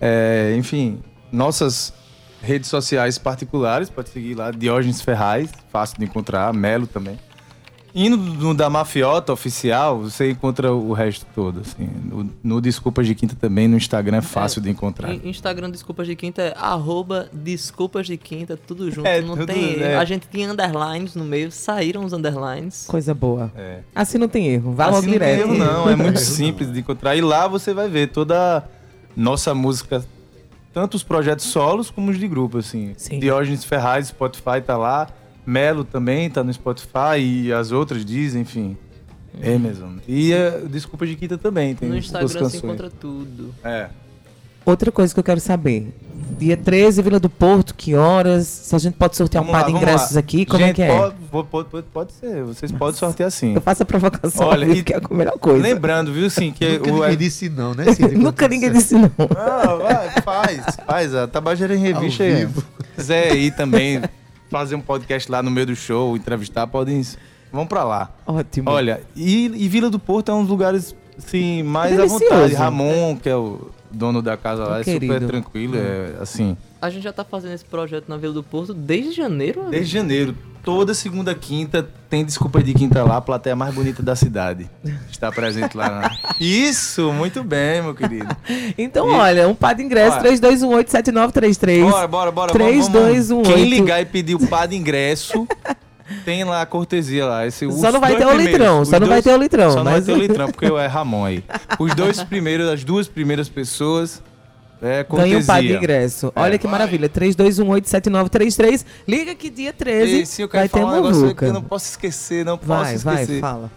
É, 0.00 0.54
enfim, 0.56 1.02
nossas 1.32 1.92
redes 2.40 2.70
sociais 2.70 3.18
particulares, 3.18 3.90
pode 3.90 4.10
seguir 4.10 4.34
lá, 4.34 4.50
Diógenes 4.50 5.00
Ferraz, 5.00 5.50
fácil 5.72 5.98
de 5.98 6.04
encontrar, 6.04 6.52
Melo 6.54 6.86
também. 6.86 7.18
Indo 7.98 8.18
no 8.18 8.52
da 8.54 8.68
Mafiota 8.68 9.32
oficial, 9.32 10.00
você 10.02 10.30
encontra 10.30 10.70
o 10.70 10.92
resto 10.92 11.24
todo, 11.34 11.60
assim. 11.60 11.88
No, 12.04 12.30
no 12.44 12.60
Desculpas 12.60 13.06
de 13.06 13.14
Quinta 13.14 13.34
também, 13.34 13.66
no 13.66 13.74
Instagram 13.78 14.18
é 14.18 14.20
fácil 14.20 14.60
de 14.60 14.68
encontrar. 14.68 15.14
In- 15.14 15.22
Instagram 15.24 15.70
Desculpas 15.70 16.06
de 16.06 16.14
Quinta 16.14 16.42
é 16.42 16.54
arroba 16.58 17.30
Desculpas 17.32 18.06
de 18.06 18.18
Quinta, 18.18 18.54
tudo 18.54 18.90
junto. 18.90 19.06
É, 19.08 19.22
não 19.22 19.34
tudo, 19.34 19.46
tem. 19.46 19.82
é. 19.82 19.96
A 19.96 20.04
gente 20.04 20.28
tinha 20.30 20.52
underlines 20.52 21.14
no 21.14 21.24
meio, 21.24 21.50
saíram 21.50 22.04
os 22.04 22.12
underlines. 22.12 22.84
Coisa 22.86 23.14
boa. 23.14 23.50
É. 23.56 23.78
Assim 23.94 24.18
não 24.18 24.28
tem 24.28 24.46
erro. 24.48 24.72
Vai 24.72 24.88
Assim 24.90 24.94
logo 24.96 25.06
não 25.06 25.18
tem 25.18 25.34
direto. 25.36 25.48
erro, 25.48 25.54
não, 25.58 25.88
é 25.88 25.96
muito 25.96 26.20
simples 26.20 26.70
de 26.70 26.80
encontrar. 26.80 27.16
E 27.16 27.22
lá 27.22 27.48
você 27.48 27.72
vai 27.72 27.88
ver 27.88 28.08
toda 28.08 28.58
a 28.58 28.62
nossa 29.16 29.54
música, 29.54 30.04
tanto 30.70 30.96
os 30.96 31.02
projetos 31.02 31.46
solos 31.46 31.90
como 31.90 32.10
os 32.10 32.18
de 32.18 32.28
grupo, 32.28 32.58
assim. 32.58 32.92
Sim. 32.98 33.18
Diógenes 33.20 33.64
Ferraz, 33.64 34.08
Spotify 34.08 34.60
tá 34.62 34.76
lá. 34.76 35.08
Melo 35.46 35.84
também 35.84 36.28
tá 36.28 36.42
no 36.42 36.52
Spotify 36.52 37.18
e 37.20 37.52
as 37.52 37.70
outras 37.72 38.04
dizem, 38.04 38.42
enfim. 38.42 38.76
Amazon. 39.42 39.98
E 40.08 40.32
é, 40.32 40.62
Desculpa 40.68 41.06
de 41.06 41.14
Quinta 41.14 41.36
também, 41.38 41.74
tem 41.74 41.88
no 41.88 41.96
Instagram 41.96 42.28
canções. 42.28 42.54
encontra 42.56 42.90
tudo. 42.90 43.54
É. 43.62 43.88
Outra 44.64 44.90
coisa 44.90 45.14
que 45.14 45.20
eu 45.20 45.24
quero 45.24 45.38
saber. 45.38 45.94
Dia 46.38 46.56
13, 46.56 47.00
Vila 47.00 47.20
do 47.20 47.28
Porto, 47.30 47.72
que 47.72 47.94
horas? 47.94 48.48
Se 48.48 48.74
a 48.74 48.78
gente 48.78 48.94
pode 48.94 49.14
sortear 49.16 49.44
um 49.44 49.46
Vamos 49.46 49.52
lá, 49.52 49.60
par 49.60 49.66
de 49.68 49.72
vamos 49.74 49.86
ingressos 49.88 50.14
lá. 50.14 50.18
aqui, 50.20 50.44
como 50.44 50.58
Gente, 50.58 50.82
é 50.82 50.86
que 50.86 50.90
é? 50.92 50.98
Pode, 50.98 51.14
pode, 51.48 51.68
pode, 51.68 51.86
pode 51.92 52.12
ser, 52.14 52.42
vocês 52.42 52.72
podem 52.72 52.96
sortear 52.98 53.28
assim. 53.28 53.54
Eu 53.54 53.60
faço 53.60 53.84
a 53.84 53.86
provocação, 53.86 54.48
Olha, 54.48 54.66
Olha, 54.66 54.78
e- 54.78 54.82
que 54.82 54.92
é 54.92 54.96
a 54.96 55.14
melhor 55.14 55.38
coisa. 55.38 55.62
Lembrando, 55.62 56.12
viu, 56.12 56.28
sim, 56.28 56.50
que 56.50 56.66
Nunca 56.80 56.90
o, 56.90 56.94
ninguém 57.02 57.16
disse 57.16 57.48
não, 57.48 57.74
né, 57.74 57.92
Cid? 57.94 58.16
Nunca 58.16 58.44
você 58.46 58.48
ninguém 58.48 58.72
disse- 58.72 58.94
não. 58.96 59.10
Ah, 59.36 59.74
vai, 59.76 60.22
faz, 60.22 60.76
faz. 60.84 61.14
A 61.14 61.28
Tabajara 61.28 61.76
em 61.76 61.78
Revista 61.78 62.24
Ao 62.24 62.28
aí. 62.30 62.34
vivo. 62.36 62.60
Se 62.60 62.86
quiser 62.96 63.36
ir 63.36 63.54
também 63.54 64.02
fazer 64.50 64.74
um 64.74 64.80
podcast 64.80 65.30
lá 65.30 65.42
no 65.42 65.50
meio 65.50 65.66
do 65.66 65.76
show, 65.76 66.16
entrevistar, 66.16 66.66
podem. 66.66 67.02
Vamos 67.52 67.68
pra 67.68 67.84
lá. 67.84 68.10
Ótimo. 68.26 68.70
Olha, 68.70 69.00
e, 69.14 69.46
e 69.46 69.68
Vila 69.68 69.88
do 69.88 69.98
Porto 69.98 70.30
é 70.30 70.34
um 70.34 70.40
dos 70.40 70.50
lugares, 70.50 70.94
assim, 71.16 71.62
mais 71.62 71.92
à 71.94 71.96
Delicioso. 71.96 72.24
vontade. 72.24 72.54
Ramon, 72.54 73.16
que 73.16 73.28
é 73.28 73.36
o 73.36 73.70
dono 73.90 74.20
da 74.20 74.36
casa 74.36 74.64
lá, 74.64 74.80
é 74.80 74.84
super 74.84 75.26
tranquilo, 75.26 75.76
é 75.76 76.16
assim. 76.20 76.56
A 76.82 76.90
gente 76.90 77.04
já 77.04 77.12
tá 77.12 77.24
fazendo 77.24 77.54
esse 77.54 77.64
projeto 77.64 78.08
na 78.08 78.16
Vila 78.16 78.34
do 78.34 78.42
Porto 78.42 78.74
desde 78.74 79.12
janeiro. 79.12 79.60
amigo. 79.60 79.70
Desde 79.72 79.92
janeiro, 79.92 80.36
toda 80.66 80.92
segunda 80.94 81.32
quinta 81.32 81.88
tem 82.10 82.24
desculpa 82.24 82.60
de 82.60 82.74
quinta 82.74 83.04
lá, 83.04 83.18
a 83.18 83.20
plateia 83.20 83.54
mais 83.54 83.72
bonita 83.72 84.02
da 84.02 84.16
cidade. 84.16 84.68
Está 85.08 85.30
presente 85.30 85.76
lá. 85.76 85.88
Na... 85.88 86.10
Isso, 86.40 87.12
muito 87.12 87.44
bem, 87.44 87.80
meu 87.82 87.94
querido. 87.94 88.36
Então, 88.76 89.08
E- 89.08 89.14
olha, 89.14 89.48
um 89.48 89.54
par 89.54 89.74
de 89.76 89.82
ingresso, 89.84 90.18
Olha. 90.18 90.32
3218-7933. 90.32 91.88
Bora, 91.90 92.06
bora, 92.08 92.32
bora. 92.32 92.52
3, 92.52 92.88
vamos, 92.88 92.88
vamos. 92.92 93.08
2, 93.08 93.30
1, 93.30 93.42
Quem 93.42 93.52
8. 93.54 93.64
ligar 93.70 94.00
e 94.00 94.04
pedir 94.04 94.34
o 94.34 94.46
par 94.48 94.66
de 94.66 94.76
ingresso, 94.76 95.46
tem 96.24 96.42
lá 96.44 96.62
a 96.62 96.66
cortesia 96.66 97.24
lá. 97.26 97.46
Esse, 97.46 97.70
Só 97.72 97.92
não 97.92 98.00
vai 98.00 98.16
ter 98.16 98.26
o 98.26 98.36
litrão, 98.36 98.80
os 98.82 98.88
só 98.88 98.98
não 98.98 99.06
vai 99.06 99.22
dois- 99.22 99.24
ter 99.24 99.34
o 99.38 99.42
litrão, 99.42 99.70
Só 99.70 99.76
não 99.76 99.84
vai 99.84 99.94
mas- 99.94 100.04
ter 100.04 100.12
o 100.12 100.16
litrão, 100.16 100.50
porque 100.50 100.66
é 100.66 100.86
Ramon 100.86 101.24
aí. 101.26 101.44
Os 101.78 101.94
dois 101.94 102.22
primeiros, 102.24 102.68
as 102.68 102.82
duas 102.82 103.06
primeiras 103.06 103.48
pessoas, 103.48 104.20
é 104.82 105.04
cortesia. 105.04 105.32
Ganha 105.34 105.42
um 105.42 105.46
par 105.46 105.62
de 105.62 105.72
ingresso. 105.74 106.32
É, 106.34 106.40
Olha 106.40 106.58
que 106.58 106.66
vai. 106.66 106.72
maravilha. 106.72 107.08
3218-7933. 107.08 108.84
Liga 109.06 109.34
que 109.34 109.50
dia 109.50 109.72
13 109.72 110.20
Esse 110.20 110.42
eu 110.42 110.48
quero 110.48 110.60
vai 110.62 110.68
ter 110.68 110.80
falar 110.80 110.92
um 110.92 110.96
negócio 110.96 111.14
que 111.16 111.22
muvuca. 111.24 111.46
eu 111.46 111.52
não 111.52 111.62
posso 111.62 111.90
esquecer, 111.90 112.44
não 112.44 112.58
posso 112.58 112.68
Vai, 112.68 112.96
vai, 112.98 113.22
esquecer. 113.22 113.40
fala. 113.40 113.70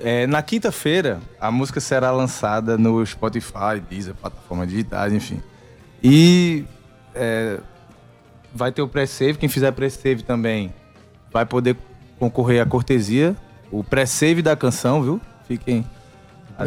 É, 0.00 0.26
na 0.26 0.42
quinta-feira, 0.42 1.20
a 1.38 1.50
música 1.50 1.78
será 1.78 2.10
lançada 2.10 2.78
no 2.78 3.04
Spotify, 3.04 3.78
Deezer, 3.90 4.14
plataforma 4.14 4.66
digitais, 4.66 5.12
enfim. 5.12 5.40
E 6.02 6.64
é, 7.14 7.58
vai 8.54 8.72
ter 8.72 8.80
o 8.82 8.88
pré-save. 8.88 9.34
Quem 9.38 9.48
fizer 9.48 9.70
pré-save 9.72 10.22
também 10.22 10.72
vai 11.30 11.44
poder 11.44 11.76
concorrer 12.18 12.62
à 12.62 12.66
cortesia. 12.66 13.36
O 13.70 13.84
pré-save 13.84 14.40
da 14.42 14.56
canção, 14.56 15.02
viu? 15.02 15.20
Fiquem 15.46 15.84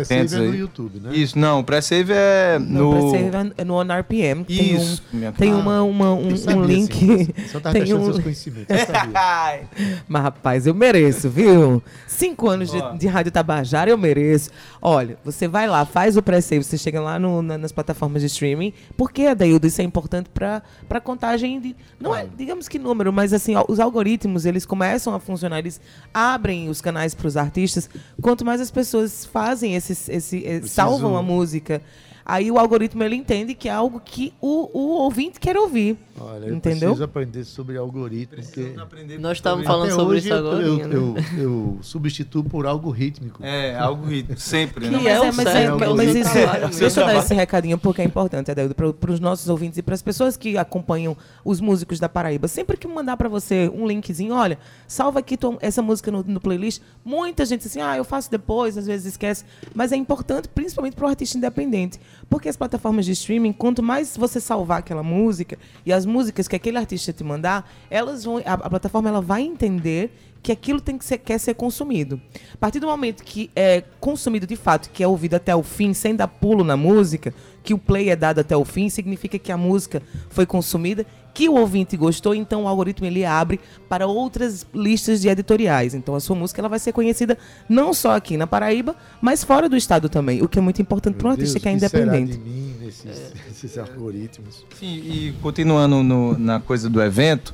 atentos 0.04 0.34
é 0.34 0.40
no. 0.40 0.56
YouTube, 0.56 1.00
né? 1.00 1.16
Isso, 1.16 1.38
não, 1.38 1.60
o 1.60 1.64
pré-save 1.64 2.12
é 2.14 2.58
Não, 2.60 2.92
no... 2.94 3.12
pra 3.12 3.20
ser 3.44 3.54
é 3.58 3.64
no 3.64 3.74
OnRPM. 3.76 4.44
que 4.46 4.58
Tem, 4.58 4.76
um, 4.78 4.82
Isso, 4.82 5.04
tem 5.38 5.54
uma, 5.54 5.82
uma- 5.84 6.14
um, 6.14 6.28
um 6.30 6.64
link. 6.66 6.94
sim. 6.96 7.28
Só 7.52 7.60
tava 7.60 7.74
tem 7.74 7.84
testando 7.84 8.02
um- 8.02 8.06
seus 8.06 8.20
conhecimentos. 8.24 8.68
eu 8.70 8.86
sabia. 8.86 9.62
Mas, 10.08 10.24
rapaz, 10.24 10.68
eu 10.68 10.74
mereço, 10.74 11.30
viu? 11.30 11.82
Cinco 12.08 12.48
anos 12.50 12.72
de, 12.72 12.78
de 12.98 13.08
Rádio 13.08 13.32
Tabajara, 13.32 13.90
eu 13.90 13.98
mereço. 13.98 14.50
Olha, 14.88 15.18
você 15.26 15.48
vai 15.48 15.68
lá, 15.68 15.84
faz 15.84 16.16
o 16.16 16.22
pré-save, 16.22 16.64
você 16.64 16.78
chega 16.78 17.02
lá 17.02 17.18
no- 17.18 17.42
na- 17.42 17.58
nas 17.58 17.72
plataformas 17.72 18.22
de 18.22 18.28
streaming. 18.28 18.72
Por 18.96 19.12
que, 19.12 19.26
Adaildo, 19.26 19.66
isso 19.66 19.82
é 19.82 19.84
importante 19.84 20.30
para 20.30 20.62
a 20.88 21.00
contagem 21.02 21.60
de... 21.60 21.76
Não 22.00 22.16
é, 22.16 22.28
digamos 22.38 22.68
que 22.68 22.78
número, 22.78 23.12
mas 23.12 23.34
assim, 23.34 23.54
os 23.68 23.80
algoritmos, 23.80 24.46
eles 24.46 24.64
começam 24.64 25.16
a 25.16 25.20
funcionar, 25.20 25.58
eles 25.58 25.82
abrem 26.14 26.70
os 26.70 26.82
canais 26.82 27.16
para 27.16 27.26
os 27.28 27.36
artistas. 27.36 27.90
Quanto 28.22 28.46
mais 28.46 28.62
as 28.62 28.70
pessoas 28.70 29.26
fazem 29.26 29.74
esses... 29.74 30.08
Esse, 30.08 30.38
eh, 30.46 30.60
Preciso- 30.60 30.76
salvam 30.76 31.18
a 31.18 31.24
música... 31.24 31.82
Aí 32.28 32.50
o 32.50 32.58
algoritmo 32.58 33.04
ele 33.04 33.16
entende 33.16 33.54
que 33.54 33.70
é 33.70 33.72
algo 33.72 34.02
que 34.04 34.34
o, 34.42 34.68
o 34.74 34.88
ouvinte 35.04 35.40
quer 35.40 35.56
ouvir. 35.58 35.96
Olha, 36.18 36.46
eu 36.46 36.56
Entendeu? 36.56 36.80
preciso 36.90 37.04
aprender 37.04 37.44
sobre 37.44 37.78
algoritmo, 37.78 38.42
porque... 38.42 38.74
Nós 39.20 39.38
estávamos 39.38 39.66
Até 39.66 39.74
falando 39.76 39.92
sobre 39.92 40.16
hoje 40.18 40.26
isso 40.30 40.34
eu- 40.34 40.38
agora. 40.48 40.64
Eu, 40.66 40.78
né? 40.78 40.96
eu, 40.96 41.16
eu 41.44 41.78
substituo 41.82 42.42
por 42.44 42.66
algo 42.66 42.90
rítmico. 42.90 43.44
É, 43.44 43.78
algo 43.78 44.06
ritmo, 44.06 44.38
sempre, 44.38 44.86
Que 44.88 44.96
né? 44.96 45.10
é 45.12 45.20
o 45.20 45.34
mas, 45.34 45.46
é, 45.48 45.64
é 45.66 45.74
o 45.74 45.96
mas 45.98 46.16
isso, 46.16 46.32
trabalho 46.32 46.70
deixa 46.70 47.02
eu 47.02 47.06
dar 47.06 47.18
esse 47.18 47.34
recadinho 47.34 47.78
porque 47.78 48.02
é 48.02 48.06
importante, 48.06 48.50
Adeldo, 48.50 48.74
para 48.74 49.12
os 49.12 49.20
nossos 49.20 49.50
ouvintes 49.50 49.78
e 49.78 49.82
para 49.82 49.94
as 49.94 50.02
pessoas 50.02 50.38
que 50.38 50.58
acompanham 50.58 51.18
os 51.44 51.60
músicos 51.60 52.00
da 52.00 52.08
Paraíba. 52.08 52.48
Sempre 52.48 52.78
que 52.78 52.88
mandar 52.88 53.18
para 53.18 53.28
você 53.28 53.70
um 53.76 53.86
linkzinho, 53.86 54.34
olha, 54.36 54.58
salva 54.88 55.20
aqui 55.20 55.36
tua- 55.36 55.58
essa 55.60 55.82
música 55.82 56.10
no, 56.12 56.24
no 56.24 56.40
playlist. 56.40 56.82
Muita 57.04 57.44
gente 57.46 57.62
diz 57.64 57.72
assim, 57.72 57.82
ah, 57.82 57.98
eu 57.98 58.06
faço 58.06 58.32
depois, 58.32 58.78
às 58.78 58.88
vezes 58.88 59.06
esquece. 59.08 59.44
Mas 59.74 59.92
é 59.92 59.98
importante, 59.98 60.48
principalmente 60.48 60.96
para 60.96 61.06
o 61.06 61.10
artista 61.10 61.38
independente. 61.38 62.00
Porque 62.30 62.50
as 62.50 62.58
plataformas 62.58 63.06
de 63.06 63.12
streaming, 63.12 63.54
quanto 63.54 63.84
mais 63.84 64.18
você 64.18 64.40
salvar 64.40 64.80
aquela 64.80 65.04
música 65.04 65.58
e 65.86 65.94
as 65.94 66.06
músicas 66.06 66.48
que 66.48 66.56
aquele 66.56 66.78
artista 66.78 67.14
te 67.14 67.24
mandar, 67.24 67.70
elas 67.90 68.24
vão, 68.24 68.38
a, 68.46 68.54
a 68.54 68.70
plataforma 68.70 69.10
ela 69.10 69.22
vai 69.22 69.44
entender 69.44 70.12
que 70.46 70.52
aquilo 70.52 70.80
tem 70.80 70.96
que 70.96 71.04
ser, 71.04 71.18
quer 71.18 71.40
ser 71.40 71.56
consumido. 71.56 72.22
A 72.54 72.58
partir 72.58 72.80
do 72.80 72.86
momento 72.86 73.24
que 73.24 73.50
é 73.56 73.84
consumido 74.00 74.46
de 74.46 74.56
fato, 74.56 74.92
que 74.92 75.04
é 75.04 75.08
ouvido 75.08 75.34
até 75.34 75.56
o 75.56 75.64
fim, 75.64 75.92
sem 75.92 76.16
dar 76.16 76.28
pulo 76.28 76.64
na 76.64 76.78
música, 76.78 77.34
que 77.64 77.74
o 77.74 77.80
play 77.80 78.12
é 78.12 78.16
dado 78.16 78.40
até 78.40 78.56
o 78.56 78.64
fim, 78.64 78.88
significa 78.88 79.40
que 79.40 79.52
a 79.52 79.58
música 79.58 80.04
foi 80.30 80.46
consumida, 80.46 81.04
que 81.36 81.48
o 81.50 81.54
ouvinte 81.56 81.96
gostou, 81.96 82.34
então 82.34 82.64
o 82.64 82.68
algoritmo 82.68 83.06
ele 83.06 83.24
abre 83.26 83.60
para 83.88 84.08
outras 84.08 84.66
listas 84.74 85.22
de 85.22 85.28
editoriais. 85.28 85.94
Então 85.94 86.16
a 86.16 86.20
sua 86.20 86.36
música 86.36 86.60
ela 86.62 86.70
vai 86.70 86.80
ser 86.80 86.94
conhecida 86.94 87.38
não 87.70 87.94
só 87.94 88.16
aqui 88.16 88.38
na 88.38 88.48
Paraíba, 88.48 88.96
mas 89.22 89.44
fora 89.44 89.68
do 89.70 89.76
estado 89.78 90.08
também, 90.10 90.42
o 90.42 90.48
que 90.48 90.58
é 90.58 90.62
muito 90.62 90.82
importante 90.82 91.16
para 91.16 91.28
um 91.28 91.32
artista 91.32 91.60
Deus, 91.60 91.62
que 91.62 91.70
é 91.70 91.76
o 91.76 91.80
será 91.90 92.04
independente. 92.18 92.38
de 92.38 92.50
mim 92.50 92.76
nesses, 92.80 93.34
nesses 93.48 93.78
algoritmos? 93.78 94.66
Sim, 94.80 94.96
e 94.96 95.36
continuando 95.42 96.02
no- 96.02 96.38
na 96.40 96.60
coisa 96.60 96.90
do 96.90 97.02
evento, 97.02 97.54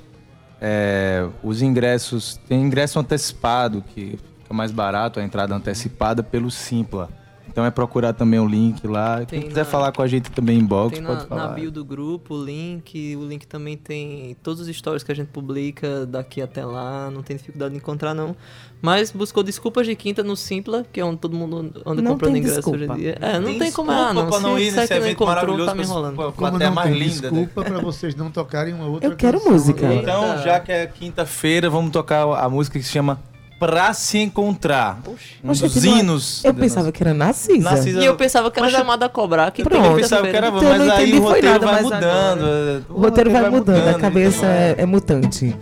é, 0.62 1.28
os 1.44 1.62
ingressos, 1.64 2.40
tem 2.48 2.62
ingresso 2.62 3.00
antecipado, 3.00 3.84
que 3.96 4.20
fica 4.44 4.54
mais 4.54 4.72
barato, 4.72 5.20
a 5.20 5.24
entrada 5.24 5.56
antecipada 5.56 6.22
pelo 6.22 6.52
Simpla. 6.52 7.10
Então 7.52 7.66
é 7.66 7.70
procurar 7.72 8.14
também 8.14 8.39
o 8.39 8.47
link 8.47 8.88
lá. 8.88 9.18
Quem 9.26 9.39
Tem 9.41 9.49
quiser 9.49 9.62
na- 9.62 9.66
falar 9.66 9.91
com 9.91 10.02
a 10.02 10.08
gente 10.08 10.32
também 10.32 10.58
em 10.58 10.64
box, 10.66 10.95
Tem 10.97 11.04
pode 11.06 11.22
na, 11.22 11.26
falar. 11.28 11.47
na 11.49 11.54
bio 11.54 11.70
do 11.70 11.84
grupo 11.84 12.36
o 12.36 12.43
link. 12.45 13.16
O 13.18 13.26
link 13.28 13.45
também 13.45 13.76
tem 13.78 14.36
todos 14.41 14.62
os 14.68 14.76
stories 14.76 15.04
que 15.04 15.12
a 15.12 15.16
gente 15.16 15.28
publica 15.28 16.06
daqui 16.06 16.41
até 16.41 16.66
lá. 16.66 17.12
Não 17.12 17.22
tem 17.22 17.36
dificuldade 17.36 17.74
de 17.74 17.78
encontrar, 17.78 18.14
não. 18.14 18.36
Mas 18.82 19.12
buscou 19.12 19.43
desculpas 19.43 19.86
de 19.86 19.95
quinta 19.95 20.24
no 20.24 20.36
Simpla, 20.36 20.84
que 20.91 20.99
é 20.99 21.06
onde 21.06 21.18
todo 21.18 21.36
mundo 21.36 21.72
anda 21.86 22.02
Não 22.02 22.14
comprando 22.14 22.38
ingresso 22.38 22.56
desculpa. 22.56 22.80
hoje 22.80 22.91
em 22.91 22.95
dia. 22.95 23.18
É, 23.22 23.38
não 23.38 23.45
tem, 23.49 23.60
Tem 23.60 23.72
como 23.72 23.91
ah, 23.91 24.12
não. 24.14 24.24
desculpa 24.24 24.30
pra 24.30 24.39
não 24.49 24.58
Se 24.58 24.64
ir 24.64 24.72
nesse 24.72 24.93
evento 24.93 25.26
maravilhoso 25.26 25.66
tá 25.66 25.76
me 25.76 25.84
enrolando. 25.84 26.16
com 26.16 26.22
a 26.22 26.26
Como 26.32 26.38
plateia 26.49 26.70
não 26.70 26.76
mais 26.76 26.89
tem 26.89 26.99
linda, 26.99 27.32
né? 27.32 27.38
desculpa 27.41 27.64
para 27.70 27.80
vocês 27.80 28.16
não 28.16 28.32
tocarem 28.32 28.74
uma 28.74 28.88
outra 28.88 29.10
Eu 29.10 29.16
quero 29.16 29.38
canção 29.38 29.52
música. 29.54 29.93
Então, 29.93 30.38
já 30.41 30.60
que 30.60 30.72
é 30.72 30.88
quinta-feira, 30.88 31.70
vamos 31.70 31.91
tocar 31.91 32.24
a 32.24 32.49
música 32.49 32.80
que 32.80 32.86
se 32.86 32.91
chama 32.91 33.20
Pra 33.62 33.93
Se 33.93 34.18
Encontrar. 34.18 34.97
Um 35.43 35.51
Oxe, 35.51 35.62
dos 35.62 35.86
é- 35.86 35.88
hinos. 35.88 36.43
Eu 36.43 36.51
pensava 36.51 36.91
que 36.91 37.03
era 37.03 37.14
Narcisa. 37.14 37.59
Narcisa. 37.70 38.01
E 38.01 38.05
eu 38.05 38.16
pensava 38.16 38.49
que 38.49 38.57
era 38.57 38.66
Mas 38.66 38.74
é- 38.74 38.78
chamada 38.80 39.05
a 39.05 39.09
cobrar. 39.09 39.51
Que 39.51 39.62
Pronto. 39.62 39.86
Eu 39.86 39.95
pensava 39.97 40.28
que 40.28 40.36
era, 40.36 40.47
Então 40.47 40.64
mas 40.64 40.89
aí 40.89 41.14
o 41.14 41.22
roteiro 41.22 41.47
nada, 41.51 41.66
vai 41.68 41.76
mas 41.76 41.84
mudando. 41.84 42.43
agora- 42.43 42.82
O 42.89 43.01
roteiro 43.01 43.30
vai 43.32 43.49
mudando, 43.51 43.88
a 43.88 43.93
cabeça 43.99 44.47
é, 44.47 44.76
é 44.80 44.86
mutante. 44.88 45.55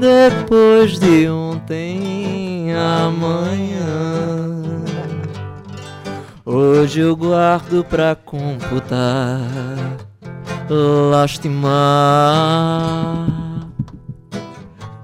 Depois 0.00 0.98
de 0.98 1.28
ontem, 1.28 2.72
amanhã. 2.72 3.84
Hoje 6.46 7.00
eu 7.00 7.14
guardo 7.14 7.84
pra 7.84 8.14
computar, 8.14 9.38
lastimar. 11.10 11.54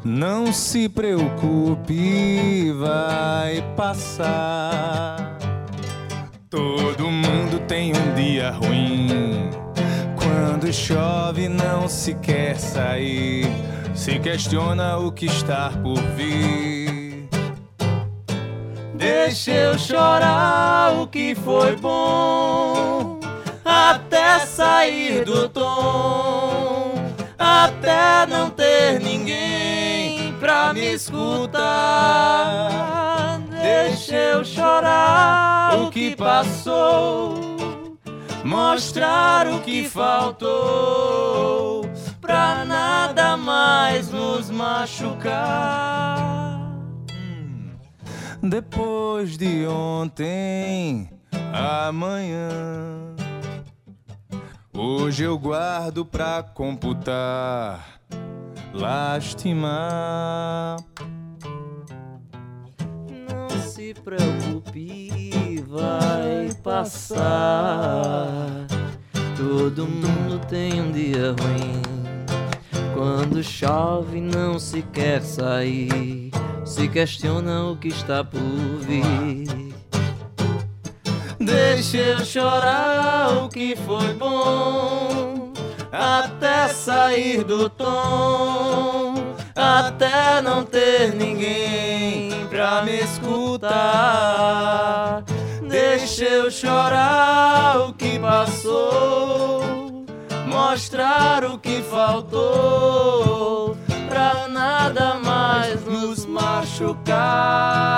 Não 0.03 0.51
se 0.51 0.88
preocupe, 0.88 2.72
vai 2.72 3.62
passar. 3.76 5.36
Todo 6.48 7.11
mundo 7.11 7.61
tem 7.68 7.92
um 7.94 8.14
dia 8.14 8.51
ruim. 8.51 9.51
Quando 10.16 10.72
chove, 10.72 11.51
não 11.51 11.86
se 11.86 12.14
quer 12.14 12.59
sair. 12.59 13.46
Se 13.94 14.18
questiona 14.18 14.96
o 14.96 15.12
que 15.12 15.26
está 15.26 15.70
por 15.82 16.01
vir. 16.16 17.28
Deixa 18.94 19.51
eu 19.51 19.78
chorar 19.78 20.94
o 20.98 21.07
que 21.07 21.34
foi 21.34 21.76
bom. 21.76 23.20
Até 23.62 24.38
sair 24.40 25.24
do 25.26 25.46
tom. 25.48 26.70
Até 27.51 28.26
não 28.26 28.48
ter 28.48 29.01
ninguém 29.01 30.32
pra 30.38 30.72
me 30.72 30.94
escutar. 30.94 31.61
Deixa 33.61 34.14
eu 34.14 34.44
chorar 34.44 35.76
o 35.80 35.90
que 35.90 36.14
passou. 36.14 37.59
Mostrar 38.44 39.48
o 39.48 39.59
que 39.61 39.88
faltou. 39.88 40.51
Pra 42.20 42.64
nada 42.64 43.36
mais 43.36 44.11
nos 44.11 44.48
machucar. 44.48 45.80
Depois 48.40 49.36
de 49.36 49.66
ontem, 49.66 51.11
amanhã. 51.53 52.48
Hoje 54.83 55.24
eu 55.24 55.39
guardo 55.39 56.07
pra 56.07 56.43
computar. 56.43 58.01
Lástima. 58.72 59.76
Não 63.28 63.51
se 63.61 63.93
preocupe, 64.03 65.62
vai 65.68 66.49
passar. 66.62 68.39
Todo 69.37 69.87
mundo 69.87 70.41
tem 70.49 70.81
um 70.81 70.91
dia 70.91 71.37
ruim. 71.39 71.83
Quando 72.95 73.45
chove, 73.45 74.18
não 74.18 74.59
se 74.59 74.81
quer 74.81 75.20
sair. 75.20 76.31
Se 76.64 76.89
questiona 76.89 77.64
o 77.66 77.76
que 77.76 77.89
está 77.89 78.24
por 78.24 78.41
vir. 78.41 79.74
Deixa 81.51 81.96
eu 81.96 82.24
chorar 82.24 83.32
o 83.42 83.48
que 83.48 83.74
foi 83.74 84.14
bom. 84.14 85.53
Até 85.90 86.68
sair 86.68 87.42
do 87.42 87.68
tom. 87.68 89.14
Até 89.57 90.40
não 90.40 90.64
ter 90.64 91.12
ninguém 91.12 92.46
pra 92.48 92.82
me 92.82 93.01
escutar. 93.01 93.74
Deixa 95.68 96.24
eu 96.24 96.48
chorar 96.53 97.80
o 97.80 97.94
que 97.94 98.16
passou. 98.20 100.05
Mostrar 100.46 101.44
o 101.44 101.59
que 101.59 101.82
faltou. 101.82 103.76
Pra 104.09 104.46
nada 104.46 105.14
mais 105.14 105.84
nos 105.84 106.24
machucar. 106.26 107.90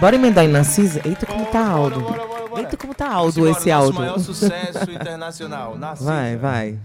Bora 0.00 0.14
emendar 0.14 0.44
em 0.44 0.48
Narcisa? 0.48 1.00
Eita, 1.04 1.26
como 1.26 1.46
tá 1.46 1.64
bora. 1.64 2.60
Eita, 2.60 2.76
como 2.76 2.94
tá 2.94 3.10
Aldo 3.10 3.32
Simbora, 3.32 3.50
esse 3.52 3.70
Aldo. 3.70 3.94
maior 3.98 4.18
sucesso 4.18 4.90
internacional. 4.92 5.76
Narcisa. 5.76 6.10
Vai, 6.10 6.36
vai. 6.36 6.78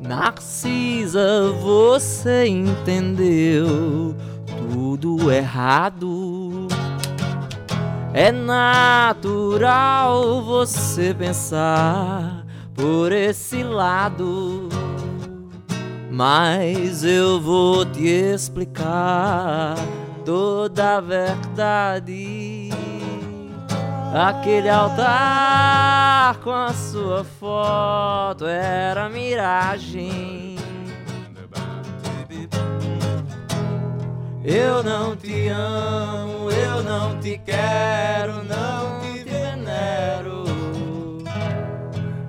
Narcisa, 0.00 1.50
você 1.62 2.46
entendeu 2.46 4.14
tudo 4.46 5.30
errado. 5.32 6.68
É 8.12 8.30
natural 8.30 9.32
você 10.42 11.14
pensar 11.14 12.44
por 12.74 13.12
esse 13.12 13.62
lado. 13.62 14.63
Mas 16.16 17.02
eu 17.02 17.40
vou 17.40 17.84
te 17.84 18.06
explicar 18.06 19.74
toda 20.24 20.98
a 20.98 21.00
verdade. 21.00 22.70
Aquele 24.14 24.70
altar 24.70 26.36
com 26.36 26.52
a 26.52 26.72
sua 26.72 27.24
foto 27.24 28.46
era 28.46 29.08
miragem. 29.08 30.56
Eu 34.44 34.84
não 34.84 35.16
te 35.16 35.48
amo, 35.48 36.48
eu 36.48 36.80
não 36.84 37.18
te 37.18 37.40
quero, 37.44 38.44
não 38.44 39.03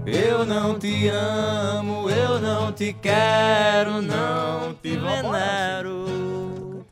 Eu 0.05 0.45
não 0.45 0.77
te 0.77 1.07
amo, 1.07 2.07
eu 2.09 2.39
não 2.39 2.71
te 2.71 2.93
quero, 2.93 4.03
não 4.03 4.73
te 4.75 4.95
venero. 4.97 6.85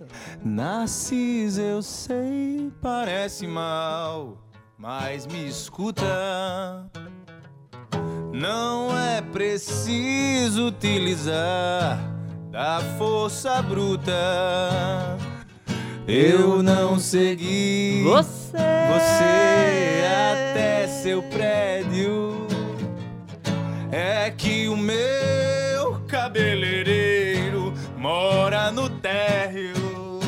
Narcisa, 0.44 1.62
eu 1.62 1.82
sei, 1.84 2.72
parece 2.82 3.46
mal, 3.46 4.38
mas 4.78 5.28
me 5.28 5.48
escuta. 5.48 6.90
Não 8.34 8.98
é 8.98 9.22
preciso 9.22 10.68
utilizar 10.68 12.00
da 12.50 12.82
força 12.98 13.62
bruta. 13.62 15.18
Eu 16.08 16.62
não 16.62 17.00
segui 17.00 18.04
Você, 18.04 18.58
você 18.58 20.04
até 20.52 20.88
seu 20.88 21.22
prédio. 21.24 22.33
É 23.96 24.32
que 24.32 24.68
o 24.68 24.76
meu 24.76 26.02
cabeleireiro 26.08 27.76
mora 27.96 28.72
no 28.72 28.90
térreo. 28.90 30.20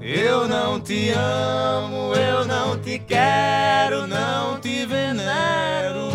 Eu 0.00 0.48
não 0.48 0.80
te 0.80 1.10
amo, 1.10 2.14
eu 2.14 2.46
não 2.46 2.78
te 2.78 2.98
quero, 2.98 4.06
não 4.06 4.58
te 4.58 4.86
venero. 4.86 6.08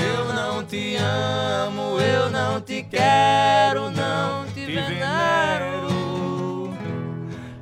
Eu 0.00 0.32
não 0.32 0.64
te 0.64 0.96
amo, 0.96 2.00
eu 2.00 2.30
não 2.30 2.58
te 2.58 2.82
quero, 2.84 3.90
não 3.90 4.46
te 4.46 4.64
venero. 4.64 6.72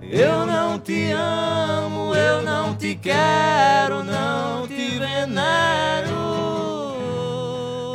Eu 0.03 0.47
não 0.47 0.79
te 0.79 1.11
amo, 1.11 1.60
quero, 3.01 4.05
não 4.05 4.67
te 4.67 4.99
venero. 4.99 6.11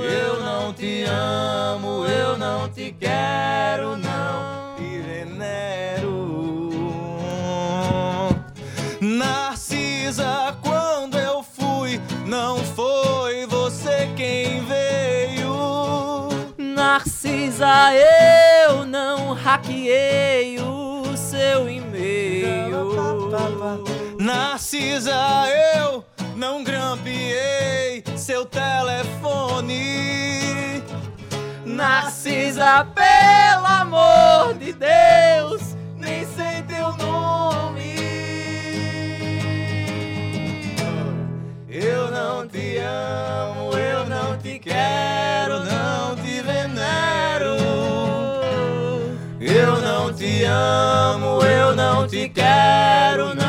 Eu 0.01 0.39
não 0.43 0.73
te 0.73 1.03
amo, 1.03 2.05
eu 2.05 2.37
não 2.37 2.67
te 2.69 2.95
quero, 2.99 3.97
não 3.97 4.75
te 4.75 4.99
venero. 5.01 6.05
Narcisa, 8.99 10.57
quando 10.61 11.17
eu 11.17 11.43
fui, 11.43 12.01
não 12.25 12.57
foi 12.57 13.45
você 13.45 14.09
quem 14.15 14.65
veio. 14.65 16.29
Narcisa, 16.57 17.93
eu 18.65 18.85
não 18.85 19.33
hackeei 19.33 20.59
o 20.59 20.74
Narcisa, 24.25 25.13
eu 25.83 26.03
não 26.35 26.63
grampeei 26.63 28.03
seu 28.17 28.43
telefone. 28.43 29.83
Narcisa, 31.63 32.87
pelo 32.95 33.67
amor 33.67 34.55
de 34.55 34.73
Deus, 34.73 35.75
nem 35.95 36.25
sei 36.25 36.63
teu 36.63 36.91
nome. 36.97 37.97
Eu 41.69 42.09
não 42.09 42.47
te 42.47 42.77
amo, 42.77 43.77
eu 43.77 44.07
não 44.07 44.35
te 44.39 44.57
quero, 44.57 45.59
não 45.65 46.15
te 46.15 46.41
venero. 46.41 47.57
Eu 49.39 49.79
não 49.81 50.11
te 50.11 50.45
amo, 50.45 51.43
eu 51.43 51.75
não 51.75 52.07
te 52.07 52.27
quero, 52.27 53.35
não 53.35 53.44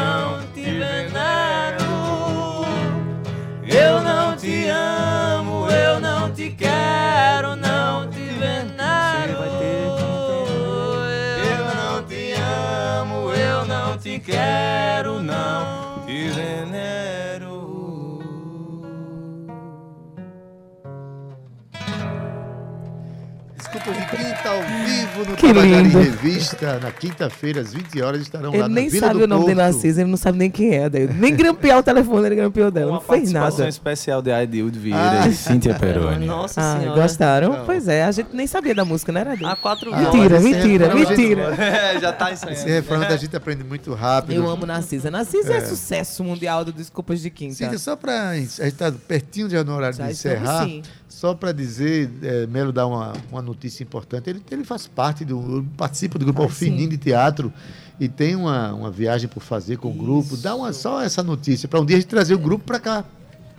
De 23.92 24.16
quinta 24.16 24.48
ao 24.48 24.62
vivo 24.62 25.30
no 25.30 25.36
Que 25.36 25.46
Tabajara 25.48 25.80
em 25.80 25.82
lindo. 25.84 25.98
Revista. 25.98 26.78
Na 26.80 26.90
quinta-feira, 26.90 27.60
às 27.60 27.72
20 27.72 28.02
horas, 28.02 28.20
estarão 28.22 28.50
lá 28.50 28.56
Ele 28.56 28.62
na 28.62 28.68
nem 28.68 28.88
Vila 28.88 29.06
sabe 29.08 29.18
do 29.20 29.24
o 29.24 29.28
nome 29.28 29.40
de 29.42 29.54
Porto. 29.54 29.58
Narcisa, 29.58 30.00
ele 30.00 30.10
não 30.10 30.16
sabe 30.16 30.38
nem 30.38 30.50
quem 30.50 30.74
é. 30.74 30.88
Daí. 30.88 31.06
Nem 31.12 31.34
grampear 31.36 31.78
o 31.78 31.82
telefone, 31.82 32.26
ele 32.26 32.34
grampeou 32.36 32.70
dela. 32.70 32.86
Uma 32.92 32.94
não 32.94 33.00
fez 33.00 33.08
participação 33.20 33.58
nada. 33.58 33.68
especial 33.68 34.22
de 34.22 34.32
Aidildo 34.32 34.78
Vieira 34.78 35.22
Ah. 35.22 35.28
e 35.28 35.32
Cíntia 35.34 35.74
Peroni. 35.74 36.26
Nossa 36.26 36.60
Ah, 36.60 36.78
senhora. 36.80 37.00
gostaram? 37.02 37.52
Não. 37.52 37.64
Pois 37.64 37.88
é, 37.88 38.04
a 38.04 38.10
gente 38.10 38.28
nem 38.32 38.46
sabia 38.46 38.74
da 38.74 38.84
música, 38.84 39.12
não 39.12 39.20
era 39.20 39.30
dele? 39.30 39.46
Há 39.46 39.56
quatro 39.56 39.92
Ah, 39.94 39.98
Mentira, 40.00 40.36
esse 40.36 40.44
mentira, 40.48 40.90
gente- 40.90 41.08
mentira. 41.10 41.56
É, 41.76 42.00
já 42.00 42.12
tá 42.12 42.32
Esse 42.32 42.44
ensaiando. 42.44 42.70
refrão 42.70 43.00
da 43.00 43.16
gente 43.16 43.36
aprende 43.36 43.62
muito 43.64 43.92
rápido. 43.94 44.34
Eu 44.34 44.48
amo 44.48 44.66
Narcisa. 44.66 45.10
Narcisa 45.10 45.54
é, 45.54 45.60
sucesso 45.60 46.22
mundial 46.24 46.64
do 46.64 46.72
Desculpas 46.72 47.20
de 47.20 47.30
Quinta. 47.30 47.54
Cíntia, 47.54 47.78
só 47.78 47.94
para. 47.96 48.30
A 48.30 48.36
gente 48.36 48.60
está 48.62 48.92
pertinho 48.92 49.48
de 49.48 49.56
no 49.64 49.74
horário 49.74 49.96
Já 49.96 50.04
de 50.06 50.12
encerrar. 50.12 50.64
sim. 50.64 50.82
Só 51.16 51.32
para 51.32 51.50
dizer, 51.50 52.10
é, 52.22 52.46
Melo 52.46 52.70
dá 52.70 52.86
uma, 52.86 53.14
uma 53.32 53.40
notícia 53.40 53.82
importante. 53.82 54.28
Ele, 54.28 54.42
ele 54.50 54.64
faz 54.64 54.86
parte 54.86 55.24
do. 55.24 55.64
participa 55.74 56.18
do 56.18 56.26
grupo 56.26 56.42
Ah, 56.42 56.44
Alfinim 56.44 56.86
de 56.86 56.98
Teatro 56.98 57.50
e 57.98 58.06
tem 58.06 58.36
uma, 58.36 58.74
uma 58.74 58.90
viagem 58.90 59.26
por 59.26 59.42
fazer 59.42 59.78
com 59.78 59.88
o 59.88 59.94
grupo. 59.94 60.36
Dá 60.36 60.54
uma, 60.54 60.74
só 60.74 61.00
essa 61.00 61.22
notícia, 61.22 61.66
para 61.66 61.80
um 61.80 61.86
dia 61.86 61.96
a 61.96 62.00
gente 62.00 62.08
trazer 62.10 62.34
o 62.34 62.38
grupo 62.38 62.66
para 62.66 62.78
cá. 62.78 63.04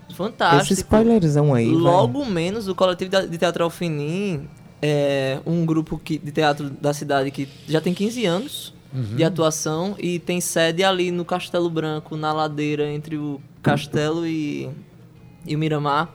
Esse 0.08 0.16
Fantástico. 0.16 0.82
spoilerzão 0.82 1.52
aí. 1.52 1.66
vai. 1.66 1.82
Logo 1.82 2.24
menos 2.26 2.68
o 2.68 2.76
coletivo 2.76 3.10
de 3.28 3.38
teatro 3.40 3.64
Alfinim 3.64 4.48
é 4.80 5.40
um 5.44 5.66
grupo 5.66 5.98
que, 5.98 6.20
de 6.20 6.32
teatro 6.32 6.70
da 6.70 6.94
cidade 6.94 7.32
que 7.32 7.50
já 7.68 7.82
tem 7.82 7.92
15 7.92 8.24
anos 8.28 8.74
de 9.16 9.24
atuação 9.24 9.96
e 9.98 10.20
tem 10.20 10.40
sede 10.40 10.84
ali 10.84 11.10
no 11.10 11.26
Castelo 11.26 11.72
Branco, 11.72 12.16
na 12.16 12.32
ladeira 12.32 12.88
entre 12.88 13.18
o 13.18 13.42
Castelo 13.64 14.28
e, 14.28 14.70
e 15.44 15.56
o 15.56 15.58
Miramar. 15.60 16.14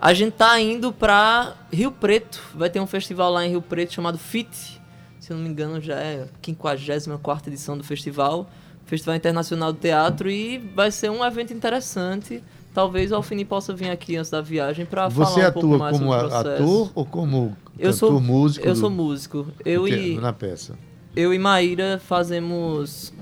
A 0.00 0.14
gente 0.14 0.32
tá 0.32 0.58
indo 0.60 0.92
pra 0.92 1.54
Rio 1.72 1.92
Preto. 1.92 2.40
Vai 2.54 2.70
ter 2.70 2.80
um 2.80 2.86
festival 2.86 3.30
lá 3.30 3.44
em 3.44 3.50
Rio 3.50 3.62
Preto 3.62 3.92
chamado 3.92 4.16
FIT. 4.18 4.80
Se 5.18 5.30
eu 5.32 5.36
não 5.36 5.44
me 5.44 5.50
engano, 5.50 5.80
já 5.80 5.96
é 5.96 6.22
a 6.22 6.26
54 6.44 7.50
edição 7.50 7.76
do 7.76 7.84
festival. 7.84 8.48
Festival 8.86 9.14
Internacional 9.14 9.72
do 9.72 9.78
Teatro. 9.78 10.30
E 10.30 10.58
vai 10.74 10.90
ser 10.90 11.10
um 11.10 11.24
evento 11.24 11.52
interessante. 11.52 12.42
Talvez 12.72 13.12
o 13.12 13.16
Alfini 13.16 13.44
possa 13.44 13.74
vir 13.74 13.90
aqui 13.90 14.16
antes 14.16 14.30
da 14.30 14.40
viagem 14.40 14.86
pra 14.86 15.08
Você 15.08 15.34
falar 15.34 15.48
um 15.48 15.52
pouco 15.52 15.58
atua 15.74 15.78
mais 15.78 15.98
como 15.98 16.12
sobre 16.12 16.26
o 16.26 16.30
processo. 16.30 16.62
ator 16.62 16.92
ou 16.94 17.04
como 17.04 17.56
Eu 17.78 17.92
cantor, 17.92 17.92
sou 17.94 18.20
músico? 18.20 18.66
Eu 18.66 18.72
do- 18.74 18.78
sou 18.80 18.90
músico. 18.90 19.46
Eu 19.64 19.88
e 19.88 20.14
Na 20.18 20.32
peça. 20.32 20.78
eu 21.14 21.34
e 21.34 21.38
Maíra 21.38 22.00
fazemos 22.06 23.12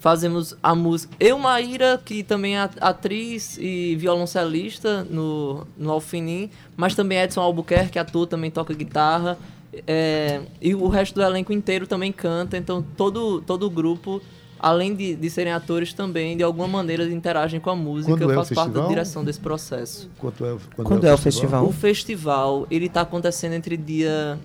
fazemos 0.00 0.56
a 0.62 0.74
música. 0.74 1.14
Eu, 1.20 1.38
Maíra, 1.38 2.00
que 2.02 2.22
também 2.22 2.56
é 2.56 2.68
atriz 2.80 3.58
e 3.60 3.94
violoncelista 3.96 5.04
no, 5.04 5.66
no 5.76 5.90
Alfinim, 5.92 6.50
mas 6.74 6.94
também 6.94 7.18
Edson 7.18 7.42
Albuquerque, 7.42 7.98
ator, 7.98 8.26
também 8.26 8.50
toca 8.50 8.74
guitarra. 8.74 9.38
é, 9.86 10.40
e 10.60 10.74
o 10.74 10.88
resto 10.88 11.14
do 11.14 11.22
elenco 11.22 11.52
inteiro 11.52 11.86
também 11.86 12.10
canta, 12.10 12.56
então 12.56 12.82
todo, 12.96 13.42
todo 13.42 13.66
o 13.66 13.70
grupo, 13.70 14.22
além 14.58 14.94
de, 14.94 15.14
de 15.14 15.30
serem 15.30 15.52
atores, 15.52 15.92
também 15.92 16.34
de 16.34 16.42
alguma 16.42 16.66
maneira 16.66 17.04
interagem 17.04 17.60
com 17.60 17.68
a 17.68 17.76
música. 17.76 18.12
Quando 18.12 18.22
eu 18.22 18.30
é 18.30 18.32
o 18.32 18.36
faço 18.36 18.54
parte 18.54 18.68
da 18.68 18.72
festival? 18.72 18.88
direção 18.88 19.22
desse 19.22 19.40
processo. 19.40 20.10
Quanto 20.16 20.44
é, 20.46 20.56
quando 20.74 20.86
Quando 20.88 21.06
é 21.06 21.12
o 21.12 21.18
festival? 21.18 21.66
O 21.66 21.72
festival, 21.72 22.66
ele 22.70 22.88
tá 22.88 23.02
acontecendo 23.02 23.52
entre 23.52 23.76
dia. 23.76 24.40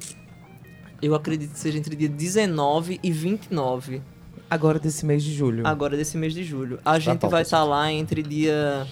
Eu 1.02 1.16
acredito 1.16 1.54
que 1.54 1.60
seja 1.60 1.78
entre 1.78 1.96
dia 1.96 2.10
19 2.10 3.00
e 3.02 3.12
29. 3.12 4.02
Agora 4.50 4.80
desse 4.80 5.06
mês 5.06 5.24
de 5.24 5.34
julho. 5.34 5.66
Agora 5.66 5.98
desse 5.98 6.18
mês 6.18 6.34
de 6.34 6.44
julho. 6.44 6.80
A 6.86 7.00
gente 7.00 7.20
pauta, 7.20 7.30
vai 7.36 7.42
estar 7.42 7.64
lá 7.64 7.92
entre 7.92 8.22
dia 8.24 8.86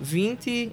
20 0.00 0.72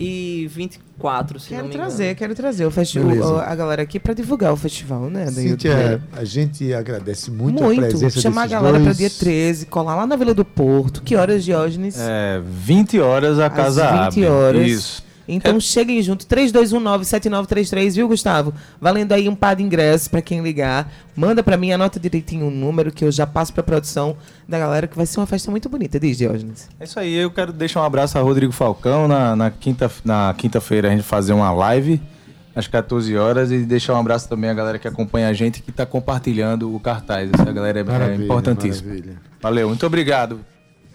e 0.00 0.46
24, 0.50 1.38
se 1.38 1.50
Quero 1.50 1.62
não 1.62 1.68
me 1.68 1.74
trazer, 1.74 2.04
engano. 2.04 2.16
quero 2.16 2.34
trazer 2.34 2.64
o 2.64 2.70
festival, 2.70 3.10
Beleza. 3.10 3.42
a 3.42 3.54
galera 3.54 3.82
aqui 3.82 4.00
pra 4.00 4.14
divulgar 4.14 4.50
o 4.52 4.56
festival, 4.56 5.10
né? 5.10 5.26
Cíntia, 5.30 6.00
a 6.14 6.24
gente 6.24 6.72
agradece 6.72 7.30
muito, 7.30 7.62
a 7.62 7.66
Muito. 7.66 7.80
presença 7.80 8.18
Chamar 8.20 8.44
a 8.44 8.46
galera 8.46 8.78
dois. 8.78 8.84
pra 8.84 8.92
dia 8.94 9.10
13, 9.10 9.66
colar 9.66 9.94
lá 9.96 10.06
na 10.06 10.16
Vila 10.16 10.32
do 10.32 10.44
Porto. 10.44 11.02
Que 11.02 11.16
horas, 11.16 11.44
Diógenes? 11.44 11.96
É, 11.98 12.40
20 12.42 12.98
horas 12.98 13.38
a 13.38 13.50
casa 13.50 13.84
Às 13.86 14.14
20 14.14 14.24
abre. 14.24 14.26
horas. 14.26 14.66
Isso. 14.68 15.03
Então 15.26 15.58
cheguem 15.58 16.02
junto, 16.02 16.26
3219-7933, 16.26 17.94
viu, 17.94 18.08
Gustavo? 18.08 18.52
Valendo 18.80 19.12
aí 19.12 19.28
um 19.28 19.34
par 19.34 19.56
de 19.56 19.62
ingressos 19.62 20.08
pra 20.08 20.20
quem 20.22 20.42
ligar. 20.42 20.92
Manda 21.16 21.42
pra 21.42 21.56
mim, 21.56 21.72
anota 21.72 21.98
direitinho 21.98 22.46
o 22.48 22.50
número 22.50 22.92
que 22.92 23.04
eu 23.04 23.12
já 23.12 23.26
passo 23.26 23.52
pra 23.52 23.62
produção 23.62 24.16
da 24.48 24.58
galera, 24.58 24.86
que 24.86 24.96
vai 24.96 25.06
ser 25.06 25.20
uma 25.20 25.26
festa 25.26 25.50
muito 25.50 25.68
bonita, 25.68 25.98
diz 25.98 26.18
Diógenes. 26.18 26.68
É 26.78 26.84
isso 26.84 26.98
aí, 26.98 27.14
eu 27.14 27.30
quero 27.30 27.52
deixar 27.52 27.80
um 27.80 27.84
abraço 27.84 28.18
a 28.18 28.20
Rodrigo 28.22 28.52
Falcão. 28.52 29.08
Na, 29.08 29.34
na 29.36 29.50
quinta- 29.50 29.90
na 30.04 30.34
quinta-feira 30.36 30.88
a 30.88 30.90
gente 30.90 31.02
fazer 31.04 31.32
uma 31.32 31.50
live 31.52 32.00
às 32.54 32.66
14 32.68 33.16
horas 33.16 33.50
e 33.50 33.58
deixar 33.64 33.94
um 33.94 33.98
abraço 34.00 34.28
também 34.28 34.48
à 34.50 34.54
galera 34.54 34.78
que 34.78 34.86
acompanha 34.86 35.28
a 35.28 35.32
gente 35.32 35.60
que 35.62 35.70
está 35.70 35.84
compartilhando 35.86 36.74
o 36.74 36.78
cartaz. 36.78 37.30
Essa 37.32 37.50
galera 37.52 37.78
é- 37.78 37.80
é, 37.80 37.84
Maravilha, 37.84 38.24
importantíssima. 38.24 38.88
maravilha. 38.90 39.16
Valeu, 39.40 39.68
muito 39.68 39.86
obrigado. 39.86 40.40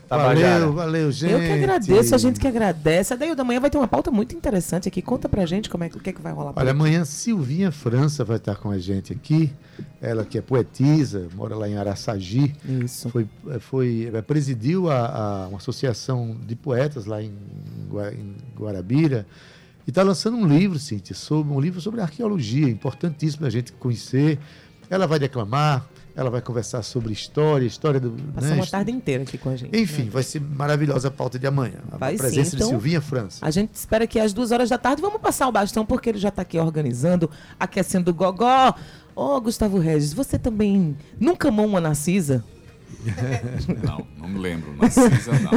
Tabajara. 0.10 0.60
Valeu, 0.60 0.74
valeu, 0.74 1.12
gente. 1.12 1.32
Eu 1.34 1.40
que 1.40 1.52
agradeço, 1.52 2.16
a 2.16 2.18
gente 2.18 2.40
que 2.40 2.48
agradece. 2.48 3.14
A 3.14 3.18
Daí 3.18 3.36
da 3.36 3.44
manhã 3.44 3.60
vai 3.60 3.70
ter 3.70 3.78
uma 3.78 3.88
pauta 3.88 4.10
muito 4.10 4.36
interessante 4.36 4.88
aqui. 4.88 5.02
Conta 5.02 5.30
pra 5.30 5.46
gente 5.46 5.70
como 5.70 5.84
é, 5.84 5.90
que- 5.90 5.98
o 5.98 6.00
que, 6.00 6.10
é 6.10 6.14
que 6.14 6.22
vai 6.22 6.34
rolar. 6.34 6.54
Olha, 6.56 6.72
amanhã 6.72 7.06
Silvinha 7.06 7.72
França 7.72 8.26
vai 8.26 8.38
estar 8.38 8.56
com 8.56 8.72
a 8.72 8.80
gente 8.80 9.14
aqui. 9.14 9.54
Ela 10.02 10.26
que 10.26 10.38
é 10.38 10.42
poetisa, 10.42 11.28
mora 11.36 11.56
lá 11.56 11.70
em 11.70 11.78
Araçagi. 11.78 12.56
Isso. 12.84 13.08
Foi, 13.10 13.28
foi, 13.60 14.12
presidiu 14.26 14.90
a, 14.90 15.06
a- 15.46 15.48
uma 15.48 15.58
associação 15.60 16.36
de 16.46 16.56
poetas 16.56 17.06
lá 17.06 17.22
em, 17.22 17.32
em 17.32 18.36
Guarabira. 18.58 19.26
E 19.86 19.92
está 19.92 20.04
lançando 20.04 20.38
um 20.38 20.46
livro, 20.48 20.78
Cíntia, 20.80 21.16
sobre, 21.16 21.54
um 21.54 21.60
livro 21.60 21.80
sobre 21.82 22.02
arqueologia, 22.02 22.68
importantíssimo 22.70 23.46
a 23.46 23.50
gente 23.50 23.72
conhecer. 23.74 24.38
Ela 24.90 25.06
vai 25.08 25.20
declamar, 25.20 25.88
ela 26.20 26.30
vai 26.30 26.42
conversar 26.42 26.82
sobre 26.84 27.14
história, 27.14 27.66
história 27.66 28.00
do. 28.00 28.12
Passar 28.34 28.48
né, 28.50 28.56
uma 28.56 28.68
tarde 28.68 28.92
inteira 28.92 29.24
aqui 29.24 29.38
com 29.38 29.50
a 29.50 29.56
gente. 29.56 29.78
Enfim, 29.80 30.10
vai 30.10 30.22
ser 30.24 30.42
maravilhosa 30.42 31.08
a 31.08 31.12
pauta 31.12 31.40
de 31.40 31.48
amanhã. 31.48 31.80
A 31.92 31.98
Vai 31.98 32.12
sim, 32.14 32.18
presença 32.18 32.56
então- 32.56 32.68
de 32.68 32.74
Silvinha 32.74 33.00
França. 33.02 33.38
A 33.46 33.50
gente 33.52 33.74
espera 33.74 34.06
que 34.06 34.20
às 34.20 34.34
duas 34.34 34.52
horas 34.52 34.70
da 34.70 34.78
tarde 34.78 35.02
vamos 35.02 35.22
passar 35.22 35.48
o 35.48 35.52
bastão, 35.52 35.86
porque 35.86 36.10
ele 36.10 36.18
já 36.20 36.30
está 36.30 36.42
aqui 36.42 36.60
organizando, 36.60 37.30
aquecendo 37.60 38.12
o 38.12 38.14
gogó. 38.14 38.74
Ô, 39.16 39.40
Gustavo 39.42 39.80
Regis, 39.80 40.14
você 40.14 40.38
também 40.38 40.96
nunca 41.20 41.48
amou 41.50 41.66
uma 41.66 41.80
Narcisa? 41.82 42.44
Não, 43.84 44.06
não 44.18 44.28
me 44.28 44.40
lembro. 44.40 44.76
Narcisa, 44.76 45.32
não. 45.40 45.52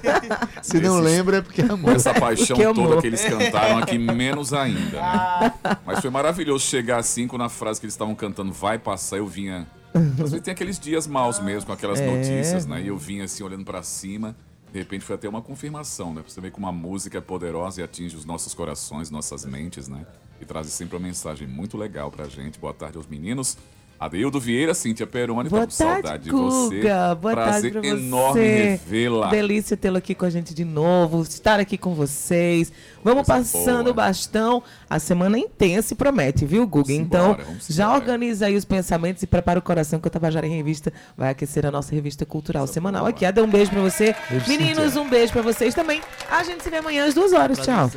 Se 0.62 0.80
não 0.80 1.00
Desses- 1.02 1.16
lembra 1.16 1.36
é 1.38 1.42
porque 1.42 1.60
amor. 1.60 1.94
essa 1.96 2.14
paixão 2.14 2.56
Porque 2.56 2.72
toda 2.72 3.00
que 3.00 3.06
eles 3.06 3.22
cantaram 3.24 3.78
aqui, 3.78 3.98
menos 3.98 4.52
ainda. 4.54 4.96
né? 5.00 5.52
Mas 5.84 6.00
foi 6.00 6.08
maravilhoso 6.10 6.64
chegar 6.64 6.98
assim, 6.98 7.26
quando 7.28 7.42
a 7.42 7.48
frase 7.48 7.78
que 7.78 7.84
eles 7.84 7.92
estavam 7.94 8.14
cantando 8.14 8.52
vai 8.52 8.78
passar, 8.78 9.18
eu 9.18 9.26
vinha. 9.26 9.66
Às 10.22 10.30
vezes 10.30 10.40
tem 10.42 10.52
aqueles 10.52 10.78
dias 10.78 11.06
maus 11.06 11.38
mesmo, 11.40 11.66
com 11.66 11.72
aquelas 11.72 12.00
É. 12.00 12.06
notícias, 12.06 12.66
né? 12.66 12.80
E 12.82 12.88
eu 12.88 12.96
vinha 12.96 13.24
assim, 13.24 13.42
olhando 13.42 13.64
pra 13.64 13.82
cima. 13.82 14.36
De 14.72 14.78
repente 14.78 15.02
foi 15.04 15.14
até 15.14 15.28
uma 15.28 15.40
confirmação, 15.40 16.12
né? 16.12 16.20
Pra 16.22 16.30
você 16.30 16.40
ver 16.40 16.50
como 16.50 16.66
a 16.66 16.72
música 16.72 17.16
é 17.18 17.20
poderosa 17.20 17.80
e 17.80 17.84
atinge 17.84 18.14
os 18.16 18.24
nossos 18.26 18.52
corações, 18.52 19.10
nossas 19.10 19.44
mentes, 19.44 19.88
né? 19.88 20.06
E 20.40 20.44
traz 20.44 20.66
sempre 20.68 20.96
uma 20.96 21.06
mensagem 21.06 21.48
muito 21.48 21.76
legal 21.76 22.10
pra 22.10 22.28
gente. 22.28 22.58
Boa 22.58 22.74
tarde 22.74 22.96
aos 22.98 23.06
meninos. 23.06 23.56
Adeildo 24.00 24.38
Vieira, 24.38 24.74
Cíntia 24.74 25.06
Peroni, 25.08 25.48
Boa 25.48 25.66
tá 25.66 25.72
com 25.72 25.76
tarde, 25.76 26.02
saudade 26.02 26.24
de 26.24 26.30
você. 26.30 26.76
Guga. 26.76 27.14
Boa 27.16 27.34
Prazer 27.34 27.72
tarde 27.72 27.88
pra 27.88 27.98
enorme 27.98 28.40
você. 28.40 28.78
revê-la. 28.86 29.26
Delícia 29.28 29.76
tê-lo 29.76 29.96
aqui 29.96 30.14
com 30.14 30.24
a 30.24 30.30
gente 30.30 30.54
de 30.54 30.64
novo, 30.64 31.22
estar 31.22 31.58
aqui 31.58 31.76
com 31.76 31.94
vocês. 31.94 32.72
Vamos 33.02 33.26
Coisa 33.26 33.42
passando 33.42 33.78
boa. 33.84 33.90
o 33.90 33.94
bastão. 33.94 34.62
A 34.88 34.98
semana 35.00 35.36
intensa 35.36 35.94
e 35.94 35.96
promete, 35.96 36.46
viu, 36.46 36.64
Guga? 36.66 36.86
Vamos 36.92 37.00
Então, 37.06 37.32
embora, 37.32 37.44
já 37.68 37.84
embora. 37.86 37.98
organiza 38.00 38.46
aí 38.46 38.54
os 38.56 38.64
pensamentos 38.64 39.22
e 39.22 39.26
prepara 39.26 39.58
o 39.58 39.62
coração 39.62 39.98
que 39.98 40.06
o 40.06 40.10
Tabajara 40.10 40.46
em 40.46 40.56
Revista 40.56 40.92
vai 41.16 41.30
aquecer 41.30 41.66
a 41.66 41.70
nossa 41.70 41.92
revista 41.94 42.24
cultural 42.24 42.62
Coisa 42.62 42.72
semanal 42.74 43.00
boa. 43.02 43.10
aqui. 43.10 43.24
Ada, 43.24 43.42
um 43.42 43.50
beijo 43.50 43.70
pra 43.72 43.80
você. 43.82 44.14
Beijo, 44.30 44.48
Meninos, 44.48 44.84
Cíntia. 44.84 45.00
um 45.02 45.08
beijo 45.08 45.32
pra 45.32 45.42
vocês 45.42 45.74
também. 45.74 46.00
A 46.30 46.44
gente 46.44 46.62
se 46.62 46.70
vê 46.70 46.76
amanhã 46.76 47.04
às 47.06 47.14
duas 47.14 47.32
horas. 47.32 47.58
Tchau. 47.58 47.90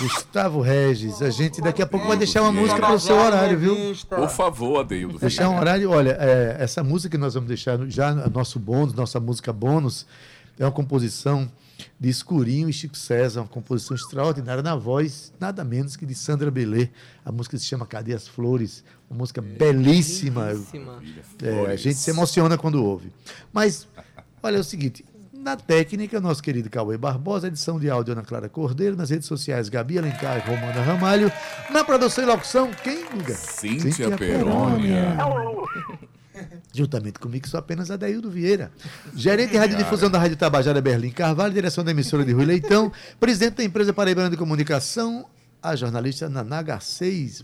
Gustavo 0.00 0.60
Regis, 0.60 1.22
a 1.22 1.30
gente 1.30 1.60
daqui 1.60 1.82
a 1.82 1.86
pouco 1.86 2.08
vai 2.08 2.16
deixar 2.16 2.42
uma 2.42 2.52
música 2.52 2.80
para 2.80 2.94
o 2.94 2.98
seu 2.98 3.16
horário, 3.16 3.58
viu? 3.58 3.76
Por 4.08 4.28
favor, 4.28 4.80
Adeildo 4.80 5.18
Deixar 5.18 5.48
um 5.48 5.58
horário, 5.58 5.90
olha, 5.90 6.16
é, 6.18 6.56
essa 6.58 6.82
música 6.82 7.16
que 7.16 7.20
nós 7.20 7.34
vamos 7.34 7.48
deixar 7.48 7.78
já 7.88 8.12
no 8.12 8.28
nosso 8.30 8.58
bônus, 8.58 8.92
nossa 8.94 9.20
música 9.20 9.52
bônus, 9.52 10.06
é 10.58 10.64
uma 10.64 10.72
composição 10.72 11.50
de 11.98 12.08
Escurinho 12.08 12.68
e 12.68 12.72
Chico 12.72 12.96
César, 12.96 13.40
uma 13.40 13.48
composição 13.48 13.96
extraordinária 13.96 14.62
na 14.62 14.76
voz, 14.76 15.32
nada 15.40 15.64
menos 15.64 15.96
que 15.96 16.04
de 16.04 16.14
Sandra 16.14 16.50
Belê. 16.50 16.88
A 17.24 17.32
música 17.32 17.56
se 17.56 17.64
chama 17.64 17.86
Cadê 17.86 18.14
as 18.14 18.28
Flores? 18.28 18.84
Uma 19.08 19.18
música 19.18 19.40
belíssima. 19.40 20.46
Belíssima. 20.46 21.02
É, 21.42 21.72
a 21.72 21.76
gente 21.76 21.96
se 21.96 22.10
emociona 22.10 22.58
quando 22.58 22.84
ouve. 22.84 23.12
Mas, 23.52 23.88
olha 24.42 24.56
é 24.56 24.60
o 24.60 24.64
seguinte. 24.64 25.04
Na 25.42 25.56
técnica, 25.56 26.20
nosso 26.20 26.40
querido 26.40 26.70
Cauê 26.70 26.96
Barbosa, 26.96 27.48
edição 27.48 27.76
de 27.76 27.90
áudio 27.90 28.12
Ana 28.12 28.22
Clara 28.22 28.48
Cordeiro, 28.48 28.94
nas 28.94 29.10
redes 29.10 29.26
sociais 29.26 29.68
Gabi 29.68 29.98
Alencar 29.98 30.36
e 30.36 30.48
Romana 30.48 30.80
Ramalho, 30.80 31.32
na 31.68 31.82
produção 31.82 32.22
e 32.22 32.26
locução, 32.28 32.70
quem, 32.84 33.04
Guga? 33.10 33.34
Cíntia 33.34 34.16
Perônia. 34.16 35.16
Juntamente 36.72 37.18
comigo, 37.18 37.48
sou 37.48 37.58
apenas 37.58 37.90
Adaildo 37.90 38.30
Vieira. 38.30 38.70
Gerente 39.16 39.50
de 39.50 39.56
Radiodifusão 39.56 40.08
da 40.08 40.20
Rádio 40.20 40.36
Tabajara 40.36 40.80
Berlim 40.80 41.10
Carvalho, 41.10 41.52
direção 41.52 41.82
da 41.82 41.90
emissora 41.90 42.24
de 42.24 42.30
Rui 42.30 42.44
Leitão, 42.44 42.92
presidente 43.18 43.56
da 43.56 43.64
empresa 43.64 43.92
Paraibana 43.92 44.30
de 44.30 44.36
Comunicação, 44.36 45.26
a 45.60 45.74
jornalista 45.74 46.28
Nanaga 46.28 46.78
6. 46.78 47.42